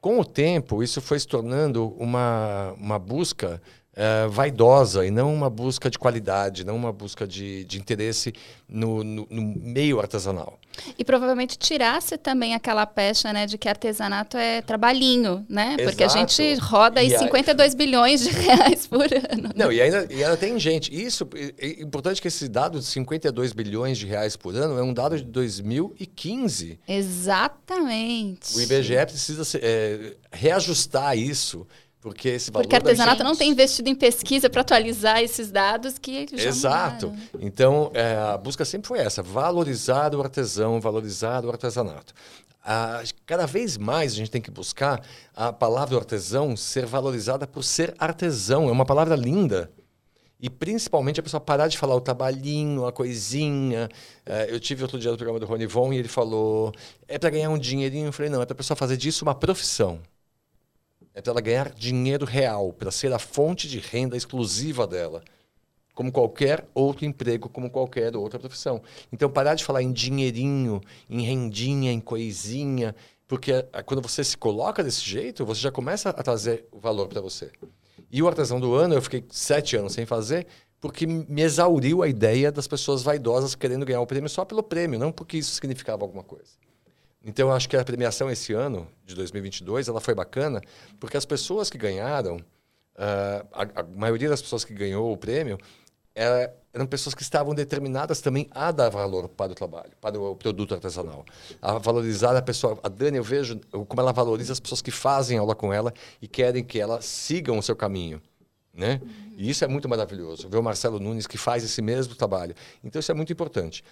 Com 0.01 0.19
o 0.19 0.25
tempo, 0.25 0.81
isso 0.81 1.01
foi 1.01 1.19
se 1.19 1.27
tornando 1.27 1.89
uma, 1.97 2.73
uma 2.77 2.97
busca 2.97 3.61
uh, 3.99 4.29
vaidosa 4.29 5.05
e 5.05 5.11
não 5.11 5.33
uma 5.33 5.49
busca 5.49 5.89
de 5.89 5.99
qualidade, 5.99 6.65
não 6.65 6.75
uma 6.75 6.91
busca 6.91 7.27
de, 7.27 7.65
de 7.65 7.77
interesse 7.77 8.33
no, 8.67 9.03
no, 9.03 9.27
no, 9.29 9.41
meio 9.41 9.99
artesanal. 9.99 10.57
E 10.97 11.03
provavelmente 11.03 11.57
tirasse 11.57 12.17
também 12.17 12.55
aquela 12.55 12.85
pecha 12.85 13.33
né, 13.33 13.45
de 13.45 13.57
que 13.57 13.67
artesanato 13.67 14.37
é 14.37 14.61
trabalhinho, 14.61 15.45
né? 15.49 15.75
Exato. 15.77 15.83
Porque 15.83 16.03
a 16.03 16.07
gente 16.07 16.55
roda 16.55 17.01
aí 17.01 17.17
52 17.17 17.73
bilhões 17.73 18.21
de 18.21 18.29
reais 18.31 18.87
por 18.87 19.03
ano. 19.03 19.43
Né? 19.43 19.49
Não, 19.55 19.71
e 19.71 19.81
ainda, 19.81 20.07
e 20.09 20.23
ainda 20.23 20.37
tem 20.37 20.57
gente. 20.57 20.93
Isso 20.93 21.27
é 21.57 21.81
importante 21.81 22.21
que 22.21 22.29
esse 22.29 22.47
dado 22.47 22.79
de 22.79 22.85
52 22.85 23.51
bilhões 23.51 23.97
de 23.97 24.05
reais 24.05 24.37
por 24.37 24.55
ano 24.55 24.77
é 24.79 24.83
um 24.83 24.93
dado 24.93 25.17
de 25.17 25.23
2015. 25.23 26.79
Exatamente. 26.87 28.55
O 28.55 28.61
IBGE 28.61 29.05
precisa 29.05 29.59
é, 29.61 30.15
reajustar 30.31 31.17
isso 31.17 31.67
porque 32.01 32.29
esse 32.29 32.49
valor 32.49 32.63
Porque 32.63 32.75
artesanato 32.75 33.17
gente... 33.17 33.27
não 33.27 33.35
tem 33.35 33.51
investido 33.51 33.89
em 33.89 33.95
pesquisa 33.95 34.49
para 34.49 34.61
atualizar 34.61 35.21
esses 35.21 35.51
dados 35.51 35.97
que 35.97 36.27
já 36.33 36.47
Exato. 36.47 37.09
Mudaram. 37.09 37.29
Então, 37.41 37.91
é, 37.93 38.15
a 38.15 38.37
busca 38.37 38.63
sempre 38.63 38.87
foi 38.87 38.99
essa: 38.99 39.21
valorizar 39.21 40.15
o 40.15 40.21
artesão, 40.21 40.79
valorizar 40.79 41.43
o 41.43 41.49
artesanato. 41.49 42.13
Ah, 42.63 43.03
cada 43.25 43.45
vez 43.45 43.77
mais 43.77 44.13
a 44.13 44.15
gente 44.15 44.31
tem 44.31 44.41
que 44.41 44.51
buscar 44.51 45.03
a 45.35 45.51
palavra 45.51 45.97
artesão 45.97 46.55
ser 46.55 46.85
valorizada 46.85 47.45
por 47.45 47.63
ser 47.63 47.93
artesão. 47.97 48.69
É 48.69 48.71
uma 48.71 48.85
palavra 48.85 49.15
linda. 49.15 49.69
E 50.41 50.49
principalmente 50.49 51.19
a 51.19 51.23
pessoa 51.23 51.41
parar 51.41 51.67
de 51.67 51.77
falar 51.77 51.95
o 51.95 52.01
trabalhinho, 52.01 52.85
a 52.85 52.93
coisinha. 52.93 53.89
É, 54.25 54.47
eu 54.49 54.57
tive 54.57 54.83
outro 54.83 54.97
dia 54.97 55.11
no 55.11 55.17
programa 55.17 55.37
do 55.37 55.45
Rony 55.45 55.65
Von 55.65 55.91
e 55.91 55.97
ele 55.97 56.07
falou: 56.07 56.71
é 57.09 57.19
para 57.19 57.29
ganhar 57.29 57.49
um 57.49 57.57
dinheirinho. 57.57 58.07
Eu 58.07 58.13
falei: 58.13 58.31
não, 58.31 58.41
é 58.41 58.45
para 58.45 58.53
a 58.53 58.57
pessoa 58.57 58.77
fazer 58.77 58.95
disso 58.95 59.25
uma 59.25 59.35
profissão. 59.35 59.99
É 61.13 61.21
para 61.21 61.31
ela 61.31 61.41
ganhar 61.41 61.69
dinheiro 61.71 62.25
real, 62.25 62.71
para 62.71 62.91
ser 62.91 63.11
a 63.11 63.19
fonte 63.19 63.67
de 63.67 63.79
renda 63.79 64.15
exclusiva 64.15 64.85
dela. 64.87 65.23
Como 65.93 66.11
qualquer 66.11 66.65
outro 66.73 67.05
emprego, 67.05 67.49
como 67.49 67.69
qualquer 67.69 68.15
outra 68.15 68.39
profissão. 68.39 68.81
Então, 69.11 69.29
parar 69.29 69.55
de 69.55 69.65
falar 69.65 69.83
em 69.83 69.91
dinheirinho, 69.91 70.79
em 71.09 71.21
rendinha, 71.21 71.91
em 71.91 71.99
coisinha, 71.99 72.95
porque 73.27 73.51
eh, 73.51 73.83
quando 73.83 74.01
você 74.01 74.23
se 74.23 74.37
coloca 74.37 74.83
desse 74.83 75.01
jeito, 75.01 75.45
você 75.45 75.61
já 75.61 75.71
começa 75.71 76.09
a 76.09 76.23
trazer 76.23 76.65
valor 76.71 77.07
para 77.07 77.21
você. 77.21 77.51
E 78.09 78.23
o 78.23 78.27
artesão 78.27 78.59
do 78.59 78.73
ano, 78.73 78.95
eu 78.95 79.01
fiquei 79.01 79.23
sete 79.29 79.75
anos 79.75 79.93
sem 79.93 80.05
fazer, 80.05 80.47
porque 80.79 81.05
me 81.05 81.41
exauriu 81.41 82.01
a 82.01 82.07
ideia 82.07 82.51
das 82.51 82.67
pessoas 82.67 83.03
vaidosas 83.03 83.53
querendo 83.53 83.85
ganhar 83.85 84.01
o 84.01 84.07
prêmio 84.07 84.29
só 84.29 84.45
pelo 84.45 84.63
prêmio, 84.63 84.97
não 84.97 85.11
porque 85.11 85.37
isso 85.37 85.51
significava 85.51 86.03
alguma 86.03 86.23
coisa. 86.23 86.51
Então, 87.23 87.49
eu 87.49 87.53
acho 87.53 87.67
que 87.67 87.75
a 87.75 87.83
premiação 87.83 88.29
esse 88.31 88.53
ano, 88.53 88.87
de 89.05 89.13
2022, 89.13 89.87
ela 89.87 89.99
foi 89.99 90.15
bacana, 90.15 90.61
porque 90.99 91.17
as 91.17 91.25
pessoas 91.25 91.69
que 91.69 91.77
ganharam, 91.77 92.37
uh, 92.37 93.47
a, 93.51 93.81
a, 93.81 93.83
maioria 93.83 94.29
das 94.29 94.41
pessoas 94.41 94.63
que 94.63 94.73
ganhou 94.73 95.11
o 95.11 95.17
prêmio, 95.17 95.57
era, 96.15 96.53
eram 96.73 96.85
pessoas 96.85 97.13
que 97.13 97.21
estavam 97.21 97.53
determinadas 97.53 98.21
também 98.21 98.47
a 98.51 98.71
dar 98.71 98.89
valor 98.89 99.27
para 99.27 99.51
o 99.51 99.55
trabalho, 99.55 99.91
para 99.99 100.19
o 100.19 100.35
produto 100.35 100.73
artesanal. 100.73 101.25
A 101.61 101.77
valorizar 101.77 102.35
a 102.35 102.41
pessoa. 102.41 102.79
A 102.83 102.89
Dani, 102.89 103.17
eu 103.17 103.23
vejo 103.23 103.59
como 103.87 104.01
ela 104.01 104.11
valoriza 104.13 104.53
as 104.53 104.59
pessoas 104.59 104.81
que 104.81 104.91
fazem 104.91 105.37
aula 105.37 105.55
com 105.55 105.73
ela 105.73 105.93
e 106.21 106.27
querem 106.27 106.63
que 106.63 106.79
elas 106.79 107.05
sigam 107.05 107.57
o 107.57 107.63
seu 107.63 107.75
caminho. 107.75 108.21
Né? 108.73 109.01
E 109.35 109.49
isso 109.49 109.63
é 109.65 109.67
muito 109.67 109.89
maravilhoso. 109.89 110.47
Ver 110.47 110.57
o 110.57 110.63
Marcelo 110.63 110.99
Nunes 110.99 111.27
que 111.27 111.37
faz 111.37 111.63
esse 111.63 111.81
mesmo 111.81 112.15
trabalho. 112.15 112.55
Então, 112.83 112.99
isso 112.99 113.11
é 113.11 113.15
muito 113.15 113.33
importante 113.33 113.83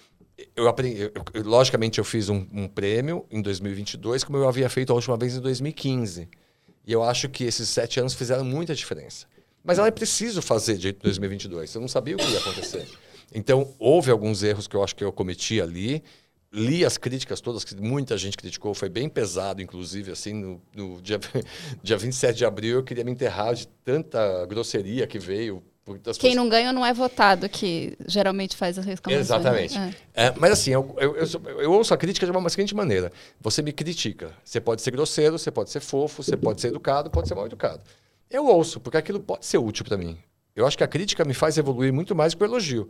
eu 0.55 0.67
aprendi, 0.67 1.01
eu, 1.01 1.11
eu, 1.33 1.43
logicamente 1.43 1.99
eu 1.99 2.05
fiz 2.05 2.29
um, 2.29 2.45
um, 2.53 2.67
prêmio 2.67 3.25
em 3.31 3.41
2022, 3.41 4.23
como 4.23 4.37
eu 4.37 4.47
havia 4.47 4.69
feito 4.69 4.91
a 4.91 4.95
última 4.95 5.17
vez 5.17 5.35
em 5.35 5.41
2015. 5.41 6.27
E 6.85 6.93
eu 6.93 7.03
acho 7.03 7.27
que 7.27 7.43
esses 7.43 7.67
sete 7.69 7.99
anos 7.99 8.13
fizeram 8.13 8.45
muita 8.45 8.75
diferença. 8.75 9.25
Mas 9.63 9.77
ela 9.77 9.87
é 9.87 9.91
preciso 9.91 10.41
fazer 10.41 10.77
de 10.77 10.93
2022. 10.93 11.73
Eu 11.73 11.81
não 11.81 11.87
sabia 11.87 12.15
o 12.15 12.17
que 12.17 12.29
ia 12.31 12.39
acontecer. 12.39 12.87
Então, 13.33 13.73
houve 13.77 14.09
alguns 14.09 14.43
erros 14.43 14.67
que 14.67 14.75
eu 14.75 14.83
acho 14.83 14.95
que 14.95 15.03
eu 15.03 15.11
cometi 15.11 15.59
ali. 15.59 16.01
Li 16.53 16.85
as 16.85 16.97
críticas 16.97 17.41
todas, 17.41 17.65
que 17.65 17.75
muita 17.75 18.17
gente 18.17 18.37
criticou, 18.37 18.73
foi 18.73 18.87
bem 18.87 19.09
pesado, 19.09 19.61
inclusive, 19.61 20.11
assim, 20.11 20.33
no, 20.33 20.61
no 20.73 21.01
dia, 21.01 21.19
dia 21.83 21.97
27 21.97 22.37
de 22.37 22.45
abril 22.45 22.77
eu 22.77 22.83
queria 22.83 23.03
me 23.03 23.11
enterrar 23.11 23.53
de 23.53 23.67
tanta 23.83 24.45
grosseria 24.45 25.05
que 25.05 25.19
veio 25.19 25.61
quem 26.19 26.35
não 26.35 26.49
ganha 26.49 26.73
não 26.73 26.85
é 26.85 26.93
votado, 26.93 27.47
que 27.47 27.97
geralmente 28.07 28.55
faz 28.55 28.77
as 28.77 28.85
reclamações. 28.85 29.25
Exatamente. 29.25 29.77
É. 30.13 30.27
É, 30.27 30.33
mas 30.37 30.51
assim, 30.51 30.71
eu, 30.71 30.95
eu, 30.99 31.15
eu, 31.15 31.27
eu, 31.61 31.71
ouço 31.71 31.93
a 31.93 31.97
crítica 31.97 32.25
de 32.25 32.31
uma 32.31 32.49
seguinte 32.49 32.75
maneira. 32.75 33.11
Você 33.39 33.61
me 33.61 33.71
critica. 33.71 34.33
Você 34.43 34.59
pode 34.59 34.81
ser 34.81 34.91
grosseiro, 34.91 35.37
você 35.37 35.51
pode 35.51 35.69
ser 35.69 35.79
fofo, 35.79 36.23
você 36.23 36.35
pode 36.35 36.59
ser 36.59 36.69
educado, 36.69 37.09
pode 37.09 37.27
ser 37.27 37.35
mal 37.35 37.45
educado. 37.45 37.81
Eu 38.29 38.45
ouço, 38.45 38.79
porque 38.79 38.97
aquilo 38.97 39.19
pode 39.19 39.45
ser 39.45 39.57
útil 39.57 39.85
para 39.85 39.97
mim. 39.97 40.17
Eu 40.55 40.65
acho 40.65 40.77
que 40.77 40.83
a 40.83 40.87
crítica 40.87 41.23
me 41.23 41.33
faz 41.33 41.57
evoluir 41.57 41.93
muito 41.93 42.15
mais 42.15 42.33
que 42.33 42.43
o 42.43 42.45
elogio. 42.45 42.89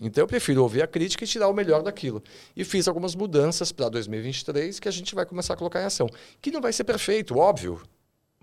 Então 0.00 0.22
eu 0.22 0.26
prefiro 0.26 0.62
ouvir 0.62 0.82
a 0.82 0.86
crítica 0.86 1.24
e 1.24 1.26
tirar 1.26 1.48
o 1.48 1.54
melhor 1.54 1.82
daquilo. 1.82 2.22
E 2.54 2.64
fiz 2.64 2.86
algumas 2.86 3.14
mudanças 3.14 3.72
para 3.72 3.88
2023 3.88 4.78
que 4.78 4.88
a 4.88 4.92
gente 4.92 5.14
vai 5.14 5.24
começar 5.24 5.54
a 5.54 5.56
colocar 5.56 5.80
em 5.80 5.86
ação. 5.86 6.08
Que 6.40 6.50
não 6.50 6.60
vai 6.60 6.72
ser 6.72 6.84
perfeito, 6.84 7.38
óbvio. 7.38 7.80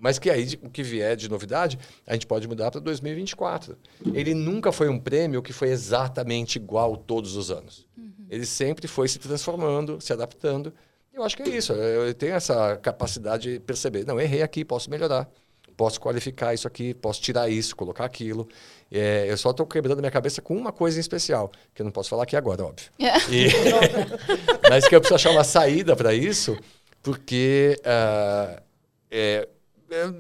Mas 0.04 0.20
que 0.20 0.30
aí, 0.30 0.60
o 0.62 0.70
que 0.70 0.84
vier 0.84 1.16
de 1.16 1.30
novidade, 1.30 1.80
a 2.06 2.12
gente 2.12 2.28
pode 2.28 2.46
mudar 2.46 2.70
para 2.70 2.82
2024. 2.82 3.78
Ele 4.14 4.34
nunca 4.34 4.70
foi 4.70 4.90
um 4.90 5.00
prêmio 5.00 5.42
que 5.42 5.54
foi 5.54 5.70
exatamente 5.70 6.58
igual 6.58 6.98
todos 6.98 7.38
os 7.38 7.50
anos. 7.50 7.88
Uhum. 7.98 8.12
Ele 8.30 8.46
sempre 8.46 8.86
foi 8.86 9.08
se 9.08 9.18
transformando, 9.18 10.02
se 10.02 10.12
adaptando. 10.12 10.74
Eu 11.14 11.24
acho 11.24 11.38
que 11.38 11.44
é 11.44 11.48
isso. 11.48 11.72
Eu 11.72 12.14
tenho 12.14 12.34
essa 12.34 12.76
capacidade 12.76 13.54
de 13.54 13.60
perceber. 13.62 14.06
Não, 14.06 14.20
errei 14.20 14.42
aqui, 14.42 14.66
posso 14.66 14.90
melhorar. 14.90 15.26
Posso 15.78 16.02
qualificar 16.02 16.54
isso 16.54 16.68
aqui, 16.68 16.94
posso 16.94 17.22
tirar 17.22 17.48
isso, 17.50 17.74
colocar 17.74 18.04
aquilo. 18.04 18.50
É, 18.92 19.28
eu 19.30 19.38
só 19.38 19.52
estou 19.52 19.66
quebrando 19.66 20.00
minha 20.00 20.12
cabeça 20.12 20.42
com 20.42 20.58
uma 20.58 20.74
coisa 20.74 20.98
em 20.98 21.00
especial, 21.00 21.50
que 21.74 21.82
eu 21.82 21.86
não 21.86 21.94
posso 21.94 22.10
falar 22.10 22.24
aqui 22.24 22.36
agora, 22.36 22.66
óbvio. 22.66 22.92
É. 23.00 23.18
E... 23.32 23.48
Mas 24.70 24.86
que 24.86 24.94
eu 24.94 25.00
preciso 25.00 25.16
achar 25.16 25.32
uma 25.32 25.46
saída 25.46 25.96
para 25.96 26.14
isso, 26.14 26.58
porque 27.02 27.80
uh, 27.80 28.62
é, 29.10 29.48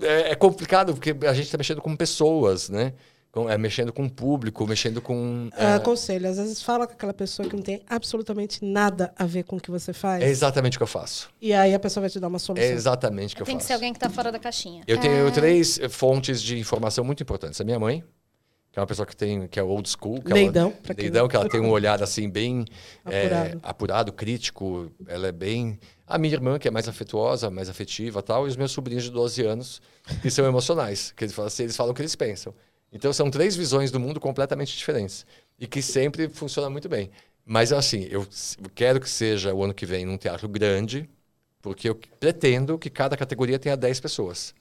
é, 0.01 0.31
é, 0.31 0.35
complicado, 0.35 0.93
porque 0.93 1.15
a 1.25 1.33
gente 1.33 1.45
está 1.45 1.57
mexendo 1.57 1.81
com 1.81 1.95
pessoas, 1.95 2.69
né? 2.69 2.93
Com, 3.31 3.49
é, 3.49 3.57
mexendo 3.57 3.91
com 3.91 4.05
o 4.05 4.09
público, 4.09 4.65
mexendo 4.67 5.01
com. 5.01 5.49
É... 5.57 5.73
Aconselho, 5.73 6.29
às 6.29 6.37
vezes 6.37 6.61
fala 6.61 6.85
com 6.85 6.93
aquela 6.93 7.13
pessoa 7.13 7.49
que 7.49 7.55
não 7.55 7.63
tem 7.63 7.81
absolutamente 7.89 8.63
nada 8.63 9.11
a 9.17 9.25
ver 9.25 9.43
com 9.43 9.55
o 9.55 9.59
que 9.59 9.71
você 9.71 9.91
faz. 9.91 10.23
É 10.23 10.27
exatamente 10.27 10.77
o 10.77 10.79
que 10.79 10.83
eu 10.83 10.87
faço. 10.87 11.31
E 11.41 11.51
aí 11.51 11.73
a 11.73 11.79
pessoa 11.79 12.01
vai 12.01 12.11
te 12.11 12.19
dar 12.19 12.27
uma 12.27 12.37
solução. 12.37 12.69
É 12.69 12.71
exatamente 12.71 13.33
o 13.33 13.37
que 13.37 13.41
eu 13.41 13.45
tem 13.45 13.55
faço. 13.55 13.57
Tem 13.57 13.57
que 13.57 13.65
ser 13.65 13.73
alguém 13.73 13.91
que 13.91 13.97
está 13.97 14.09
fora 14.09 14.31
da 14.31 14.37
caixinha. 14.37 14.83
Eu 14.87 14.99
tenho 14.99 15.27
é... 15.27 15.31
três 15.31 15.79
fontes 15.89 16.43
de 16.43 16.59
informação 16.59 17.03
muito 17.03 17.23
importantes. 17.23 17.59
A 17.59 17.63
minha 17.63 17.79
mãe, 17.79 18.03
que 18.71 18.77
é 18.77 18.81
uma 18.81 18.87
pessoa 18.87 19.05
que 19.05 19.15
tem 19.15 19.47
que 19.47 19.59
é 19.59 19.63
old 19.63 19.89
school, 19.89 20.21
que 20.21 20.31
Leidão, 20.31 20.73
ela, 20.83 20.95
Leidão, 20.95 21.27
que 21.27 21.35
ela 21.35 21.49
tem 21.49 21.59
um 21.59 21.69
olhar 21.69 22.01
assim 22.03 22.29
bem 22.29 22.65
apurado. 23.03 23.49
É, 23.49 23.59
apurado, 23.63 24.13
crítico, 24.13 24.91
ela 25.07 25.27
é 25.27 25.31
bem 25.31 25.79
a 26.05 26.17
minha 26.17 26.33
irmã, 26.33 26.59
que 26.59 26.67
é 26.67 26.71
mais 26.71 26.87
afetuosa, 26.87 27.49
mais 27.49 27.69
afetiva 27.69 28.21
tal, 28.21 28.45
e 28.45 28.49
os 28.49 28.55
meus 28.55 28.71
sobrinhos 28.71 29.03
de 29.03 29.11
12 29.11 29.41
anos, 29.45 29.81
que 30.21 30.29
são 30.29 30.45
emocionais, 30.45 31.11
que 31.15 31.23
eles 31.23 31.33
falam, 31.33 31.47
assim, 31.47 31.63
eles 31.63 31.75
falam 31.75 31.91
o 31.91 31.95
que 31.95 32.01
eles 32.01 32.15
pensam. 32.15 32.53
Então 32.91 33.11
são 33.11 33.31
três 33.31 33.55
visões 33.55 33.89
do 33.89 33.99
mundo 33.99 34.19
completamente 34.19 34.77
diferentes 34.77 35.25
e 35.59 35.65
que 35.65 35.81
sempre 35.81 36.29
funciona 36.29 36.69
muito 36.69 36.87
bem. 36.87 37.09
Mas 37.45 37.73
assim, 37.73 38.07
eu 38.09 38.25
quero 38.75 39.01
que 39.01 39.09
seja 39.09 39.53
o 39.53 39.63
ano 39.63 39.73
que 39.73 39.85
vem 39.85 40.05
num 40.05 40.17
teatro 40.17 40.47
grande, 40.47 41.09
porque 41.61 41.89
eu 41.89 41.95
pretendo 42.19 42.77
que 42.77 42.89
cada 42.89 43.17
categoria 43.17 43.57
tenha 43.57 43.75
10 43.75 43.99
pessoas. 43.99 44.53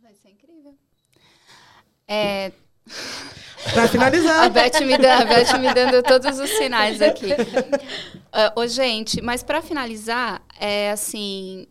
Vai 0.00 0.14
ser 0.14 0.30
incrível. 0.30 0.74
É... 2.06 2.52
Para 3.72 3.88
finalizar. 3.88 4.44
A 4.44 4.48
Beth, 4.48 4.80
me 4.80 4.98
dá, 4.98 5.18
a 5.18 5.24
Beth 5.24 5.58
me 5.58 5.72
dando 5.72 6.02
todos 6.02 6.38
os 6.38 6.50
sinais 6.50 7.00
aqui. 7.02 7.28
Uh, 8.54 8.68
gente, 8.68 9.22
mas 9.22 9.42
para 9.42 9.62
finalizar, 9.62 10.42
é 10.60 10.90
assim, 10.90 11.66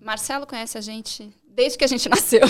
Marcelo 0.00 0.48
conhece 0.48 0.76
a 0.76 0.80
gente 0.80 1.32
desde 1.58 1.76
que 1.76 1.84
a 1.84 1.88
gente 1.88 2.06
nasceu. 2.10 2.40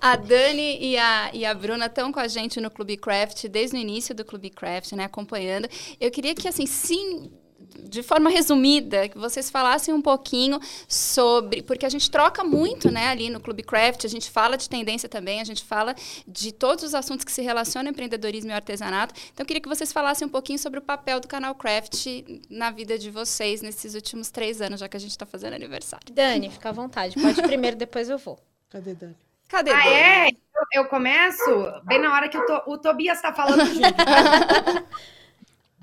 a 0.00 0.16
Dani 0.16 0.78
e 0.78 0.98
a, 0.98 1.30
e 1.32 1.44
a 1.46 1.54
Bruna 1.54 1.86
estão 1.86 2.12
com 2.12 2.20
a 2.20 2.28
gente 2.28 2.60
no 2.60 2.70
Clube 2.70 2.96
Craft 2.96 3.48
desde 3.48 3.76
o 3.76 3.78
início 3.78 4.14
do 4.14 4.24
Clube 4.24 4.50
Craft, 4.50 4.92
né, 4.92 5.04
acompanhando. 5.04 5.68
Eu 5.98 6.10
queria 6.10 6.34
que, 6.34 6.46
assim, 6.46 6.66
sim, 6.66 7.30
de 7.76 8.02
forma 8.02 8.30
resumida, 8.30 9.08
que 9.08 9.18
vocês 9.18 9.50
falassem 9.50 9.94
um 9.94 10.02
pouquinho 10.02 10.60
sobre. 10.86 11.62
Porque 11.62 11.86
a 11.86 11.88
gente 11.88 12.10
troca 12.10 12.42
muito 12.44 12.90
né, 12.90 13.08
ali 13.08 13.30
no 13.30 13.40
Clube 13.40 13.62
Craft, 13.62 14.04
a 14.04 14.08
gente 14.08 14.30
fala 14.30 14.56
de 14.56 14.68
tendência 14.68 15.08
também, 15.08 15.40
a 15.40 15.44
gente 15.44 15.64
fala 15.64 15.94
de 16.26 16.52
todos 16.52 16.84
os 16.84 16.94
assuntos 16.94 17.24
que 17.24 17.32
se 17.32 17.42
relacionam 17.42 17.88
ao 17.88 17.92
empreendedorismo 17.92 18.50
e 18.50 18.52
ao 18.52 18.56
artesanato. 18.56 19.14
Então, 19.32 19.44
eu 19.44 19.46
queria 19.46 19.60
que 19.60 19.68
vocês 19.68 19.92
falassem 19.92 20.26
um 20.26 20.30
pouquinho 20.30 20.58
sobre 20.58 20.78
o 20.78 20.82
papel 20.82 21.20
do 21.20 21.28
canal 21.28 21.54
Craft 21.54 22.06
na 22.50 22.70
vida 22.70 22.98
de 22.98 23.10
vocês 23.10 23.62
nesses 23.62 23.94
últimos 23.94 24.30
três 24.30 24.60
anos, 24.60 24.80
já 24.80 24.88
que 24.88 24.96
a 24.96 25.00
gente 25.00 25.10
está 25.10 25.26
fazendo 25.26 25.54
aniversário. 25.54 26.12
Dani, 26.12 26.50
fica 26.50 26.68
à 26.68 26.72
vontade. 26.72 27.20
Pode 27.20 27.42
primeiro, 27.42 27.76
depois 27.76 28.08
eu 28.08 28.18
vou. 28.18 28.38
Cadê 28.68 28.94
Dani? 28.94 29.16
Cadê 29.48 29.70
ah, 29.70 29.76
Dani? 29.76 29.94
é? 29.94 30.28
Eu, 30.28 30.82
eu, 30.82 30.84
começo 30.86 31.72
bem 31.84 31.98
na 31.98 32.12
hora 32.12 32.28
que 32.28 32.36
o, 32.36 32.44
to, 32.44 32.62
o 32.66 32.78
Tobias 32.78 33.16
está 33.16 33.32
falando 33.32 33.64
junto. 33.64 33.82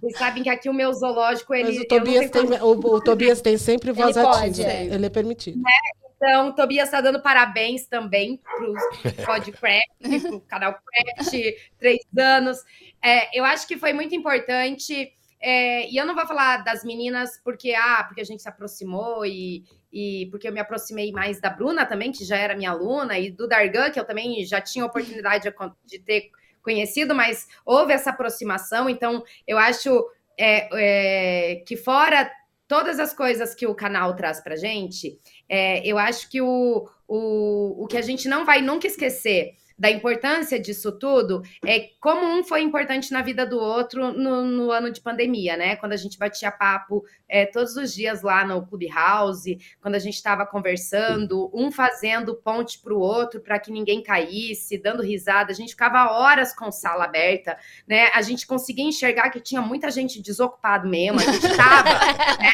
Vocês 0.06 0.20
sabem 0.20 0.44
que 0.44 0.50
aqui 0.50 0.70
o 0.70 0.74
meu 0.74 0.94
zoológico, 0.94 1.52
ele. 1.56 1.64
Mas 1.64 1.80
o 1.80 1.88
Tobias, 1.88 2.30
tem, 2.30 2.44
o, 2.62 2.72
o, 2.72 3.02
Tobias 3.02 3.42
tem 3.42 3.58
sempre 3.58 3.92
voz 3.92 4.16
ele 4.16 4.28
ativa. 4.28 4.42
Pode, 4.44 4.64
é. 4.64 4.86
Ele 4.86 5.06
é 5.08 5.10
permitido. 5.10 5.60
É, 5.68 6.06
então, 6.16 6.50
o 6.50 6.54
Tobias 6.54 6.88
está 6.88 7.02
dando 7.02 7.20
parabéns 7.20 7.88
também 7.88 8.38
para 8.38 8.70
o 8.70 9.26
Podcraft, 9.26 9.90
para 10.00 10.36
o 10.36 10.42
canal 10.42 10.74
Craft, 10.74 11.34
três 11.80 12.02
anos. 12.16 12.60
É, 13.04 13.38
eu 13.38 13.44
acho 13.44 13.68
que 13.68 13.78
foi 13.78 13.94
muito 13.94 14.14
importante. 14.14 15.12
É, 15.42 15.90
e 15.90 15.98
eu 15.98 16.06
não 16.06 16.14
vou 16.14 16.26
falar 16.28 16.58
das 16.58 16.84
meninas 16.84 17.42
porque, 17.44 17.74
ah, 17.74 18.04
porque 18.08 18.22
a 18.22 18.24
gente 18.24 18.44
se 18.44 18.50
aproximou 18.50 19.26
e, 19.26 19.64
e 19.92 20.28
porque 20.30 20.48
eu 20.48 20.54
me 20.54 20.60
aproximei 20.60 21.12
mais 21.12 21.42
da 21.42 21.50
Bruna 21.50 21.84
também, 21.84 22.12
que 22.12 22.24
já 22.24 22.38
era 22.38 22.56
minha 22.56 22.72
aluna, 22.72 23.18
e 23.18 23.32
do 23.32 23.48
Dargan, 23.48 23.90
que 23.90 24.00
eu 24.00 24.06
também 24.06 24.46
já 24.46 24.62
tinha 24.62 24.86
oportunidade 24.86 25.50
de, 25.50 25.54
de 25.86 26.00
ter 26.00 26.30
conhecido, 26.66 27.16
mas 27.16 27.48
houve 27.66 27.94
essa 27.94 28.10
aproximação. 28.10 28.90
Então, 28.90 29.24
eu 29.48 29.58
acho 29.58 30.06
é, 30.38 30.68
é, 30.74 31.56
que 31.66 31.78
fora 31.78 32.30
todas 32.68 33.00
as 33.00 33.14
coisas 33.14 33.54
que 33.54 33.68
o 33.68 33.76
canal 33.76 34.16
traz 34.16 34.42
para 34.42 34.56
gente, 34.56 35.18
é, 35.48 35.88
eu 35.88 35.98
acho 35.98 36.30
que 36.30 36.42
o, 36.42 36.90
o, 37.08 37.84
o 37.84 37.88
que 37.88 37.96
a 37.96 38.02
gente 38.02 38.28
não 38.28 38.44
vai 38.44 38.62
nunca 38.62 38.88
esquecer 38.88 39.54
da 39.78 39.92
importância 39.92 40.60
disso 40.60 40.92
tudo 40.92 41.42
é 41.66 41.90
como 42.00 42.26
um 42.26 42.44
foi 42.44 42.62
importante 42.62 43.12
na 43.12 43.22
vida 43.22 43.46
do 43.46 43.60
outro 43.60 44.14
no, 44.14 44.44
no 44.44 44.72
ano 44.72 44.90
de 44.90 45.02
pandemia, 45.02 45.58
né? 45.58 45.76
Quando 45.76 45.92
a 45.92 45.98
gente 45.98 46.18
batia 46.18 46.52
papo 46.52 47.04
é, 47.28 47.46
todos 47.46 47.76
os 47.76 47.94
dias 47.94 48.22
lá 48.22 48.46
no 48.46 48.66
Clubhouse, 48.66 49.58
quando 49.82 49.96
a 49.96 50.00
gente 50.00 50.16
estava 50.16 50.46
conversando, 50.46 51.52
um 51.54 51.72
fazendo 51.72 52.36
ponte 52.36 52.80
para 52.80 52.94
o 52.94 53.00
outro 53.00 53.42
para 53.42 53.60
que 53.60 53.72
ninguém 53.72 54.02
caísse, 54.02 54.78
dando 54.78 55.04
risada, 55.04 55.52
a 55.52 55.56
gente 55.56 55.72
ficava 55.72 56.12
horas 56.12 56.56
com 56.56 56.72
sala 56.72 57.06
aberta, 57.06 57.58
né? 57.88 58.10
A 58.14 58.22
gente 58.22 58.48
conseguia 58.48 58.86
enxergar 58.86 59.30
que 59.30 59.42
tinha 59.42 59.62
muita 59.62 59.92
gente 59.92 60.22
desocupada 60.22 60.88
mesmo, 60.88 61.20
a 61.20 61.24
gente 61.24 61.46
estava, 61.46 61.90
né? 62.40 62.54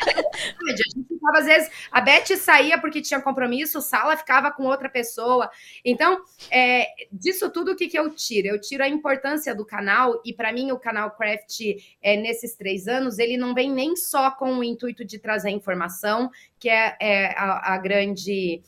A 0.69 0.71
gente 0.71 1.19
tava, 1.21 1.39
às 1.39 1.45
vezes, 1.45 1.69
a 1.91 2.01
Beth 2.01 2.35
saía 2.37 2.79
porque 2.79 3.01
tinha 3.01 3.21
compromisso, 3.21 3.81
sala 3.81 4.17
ficava 4.17 4.51
com 4.51 4.63
outra 4.63 4.89
pessoa. 4.89 5.49
Então, 5.85 6.21
é, 6.49 6.87
disso 7.11 7.49
tudo, 7.49 7.71
o 7.71 7.75
que, 7.75 7.87
que 7.87 7.97
eu 7.97 8.09
tiro? 8.09 8.47
Eu 8.47 8.61
tiro 8.61 8.83
a 8.83 8.87
importância 8.89 9.53
do 9.53 9.65
canal, 9.65 10.21
e 10.25 10.33
para 10.33 10.53
mim 10.53 10.71
o 10.71 10.79
canal 10.79 11.11
Craft, 11.11 11.61
é, 12.01 12.15
nesses 12.17 12.55
três 12.55 12.87
anos, 12.87 13.19
ele 13.19 13.37
não 13.37 13.53
vem 13.53 13.71
nem 13.71 13.95
só 13.95 14.31
com 14.31 14.57
o 14.57 14.63
intuito 14.63 15.03
de 15.03 15.19
trazer 15.19 15.49
informação, 15.49 16.29
que 16.59 16.69
é, 16.69 16.95
é 16.99 17.25
a, 17.37 17.73
a 17.73 17.77
grande 17.77 18.61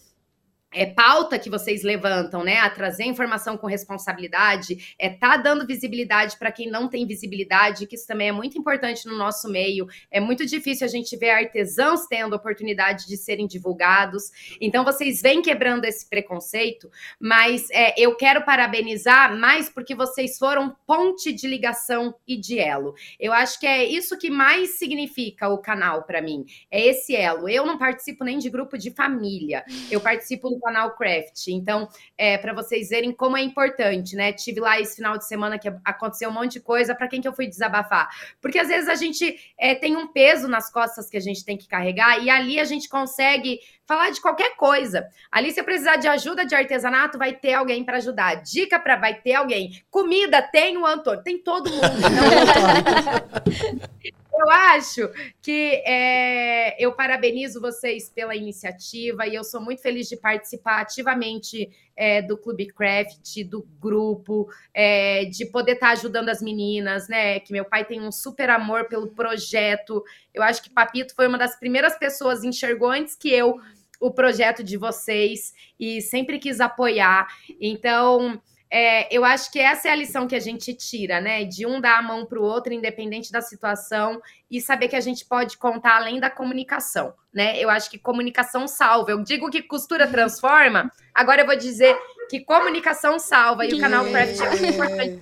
é, 0.73 0.85
pauta 0.85 1.39
que 1.39 1.49
vocês 1.49 1.83
levantam, 1.83 2.43
né? 2.43 2.59
A 2.59 2.69
trazer 2.69 3.03
informação 3.03 3.57
com 3.57 3.67
responsabilidade, 3.67 4.95
é 4.97 5.09
tá 5.09 5.37
dando 5.37 5.65
visibilidade 5.65 6.37
para 6.37 6.51
quem 6.51 6.69
não 6.69 6.87
tem 6.87 7.05
visibilidade, 7.05 7.87
que 7.87 7.95
isso 7.95 8.07
também 8.07 8.29
é 8.29 8.31
muito 8.31 8.57
importante 8.57 9.05
no 9.05 9.17
nosso 9.17 9.49
meio. 9.49 9.87
É 10.09 10.19
muito 10.19 10.45
difícil 10.45 10.85
a 10.85 10.89
gente 10.89 11.15
ver 11.17 11.31
artesãos 11.31 12.07
tendo 12.07 12.35
oportunidade 12.35 13.07
de 13.07 13.17
serem 13.17 13.47
divulgados. 13.47 14.31
Então, 14.59 14.83
vocês 14.83 15.21
vêm 15.21 15.41
quebrando 15.41 15.85
esse 15.85 16.09
preconceito, 16.09 16.89
mas 17.19 17.69
é, 17.71 17.93
eu 17.97 18.15
quero 18.15 18.43
parabenizar 18.43 19.37
mais 19.37 19.69
porque 19.69 19.95
vocês 19.95 20.37
foram 20.37 20.75
ponte 20.85 21.31
de 21.31 21.47
ligação 21.47 22.15
e 22.27 22.37
de 22.37 22.59
elo. 22.59 22.95
Eu 23.19 23.33
acho 23.33 23.59
que 23.59 23.67
é 23.67 23.83
isso 23.83 24.17
que 24.17 24.29
mais 24.29 24.77
significa 24.77 25.49
o 25.49 25.57
canal 25.57 26.03
para 26.03 26.21
mim. 26.21 26.45
É 26.71 26.81
esse 26.85 27.15
elo. 27.15 27.47
Eu 27.47 27.65
não 27.65 27.77
participo 27.77 28.23
nem 28.23 28.37
de 28.37 28.49
grupo 28.49 28.77
de 28.77 28.91
família. 28.91 29.63
Eu 29.91 30.01
participo 30.01 30.49
canal 30.63 30.95
Craft. 30.95 31.47
Então, 31.49 31.87
é, 32.17 32.37
para 32.37 32.53
vocês 32.53 32.89
verem 32.89 33.11
como 33.11 33.37
é 33.37 33.41
importante, 33.41 34.15
né? 34.15 34.31
Tive 34.31 34.59
lá 34.59 34.79
esse 34.79 34.95
final 34.95 35.17
de 35.17 35.27
semana 35.27 35.59
que 35.59 35.67
aconteceu 35.83 36.29
um 36.29 36.33
monte 36.33 36.53
de 36.53 36.59
coisa. 36.61 36.95
Para 36.95 37.07
quem 37.07 37.21
que 37.21 37.27
eu 37.27 37.33
fui 37.33 37.47
desabafar? 37.47 38.09
Porque 38.41 38.57
às 38.57 38.67
vezes 38.67 38.89
a 38.89 38.95
gente 38.95 39.37
é, 39.57 39.75
tem 39.75 39.95
um 39.95 40.07
peso 40.07 40.47
nas 40.47 40.71
costas 40.71 41.09
que 41.09 41.17
a 41.17 41.21
gente 41.21 41.43
tem 41.43 41.57
que 41.57 41.67
carregar 41.67 42.23
e 42.23 42.29
ali 42.29 42.59
a 42.59 42.63
gente 42.63 42.87
consegue 42.87 43.59
falar 43.85 44.11
de 44.11 44.21
qualquer 44.21 44.55
coisa. 44.55 45.07
Ali, 45.31 45.51
se 45.51 45.59
eu 45.59 45.63
precisar 45.63 45.97
de 45.97 46.07
ajuda 46.07 46.45
de 46.45 46.55
artesanato, 46.55 47.17
vai 47.17 47.33
ter 47.33 47.53
alguém 47.53 47.83
para 47.83 47.97
ajudar. 47.97 48.35
Dica 48.35 48.79
para 48.79 48.95
vai 48.95 49.15
ter 49.15 49.33
alguém. 49.33 49.83
Comida, 49.89 50.41
tem 50.41 50.77
o 50.77 50.85
Antônio, 50.85 51.23
tem 51.23 51.37
todo 51.37 51.69
mundo. 51.69 51.83
Então, 54.05 54.22
eu 54.43 54.49
acho 54.49 55.09
que 55.41 55.81
é, 55.85 56.83
eu 56.83 56.91
parabenizo 56.93 57.61
vocês 57.61 58.09
pela 58.09 58.35
iniciativa 58.35 59.25
e 59.25 59.35
eu 59.35 59.43
sou 59.43 59.61
muito 59.61 59.81
feliz 59.81 60.07
de 60.07 60.17
participar 60.17 60.81
ativamente 60.81 61.69
é, 61.95 62.21
do 62.21 62.37
Clube 62.37 62.67
Craft, 62.67 63.43
do 63.45 63.65
grupo, 63.79 64.47
é, 64.73 65.25
de 65.25 65.45
poder 65.45 65.73
estar 65.73 65.87
tá 65.87 65.93
ajudando 65.93 66.29
as 66.29 66.41
meninas, 66.41 67.07
né? 67.07 67.39
Que 67.39 67.53
meu 67.53 67.65
pai 67.65 67.85
tem 67.85 68.01
um 68.01 68.11
super 68.11 68.49
amor 68.49 68.87
pelo 68.87 69.07
projeto. 69.07 70.03
Eu 70.33 70.43
acho 70.43 70.61
que 70.61 70.69
Papito 70.69 71.15
foi 71.15 71.27
uma 71.27 71.37
das 71.37 71.57
primeiras 71.57 71.97
pessoas, 71.97 72.43
enxergou 72.43 72.89
antes 72.89 73.15
que 73.15 73.29
eu 73.29 73.59
o 73.99 74.11
projeto 74.11 74.63
de 74.63 74.75
vocês 74.75 75.53
e 75.79 76.01
sempre 76.01 76.37
quis 76.37 76.59
apoiar. 76.59 77.27
Então, 77.61 78.41
é, 78.75 79.07
eu 79.15 79.23
acho 79.23 79.51
que 79.51 79.59
essa 79.59 79.87
é 79.87 79.91
a 79.91 79.95
lição 79.95 80.27
que 80.27 80.35
a 80.35 80.39
gente 80.39 80.73
tira, 80.73 81.21
né? 81.21 81.45
De 81.45 81.63
um 81.63 81.79
dar 81.79 81.99
a 81.99 82.01
mão 82.01 82.25
para 82.25 82.39
o 82.39 82.43
outro, 82.43 82.73
independente 82.73 83.31
da 83.31 83.39
situação, 83.39 84.19
e 84.49 84.59
saber 84.59 84.87
que 84.87 84.95
a 84.95 84.99
gente 84.99 85.25
pode 85.25 85.59
contar 85.59 85.97
além 85.97 86.19
da 86.19 86.27
comunicação, 86.27 87.13
né? 87.31 87.55
Eu 87.59 87.69
acho 87.69 87.87
que 87.87 87.99
comunicação 87.99 88.67
salva. 88.67 89.11
Eu 89.11 89.23
digo 89.23 89.47
que 89.51 89.61
costura 89.61 90.07
transforma, 90.07 90.91
agora 91.13 91.43
eu 91.43 91.45
vou 91.45 91.55
dizer 91.55 91.95
que 92.27 92.39
comunicação 92.39 93.19
salva, 93.19 93.63
e 93.63 93.75
o 93.75 93.79
canal 93.79 94.05
Craft 94.05 94.39
é 94.39 94.49
muito 94.49 94.65
importante 94.65 95.21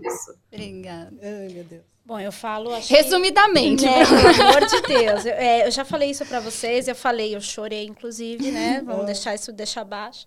isso. 0.00 0.34
Obrigada. 0.50 1.12
Ai, 1.22 1.48
meu 1.52 1.64
Deus. 1.64 1.82
Bom, 2.02 2.18
eu 2.18 2.32
falo. 2.32 2.70
Resumidamente. 2.88 3.84
Que, 3.84 3.90
né, 3.90 4.06
pelo 4.06 4.48
amor 4.48 4.66
de 4.66 4.80
Deus. 4.80 5.26
Eu, 5.26 5.32
é, 5.32 5.66
eu 5.66 5.70
já 5.70 5.84
falei 5.84 6.08
isso 6.08 6.24
para 6.24 6.40
vocês, 6.40 6.88
eu 6.88 6.94
falei, 6.94 7.36
eu 7.36 7.42
chorei, 7.42 7.84
inclusive, 7.84 8.50
né? 8.50 8.80
Vamos 8.82 9.04
deixar 9.04 9.34
isso 9.34 9.52
deixar 9.52 9.84
baixo 9.84 10.24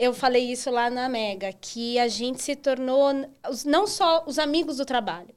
eu 0.00 0.14
falei 0.14 0.50
isso 0.50 0.70
lá 0.70 0.88
na 0.88 1.10
Mega, 1.10 1.52
que 1.52 1.98
a 1.98 2.08
gente 2.08 2.42
se 2.42 2.56
tornou 2.56 3.12
não 3.66 3.86
só 3.86 4.24
os 4.26 4.38
amigos 4.38 4.78
do 4.78 4.86
trabalho, 4.86 5.34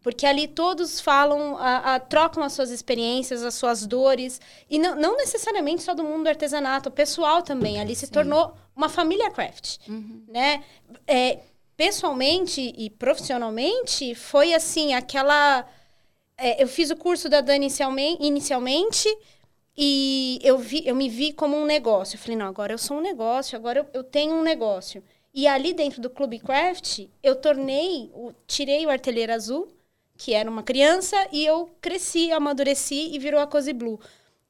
porque 0.00 0.24
ali 0.24 0.48
todos 0.48 0.98
falam, 0.98 1.58
a, 1.58 1.96
a, 1.96 2.00
trocam 2.00 2.42
as 2.42 2.54
suas 2.54 2.70
experiências, 2.70 3.42
as 3.42 3.52
suas 3.52 3.86
dores, 3.86 4.40
e 4.70 4.78
não, 4.78 4.94
não, 4.94 5.14
necessariamente 5.18 5.82
só 5.82 5.92
do 5.92 6.02
mundo 6.02 6.22
do 6.22 6.28
artesanato, 6.30 6.88
o 6.88 6.92
pessoal 6.92 7.42
também. 7.42 7.78
Ali 7.78 7.94
se 7.94 8.06
Sim. 8.06 8.12
tornou 8.12 8.54
uma 8.74 8.88
família 8.88 9.30
craft, 9.30 9.76
uhum. 9.86 10.24
né? 10.26 10.64
É, 11.06 11.40
pessoalmente 11.76 12.72
e 12.78 12.88
profissionalmente, 12.88 14.14
foi 14.14 14.54
assim, 14.54 14.94
aquela... 14.94 15.68
É, 16.38 16.62
eu 16.62 16.68
fiz 16.68 16.90
o 16.90 16.96
curso 16.96 17.28
da 17.28 17.42
Dani 17.42 17.66
inicialmente, 17.66 18.24
inicialmente 18.24 19.18
e 19.80 20.40
eu, 20.42 20.58
vi, 20.58 20.82
eu 20.84 20.96
me 20.96 21.08
vi 21.08 21.32
como 21.32 21.56
um 21.56 21.64
negócio. 21.64 22.16
Eu 22.16 22.18
falei, 22.18 22.36
não, 22.36 22.46
agora 22.46 22.72
eu 22.72 22.78
sou 22.78 22.96
um 22.96 23.00
negócio, 23.00 23.56
agora 23.56 23.78
eu, 23.78 23.86
eu 23.92 24.02
tenho 24.02 24.34
um 24.34 24.42
negócio. 24.42 25.04
E 25.32 25.46
ali 25.46 25.72
dentro 25.72 26.02
do 26.02 26.10
Clube 26.10 26.40
Craft, 26.40 27.06
eu 27.22 27.36
tornei, 27.36 28.10
o, 28.12 28.32
tirei 28.44 28.84
o 28.84 28.90
artelheiro 28.90 29.32
azul, 29.32 29.68
que 30.16 30.34
era 30.34 30.50
uma 30.50 30.64
criança, 30.64 31.16
e 31.30 31.46
eu 31.46 31.70
cresci, 31.80 32.32
amadureci 32.32 33.14
e 33.14 33.20
virou 33.20 33.40
a 33.40 33.46
Cozy 33.46 33.72
Blue. 33.72 34.00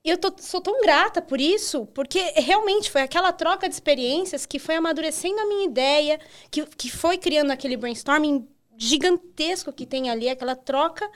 E 0.02 0.08
eu 0.08 0.16
tô, 0.16 0.32
sou 0.38 0.62
tão 0.62 0.80
grata 0.80 1.20
por 1.20 1.38
isso, 1.38 1.84
porque 1.92 2.18
realmente 2.36 2.90
foi 2.90 3.02
aquela 3.02 3.30
troca 3.30 3.68
de 3.68 3.74
experiências 3.74 4.46
que 4.46 4.58
foi 4.58 4.76
amadurecendo 4.76 5.38
a 5.40 5.46
minha 5.46 5.66
ideia, 5.66 6.18
que, 6.50 6.64
que 6.64 6.90
foi 6.90 7.18
criando 7.18 7.50
aquele 7.50 7.76
brainstorming 7.76 8.48
gigantesco 8.78 9.74
que 9.74 9.84
tem 9.84 10.08
ali, 10.08 10.30
aquela 10.30 10.56
troca, 10.56 11.06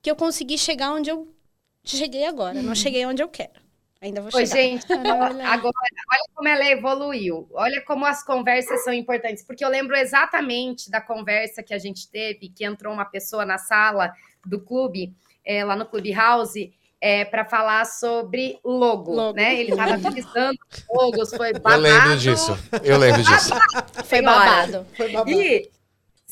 que 0.00 0.10
eu 0.10 0.16
consegui 0.16 0.56
chegar 0.56 0.94
onde 0.94 1.10
eu 1.10 1.28
cheguei 1.84 2.26
agora, 2.26 2.60
não 2.60 2.70
uhum. 2.70 2.74
cheguei 2.74 3.04
onde 3.06 3.22
eu 3.22 3.28
quero. 3.28 3.62
Ainda 4.02 4.20
vou 4.20 4.32
chegar. 4.32 4.42
Oi, 4.42 4.46
gente, 4.46 4.84
agora, 4.92 5.72
olha 5.72 6.24
como 6.34 6.48
ela 6.48 6.66
evoluiu. 6.66 7.48
Olha 7.52 7.80
como 7.84 8.04
as 8.04 8.24
conversas 8.24 8.82
são 8.82 8.92
importantes. 8.92 9.44
Porque 9.44 9.64
eu 9.64 9.68
lembro 9.68 9.94
exatamente 9.96 10.90
da 10.90 11.00
conversa 11.00 11.62
que 11.62 11.72
a 11.72 11.78
gente 11.78 12.10
teve, 12.10 12.48
que 12.48 12.64
entrou 12.64 12.92
uma 12.92 13.04
pessoa 13.04 13.46
na 13.46 13.58
sala 13.58 14.12
do 14.44 14.60
clube, 14.60 15.14
é, 15.44 15.64
lá 15.64 15.76
no 15.76 15.86
Clube 15.86 16.12
House, 16.12 16.54
é, 17.00 17.24
para 17.24 17.44
falar 17.44 17.84
sobre 17.84 18.58
logo, 18.64 19.12
logo. 19.12 19.36
né? 19.36 19.60
Ele 19.60 19.70
estava 19.70 19.96
utilizando 19.96 20.58
logos, 20.92 21.30
foi 21.30 21.52
babado. 21.52 21.74
Eu 21.74 21.80
lembro 21.80 22.16
disso, 22.16 22.58
eu 22.82 22.98
lembro 22.98 23.22
disso. 23.22 23.54
foi 24.04 24.20
babado. 24.22 24.86
Foi 24.96 25.12
babado. 25.12 25.30
E 25.30 25.70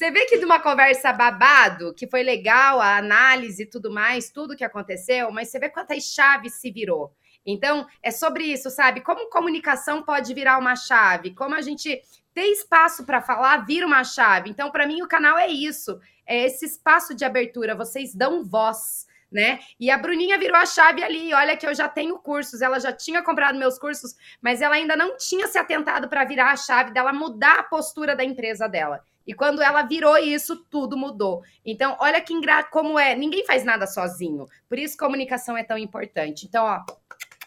você 0.01 0.11
vê 0.11 0.25
que 0.25 0.39
de 0.39 0.47
uma 0.47 0.59
conversa 0.59 1.13
babado, 1.13 1.93
que 1.93 2.07
foi 2.07 2.23
legal, 2.23 2.81
a 2.81 2.97
análise 2.97 3.65
e 3.65 3.67
tudo 3.67 3.93
mais, 3.93 4.31
tudo 4.31 4.57
que 4.57 4.65
aconteceu, 4.65 5.31
mas 5.31 5.51
você 5.51 5.59
vê 5.59 5.69
quantas 5.69 6.05
chaves 6.05 6.55
se 6.55 6.71
virou. 6.71 7.13
Então, 7.45 7.87
é 8.03 8.11
sobre 8.11 8.45
isso, 8.45 8.71
sabe? 8.71 9.03
Como 9.03 9.29
comunicação 9.29 10.03
pode 10.03 10.33
virar 10.33 10.57
uma 10.57 10.75
chave, 10.75 11.35
como 11.35 11.55
a 11.55 11.61
gente 11.61 12.01
ter 12.33 12.47
espaço 12.47 13.05
para 13.05 13.21
falar 13.21 13.67
vira 13.67 13.87
uma 13.87 14.03
chave. 14.03 14.49
Então, 14.49 14.71
para 14.71 14.87
mim, 14.87 15.03
o 15.03 15.07
canal 15.07 15.37
é 15.37 15.49
isso, 15.49 16.01
é 16.27 16.47
esse 16.47 16.65
espaço 16.65 17.15
de 17.15 17.27
abertura, 17.27 17.75
vocês 17.75 18.15
dão 18.15 18.43
voz. 18.43 19.07
Né? 19.31 19.61
E 19.79 19.91
a 19.91 19.99
Bruninha 19.99 20.39
virou 20.39 20.57
a 20.57 20.65
chave 20.65 21.05
ali. 21.05 21.33
Olha 21.35 21.57
que 21.59 21.67
eu 21.67 21.75
já 21.75 21.89
tenho 21.89 22.19
cursos, 22.19 22.63
ela 22.63 22.81
já 22.81 22.91
tinha 22.91 23.23
comprado 23.23 23.59
meus 23.59 23.79
cursos, 23.79 24.17
mas 24.41 24.63
ela 24.63 24.77
ainda 24.77 24.97
não 24.97 25.19
tinha 25.19 25.47
se 25.47 25.59
atentado 25.59 26.09
para 26.09 26.25
virar 26.25 26.53
a 26.53 26.57
chave 26.57 26.91
dela 26.91 27.13
mudar 27.13 27.59
a 27.59 27.63
postura 27.63 28.17
da 28.17 28.25
empresa 28.25 28.67
dela. 28.67 29.05
E 29.27 29.35
quando 29.35 29.63
ela 29.63 29.83
virou 29.83 30.17
isso, 30.19 30.57
tudo 30.71 30.97
mudou. 30.97 31.43
Então, 31.65 31.97
olha 32.01 32.21
que 32.21 32.33
ingra... 32.33 32.65
como 32.65 32.99
é. 32.99 33.15
Ninguém 33.15 33.45
faz 33.45 33.65
nada 33.65 33.87
sozinho. 33.87 34.47
Por 34.69 34.79
isso, 34.79 34.97
comunicação 34.97 35.57
é 35.57 35.63
tão 35.63 35.79
importante. 35.79 36.47
Então, 36.47 36.65
ó, 36.65 36.83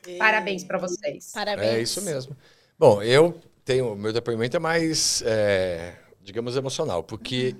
e... 0.07 0.17
parabéns 0.17 0.63
para 0.63 0.77
vocês. 0.77 1.31
Parabéns. 1.33 1.73
É 1.73 1.81
isso 1.81 2.01
mesmo. 2.01 2.35
Bom, 2.77 3.01
eu 3.01 3.39
tenho. 3.65 3.95
Meu 3.95 4.13
depoimento 4.13 4.55
é 4.55 4.59
mais, 4.59 5.23
é, 5.25 5.95
digamos, 6.21 6.55
emocional, 6.55 7.03
porque 7.03 7.55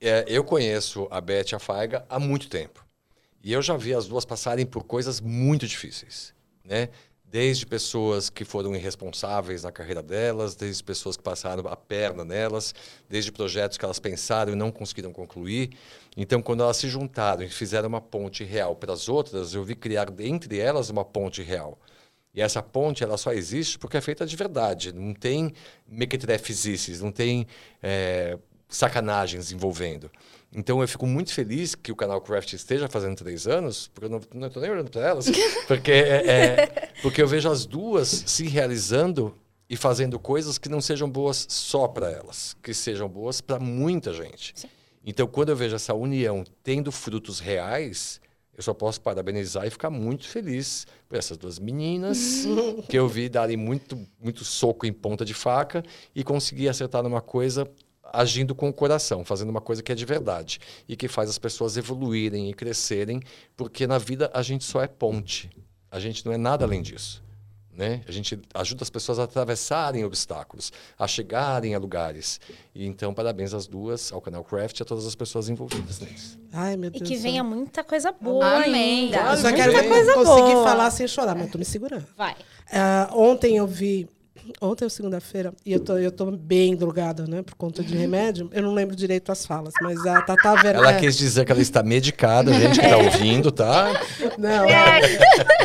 é, 0.00 0.24
eu 0.28 0.44
conheço 0.44 1.08
a 1.10 1.20
Beth 1.20 1.52
e 1.52 1.54
a 1.54 1.58
Faiga 1.58 2.04
há 2.08 2.18
muito 2.18 2.48
tempo. 2.48 2.84
E 3.42 3.52
eu 3.52 3.60
já 3.60 3.76
vi 3.76 3.94
as 3.94 4.06
duas 4.06 4.24
passarem 4.24 4.64
por 4.64 4.84
coisas 4.84 5.20
muito 5.20 5.66
difíceis. 5.66 6.34
Né? 6.64 6.88
Desde 7.34 7.66
pessoas 7.66 8.30
que 8.30 8.44
foram 8.44 8.76
irresponsáveis 8.76 9.64
na 9.64 9.72
carreira 9.72 10.00
delas, 10.00 10.54
desde 10.54 10.84
pessoas 10.84 11.16
que 11.16 11.22
passaram 11.24 11.66
a 11.66 11.74
perna 11.74 12.24
nelas, 12.24 12.72
desde 13.10 13.32
projetos 13.32 13.76
que 13.76 13.84
elas 13.84 13.98
pensaram 13.98 14.52
e 14.52 14.54
não 14.54 14.70
conseguiram 14.70 15.12
concluir. 15.12 15.70
Então, 16.16 16.40
quando 16.40 16.62
elas 16.62 16.76
se 16.76 16.88
juntaram 16.88 17.42
e 17.42 17.48
fizeram 17.48 17.88
uma 17.88 18.00
ponte 18.00 18.44
real 18.44 18.76
para 18.76 18.92
as 18.92 19.08
outras, 19.08 19.52
eu 19.52 19.64
vi 19.64 19.74
criar 19.74 20.06
entre 20.20 20.60
elas 20.60 20.90
uma 20.90 21.04
ponte 21.04 21.42
real. 21.42 21.76
E 22.32 22.40
essa 22.40 22.62
ponte 22.62 23.02
ela 23.02 23.16
só 23.16 23.32
existe 23.32 23.80
porque 23.80 23.96
é 23.96 24.00
feita 24.00 24.24
de 24.24 24.36
verdade. 24.36 24.92
Não 24.92 25.12
tem 25.12 25.52
mequetrefesices, 25.88 27.00
não 27.00 27.10
tem 27.10 27.48
é, 27.82 28.38
sacanagens 28.68 29.50
envolvendo. 29.50 30.08
Então 30.54 30.80
eu 30.80 30.86
fico 30.86 31.06
muito 31.06 31.32
feliz 31.34 31.74
que 31.74 31.90
o 31.90 31.96
canal 31.96 32.20
Craft 32.20 32.52
esteja 32.52 32.88
fazendo 32.88 33.16
três 33.16 33.46
anos, 33.46 33.88
porque 33.92 34.06
eu 34.06 34.20
não 34.32 34.46
estou 34.46 34.62
nem 34.62 34.70
olhando 34.70 34.90
para 34.90 35.02
elas, 35.02 35.26
porque, 35.66 35.90
é, 35.90 36.26
é, 36.26 36.66
porque 37.02 37.20
eu 37.20 37.26
vejo 37.26 37.50
as 37.50 37.66
duas 37.66 38.08
se 38.26 38.46
realizando 38.46 39.34
e 39.68 39.76
fazendo 39.76 40.18
coisas 40.18 40.56
que 40.56 40.68
não 40.68 40.80
sejam 40.80 41.10
boas 41.10 41.46
só 41.48 41.88
para 41.88 42.10
elas, 42.10 42.56
que 42.62 42.72
sejam 42.72 43.08
boas 43.08 43.40
para 43.40 43.58
muita 43.58 44.12
gente. 44.12 44.52
Sim. 44.54 44.68
Então 45.04 45.26
quando 45.26 45.48
eu 45.48 45.56
vejo 45.56 45.74
essa 45.74 45.92
união 45.92 46.44
tendo 46.62 46.92
frutos 46.92 47.40
reais, 47.40 48.20
eu 48.56 48.62
só 48.62 48.72
posso 48.72 49.00
parabenizar 49.00 49.66
e 49.66 49.70
ficar 49.70 49.90
muito 49.90 50.28
feliz 50.28 50.86
por 51.08 51.18
essas 51.18 51.36
duas 51.36 51.58
meninas 51.58 52.44
que 52.88 52.96
eu 52.96 53.08
vi 53.08 53.28
darem 53.28 53.56
muito, 53.56 53.98
muito 54.20 54.44
soco 54.44 54.86
em 54.86 54.92
ponta 54.92 55.24
de 55.24 55.34
faca 55.34 55.82
e 56.14 56.22
conseguir 56.22 56.68
acertar 56.68 57.02
numa 57.02 57.20
coisa 57.20 57.68
agindo 58.14 58.54
com 58.54 58.68
o 58.68 58.72
coração, 58.72 59.24
fazendo 59.24 59.50
uma 59.50 59.60
coisa 59.60 59.82
que 59.82 59.92
é 59.92 59.94
de 59.94 60.04
verdade 60.04 60.58
e 60.88 60.96
que 60.96 61.08
faz 61.08 61.28
as 61.28 61.38
pessoas 61.38 61.76
evoluírem 61.76 62.48
e 62.50 62.54
crescerem, 62.54 63.20
porque 63.56 63.86
na 63.86 63.98
vida 63.98 64.30
a 64.32 64.42
gente 64.42 64.64
só 64.64 64.82
é 64.82 64.86
ponte. 64.86 65.50
A 65.90 66.00
gente 66.00 66.24
não 66.24 66.32
é 66.32 66.36
nada 66.36 66.64
além 66.64 66.82
disso. 66.82 67.22
Né? 67.76 68.02
A 68.06 68.12
gente 68.12 68.40
ajuda 68.54 68.84
as 68.84 68.90
pessoas 68.90 69.18
a 69.18 69.24
atravessarem 69.24 70.04
obstáculos, 70.04 70.72
a 70.96 71.08
chegarem 71.08 71.74
a 71.74 71.78
lugares. 71.78 72.40
E 72.72 72.86
então, 72.86 73.12
parabéns 73.12 73.52
às 73.52 73.66
duas, 73.66 74.12
ao 74.12 74.20
canal 74.20 74.44
Craft 74.44 74.78
e 74.78 74.82
a 74.82 74.86
todas 74.86 75.04
as 75.04 75.16
pessoas 75.16 75.48
envolvidas 75.48 75.98
nisso. 75.98 76.38
Ai, 76.52 76.76
meu 76.76 76.88
Deus 76.88 77.02
e 77.02 77.04
que 77.04 77.16
venha 77.16 77.42
muita 77.42 77.82
coisa 77.82 78.12
boa 78.12 78.62
Amém. 78.62 79.12
ainda. 79.12 79.32
Eu 79.32 79.36
só 79.38 79.52
quero 79.52 79.72
coisa 79.88 80.14
conseguir 80.14 80.52
boa. 80.52 80.64
falar 80.64 80.90
sem 80.92 81.08
chorar, 81.08 81.34
mas 81.34 81.50
tô 81.50 81.58
me 81.58 81.64
segurando. 81.64 82.06
Vai. 82.16 82.34
Uh, 82.34 83.18
ontem 83.18 83.56
eu 83.56 83.66
vi 83.66 84.08
Ontem 84.60 84.84
é 84.84 84.88
segunda-feira, 84.88 85.54
e 85.64 85.72
eu 85.72 85.80
tô, 85.80 85.96
eu 85.96 86.10
tô 86.10 86.30
bem 86.30 86.76
drogada, 86.76 87.26
né? 87.26 87.42
Por 87.42 87.54
conta 87.54 87.82
de 87.82 87.96
remédio. 87.96 88.50
Eu 88.52 88.62
não 88.62 88.74
lembro 88.74 88.94
direito 88.94 89.30
as 89.32 89.46
falas, 89.46 89.72
mas 89.80 90.04
a 90.06 90.20
Tata 90.22 90.52
Werneck... 90.52 90.76
Ela 90.76 90.94
quis 90.94 91.16
dizer 91.16 91.44
que 91.44 91.52
ela 91.52 91.62
está 91.62 91.82
medicada, 91.82 92.52
gente 92.52 92.78
que 92.78 92.84
está 92.84 92.96
ouvindo, 92.98 93.50
tá? 93.50 93.92
Não, 94.36 94.66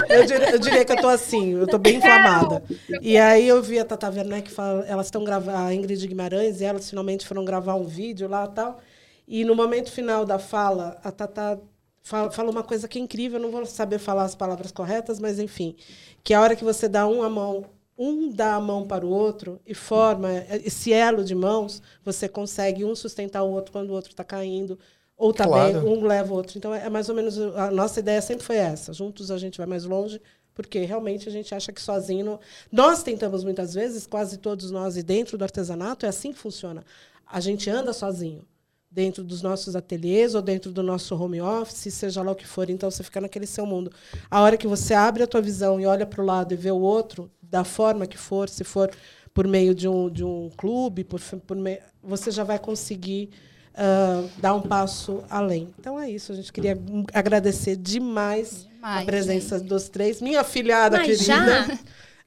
eu 0.07 0.25
diria, 0.25 0.51
eu 0.51 0.59
diria, 0.59 0.85
que 0.85 0.91
eu 0.91 1.01
tô 1.01 1.07
assim, 1.07 1.53
eu 1.55 1.67
tô 1.67 1.77
bem 1.77 1.97
inflamada. 1.97 2.63
E 3.01 3.17
aí 3.17 3.47
eu 3.47 3.61
vi 3.61 3.79
a 3.79 3.85
Tata 3.85 4.09
Werneck, 4.09 4.49
fala, 4.51 4.85
elas 4.87 5.07
estão 5.07 5.23
gravando, 5.23 5.57
a 5.57 5.73
Ingrid 5.73 6.07
Guimarães, 6.07 6.61
e 6.61 6.65
elas 6.65 6.89
finalmente 6.89 7.27
foram 7.27 7.43
gravar 7.43 7.75
um 7.75 7.85
vídeo 7.85 8.27
lá 8.29 8.45
e 8.45 8.55
tal. 8.55 8.79
E 9.27 9.43
no 9.43 9.55
momento 9.55 9.91
final 9.91 10.25
da 10.25 10.39
fala, 10.39 10.97
a 11.03 11.11
Tata 11.11 11.59
fala 12.01 12.49
uma 12.49 12.63
coisa 12.63 12.87
que 12.87 12.97
é 12.97 13.01
incrível, 13.01 13.39
eu 13.39 13.43
não 13.43 13.51
vou 13.51 13.65
saber 13.65 13.99
falar 13.99 14.23
as 14.23 14.35
palavras 14.35 14.71
corretas, 14.71 15.19
mas 15.19 15.37
enfim, 15.39 15.75
que 16.23 16.33
a 16.33 16.41
hora 16.41 16.55
que 16.55 16.63
você 16.63 16.87
dá 16.87 17.05
uma 17.05 17.29
mão 17.29 17.65
um 17.99 18.31
dá 18.31 18.55
a 18.55 18.61
mão 18.61 18.87
para 18.87 19.05
o 19.05 19.09
outro 19.09 19.59
e 19.67 19.75
forma 19.75 20.29
esse 20.63 20.93
elo 20.93 21.21
de 21.21 21.35
mãos, 21.35 21.81
você 22.01 22.29
consegue 22.29 22.85
um 22.85 22.95
sustentar 22.95 23.43
o 23.43 23.51
outro 23.51 23.73
quando 23.73 23.89
o 23.89 23.93
outro 23.93 24.11
está 24.11 24.23
caindo, 24.23 24.79
ou 25.17 25.31
está 25.31 25.45
claro. 25.45 25.81
bem, 25.81 25.89
um 25.89 26.07
leva 26.07 26.33
o 26.33 26.37
outro. 26.37 26.57
Então, 26.57 26.73
é 26.73 26.89
mais 26.89 27.09
ou 27.09 27.15
menos, 27.15 27.37
a 27.37 27.69
nossa 27.69 27.99
ideia 27.99 28.21
sempre 28.21 28.45
foi 28.45 28.55
essa. 28.55 28.93
Juntos 28.93 29.29
a 29.29 29.37
gente 29.37 29.57
vai 29.57 29.67
mais 29.67 29.83
longe, 29.83 30.21
porque 30.53 30.79
realmente 30.79 31.27
a 31.27 31.31
gente 31.31 31.53
acha 31.53 31.73
que 31.73 31.81
sozinho... 31.81 32.23
Não... 32.25 32.39
Nós 32.71 33.03
tentamos 33.03 33.43
muitas 33.43 33.73
vezes, 33.73 34.07
quase 34.07 34.37
todos 34.37 34.71
nós, 34.71 34.95
e 34.95 35.03
dentro 35.03 35.37
do 35.37 35.43
artesanato, 35.43 36.05
é 36.05 36.09
assim 36.09 36.31
que 36.31 36.39
funciona. 36.39 36.85
A 37.27 37.41
gente 37.41 37.69
anda 37.69 37.91
sozinho 37.91 38.47
dentro 38.91 39.23
dos 39.23 39.41
nossos 39.41 39.75
ateliês 39.75 40.33
ou 40.33 40.41
dentro 40.41 40.71
do 40.71 40.81
nosso 40.81 41.15
home 41.15 41.39
office, 41.41 41.93
seja 41.93 42.21
lá 42.21 42.31
o 42.31 42.35
que 42.35 42.47
for. 42.47 42.69
Então 42.69 42.89
você 42.89 43.03
fica 43.03 43.21
naquele 43.21 43.45
seu 43.45 43.65
mundo. 43.65 43.91
A 44.29 44.41
hora 44.41 44.57
que 44.57 44.67
você 44.67 44.93
abre 44.93 45.23
a 45.23 45.27
tua 45.27 45.41
visão 45.41 45.79
e 45.79 45.85
olha 45.85 46.05
para 46.05 46.21
o 46.21 46.25
lado 46.25 46.53
e 46.53 46.57
vê 46.57 46.71
o 46.71 46.79
outro, 46.79 47.29
da 47.41 47.63
forma 47.63 48.05
que 48.05 48.17
for, 48.17 48.49
se 48.49 48.63
for 48.63 48.91
por 49.33 49.47
meio 49.47 49.73
de 49.73 49.87
um, 49.87 50.09
de 50.09 50.23
um 50.23 50.49
clube, 50.57 51.03
por, 51.03 51.21
por 51.45 51.55
meio, 51.55 51.79
você 52.03 52.31
já 52.31 52.43
vai 52.43 52.59
conseguir 52.59 53.29
uh, 53.73 54.29
dar 54.37 54.53
um 54.55 54.61
passo 54.61 55.23
além. 55.29 55.69
Então 55.79 55.99
é 55.99 56.09
isso, 56.09 56.31
a 56.31 56.35
gente 56.35 56.51
queria 56.51 56.77
agradecer 57.13 57.75
demais, 57.75 58.67
demais 58.67 59.03
a 59.03 59.05
presença 59.05 59.57
gente. 59.57 59.67
dos 59.67 59.89
três. 59.89 60.21
Minha 60.21 60.43
filhada 60.43 60.97
Mas 60.97 61.07
querida. 61.07 61.23
Já? 61.23 61.79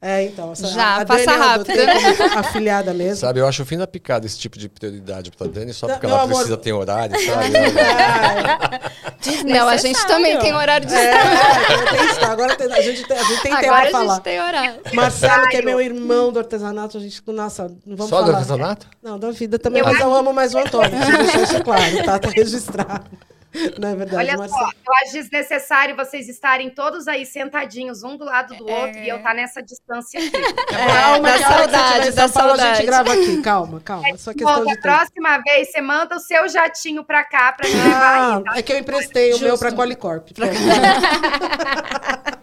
É, 0.05 0.24
então. 0.24 0.53
Já, 0.57 0.96
a 0.96 1.07
passa 1.07 1.30
rápido. 1.30 1.70
afiliada 2.36 2.92
mesmo. 2.92 3.18
Sabe, 3.18 3.38
eu 3.38 3.46
acho 3.46 3.62
o 3.62 3.66
fim 3.66 3.78
da 3.78 3.86
picada 3.86 4.26
esse 4.26 4.36
tipo 4.36 4.59
de 4.59 4.68
prioridade 4.68 5.30
pra 5.30 5.46
Dani, 5.46 5.72
só 5.72 5.86
porque 5.86 6.05
Meu 6.05 6.16
ela 6.16 6.24
amor... 6.24 6.34
precisa 6.34 6.57
ter 6.57 6.72
horário, 6.72 7.14
sabe? 7.24 7.53
Não, 9.44 9.68
a 9.68 9.76
gente 9.76 10.05
também 10.09 10.36
tem 10.40 10.53
horário 10.53 10.88
de 10.88 10.94
é, 10.94 11.14
agora 12.26 12.57
tem, 12.57 12.72
a 12.72 12.80
gente 12.80 13.05
tem, 13.05 13.16
a 13.16 13.22
gente 13.22 13.42
tem 13.42 13.57
tempo 13.57 13.68
pra 13.68 13.90
falar. 13.90 14.12
a 14.12 14.14
gente 14.16 14.24
tem 14.24 14.40
horário. 14.40 14.80
Marcelo, 14.92 15.48
que 15.48 15.57
é 15.59 15.62
meu 15.62 15.80
irmão 15.80 16.32
do 16.32 16.40
artesanato, 16.40 16.98
a 16.98 17.00
gente, 17.00 17.22
nossa, 17.28 17.68
não 17.86 17.96
vamos 17.96 18.11
só 18.11 18.16
falar. 18.16 18.26
Só 18.26 18.32
do 18.32 18.36
artesanato? 18.36 18.88
Não, 19.00 19.16
da 19.20 19.30
vida 19.30 19.57
também, 19.57 19.82
eu 19.82 19.86
mas 19.86 20.00
eu 20.00 20.12
amo 20.12 20.32
mais 20.32 20.53
o 20.53 20.59
Antônio, 20.59 20.90
deixar 20.98 21.42
isso 21.42 21.62
claro, 21.62 22.05
tá? 22.05 22.18
Tá 22.18 22.28
registrado. 22.28 23.05
Não 23.78 23.88
é 23.88 23.96
verdade, 23.96 24.16
Olha 24.16 24.38
Marcelo. 24.38 24.61
só, 24.61 24.70
eu 24.70 24.94
acho 25.03 25.12
desnecessário 25.12 25.94
vocês 25.94 26.28
estarem 26.28 26.70
todos 26.70 27.07
aí 27.07 27.26
sentadinhos, 27.26 28.03
um 28.03 28.16
do 28.16 28.24
lado 28.24 28.55
do 28.57 28.68
é... 28.68 28.80
outro, 28.80 28.98
e 28.98 29.09
eu 29.09 29.16
estar 29.16 29.30
tá 29.30 29.34
nessa 29.34 29.62
distância 29.62 30.18
aqui. 30.18 30.36
É, 30.36 30.86
calma, 30.86 31.30
da 31.30 31.38
saudade, 31.38 32.12
da 32.12 32.28
saudade. 32.28 32.62
a 32.62 32.74
gente 32.74 32.86
grava 32.86 33.12
aqui, 33.12 33.42
calma, 33.42 33.80
calma. 33.84 34.09
É 34.09 34.16
só 34.16 34.32
questão 34.32 34.61
Bom, 34.61 34.64
de 34.64 34.72
a 34.72 34.80
próxima 34.80 35.38
vez 35.38 35.70
você 35.70 35.80
manda 35.80 36.16
o 36.16 36.20
seu 36.20 36.48
jatinho 36.48 37.05
pra 37.05 37.24
cá 37.24 37.53
pra 37.53 37.68
me 37.68 37.74
ah, 37.74 37.84
levar 37.84 38.36
aí, 38.36 38.44
tá? 38.44 38.59
É 38.59 38.62
que 38.62 38.72
eu 38.72 38.78
emprestei 38.78 39.32
Justo. 39.32 39.44
o 39.44 39.48
meu 39.48 39.59
pra 39.59 39.72
Qualicorp. 39.72 40.28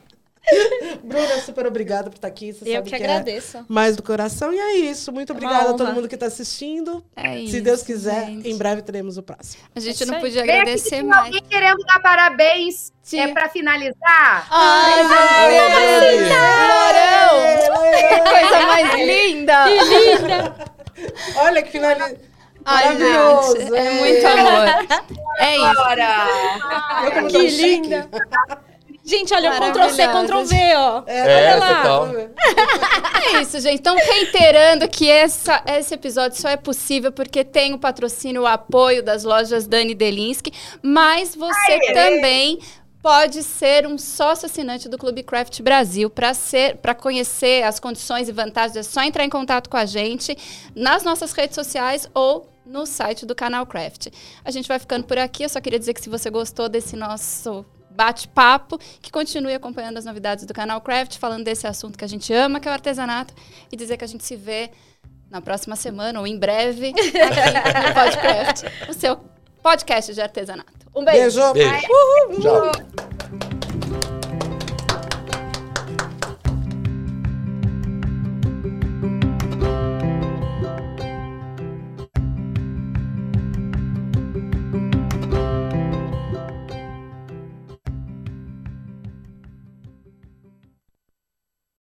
Bruna, 1.03 1.41
super 1.41 1.65
obrigada 1.67 2.09
por 2.09 2.15
estar 2.15 2.27
aqui. 2.27 2.53
Você 2.53 2.69
eu 2.69 2.83
que, 2.83 2.89
que 2.89 2.95
é 2.95 2.99
agradeço. 2.99 3.57
É 3.57 3.63
mais 3.67 3.95
do 3.95 4.03
coração. 4.03 4.53
E 4.53 4.59
é 4.59 4.75
isso. 4.77 5.11
Muito 5.11 5.33
obrigada 5.33 5.71
a 5.71 5.73
todo 5.73 5.93
mundo 5.93 6.07
que 6.07 6.15
está 6.15 6.27
assistindo. 6.27 7.03
É 7.15 7.45
Se 7.47 7.61
Deus 7.61 7.83
quiser, 7.83 8.25
gente. 8.25 8.49
em 8.49 8.57
breve 8.57 8.81
teremos 8.81 9.17
o 9.17 9.23
próximo. 9.23 9.63
A 9.75 9.79
gente 9.79 10.03
é 10.03 10.05
não 10.05 10.19
podia 10.19 10.43
agradecer 10.43 11.03
mais. 11.03 11.25
Alguém 11.25 11.41
querendo 11.43 11.79
dar 11.85 11.99
parabéns 12.01 12.91
Sim. 13.01 13.19
é 13.19 13.27
para 13.29 13.49
finalizar? 13.49 14.47
Ai, 14.49 15.03
meu 15.03 15.69
Deus! 16.19 17.59
Que 17.99 18.17
coisa 18.29 18.67
mais 18.67 18.93
linda! 18.95 19.65
Que 19.65 19.83
linda! 19.83 20.55
Olha 21.37 21.61
que 21.61 21.71
finaliza. 21.71 22.17
Ai, 22.65 22.97
gente, 22.97 23.73
é 23.73 23.91
muito 23.91 24.27
amor. 24.27 24.67
É 25.39 25.55
isso. 25.55 25.73
Bora. 25.75 27.27
que 27.29 27.47
linda. 27.47 28.09
Gente, 29.09 29.33
olha, 29.33 29.51
Ctrl 29.51 29.89
C, 29.89 30.07
Ctrl 30.07 30.43
V, 30.43 30.75
ó. 30.75 31.03
É, 31.07 31.19
é 31.19 31.53
total. 31.55 32.07
É 33.33 33.41
isso, 33.41 33.59
gente. 33.59 33.79
Então, 33.79 33.95
reiterando 33.95 34.87
que 34.87 35.09
essa, 35.09 35.63
esse 35.65 35.95
episódio 35.95 36.39
só 36.39 36.47
é 36.47 36.55
possível 36.55 37.11
porque 37.11 37.43
tem 37.43 37.73
o 37.73 37.79
patrocínio, 37.79 38.43
o 38.43 38.47
apoio 38.47 39.01
das 39.01 39.23
lojas 39.23 39.65
Dani 39.65 39.95
Delinsky, 39.95 40.53
mas 40.83 41.35
você 41.35 41.71
Aê. 41.71 41.93
também 41.93 42.59
pode 43.01 43.41
ser 43.41 43.87
um 43.87 43.97
sócio 43.97 44.45
assinante 44.45 44.87
do 44.87 44.97
Clube 44.97 45.23
Craft 45.23 45.59
Brasil. 45.61 46.07
Para 46.07 46.35
ser, 46.35 46.77
para 46.77 46.93
conhecer 46.93 47.63
as 47.63 47.79
condições 47.79 48.29
e 48.29 48.31
vantagens, 48.31 48.77
é 48.77 48.83
só 48.83 49.01
entrar 49.01 49.25
em 49.25 49.29
contato 49.29 49.71
com 49.71 49.77
a 49.77 49.85
gente 49.85 50.37
nas 50.75 51.01
nossas 51.01 51.31
redes 51.31 51.55
sociais 51.55 52.07
ou 52.13 52.47
no 52.63 52.85
site 52.85 53.25
do 53.25 53.33
canal 53.33 53.65
Craft. 53.65 54.09
A 54.45 54.51
gente 54.51 54.67
vai 54.67 54.77
ficando 54.77 55.05
por 55.05 55.17
aqui. 55.17 55.43
Eu 55.43 55.49
só 55.49 55.59
queria 55.59 55.79
dizer 55.79 55.95
que 55.95 56.01
se 56.01 56.09
você 56.09 56.29
gostou 56.29 56.69
desse 56.69 56.95
nosso 56.95 57.65
bate-papo, 57.99 58.79
que 59.01 59.11
continue 59.11 59.53
acompanhando 59.53 59.97
as 59.97 60.05
novidades 60.05 60.45
do 60.45 60.53
canal 60.53 60.79
Craft, 60.79 61.17
falando 61.17 61.43
desse 61.43 61.67
assunto 61.67 61.97
que 61.97 62.05
a 62.05 62.07
gente 62.07 62.31
ama, 62.31 62.57
que 62.57 62.67
é 62.69 62.71
o 62.71 62.73
artesanato, 62.73 63.33
e 63.69 63.75
dizer 63.75 63.97
que 63.97 64.05
a 64.05 64.07
gente 64.07 64.23
se 64.23 64.37
vê 64.37 64.71
na 65.29 65.41
próxima 65.41 65.75
semana 65.75 66.17
ou 66.17 66.25
em 66.25 66.39
breve 66.39 66.93
aqui 66.95 67.87
no 67.87 67.93
Podcraft, 67.93 68.63
o 68.87 68.93
seu 68.93 69.19
podcast 69.61 70.13
de 70.13 70.21
artesanato. 70.21 70.87
Um 70.95 71.03
beijo. 71.03 71.51
Beijo. 71.51 71.71
beijo. 71.71 71.87
Uhul. 71.91 72.71
Tchau. 72.71 73.58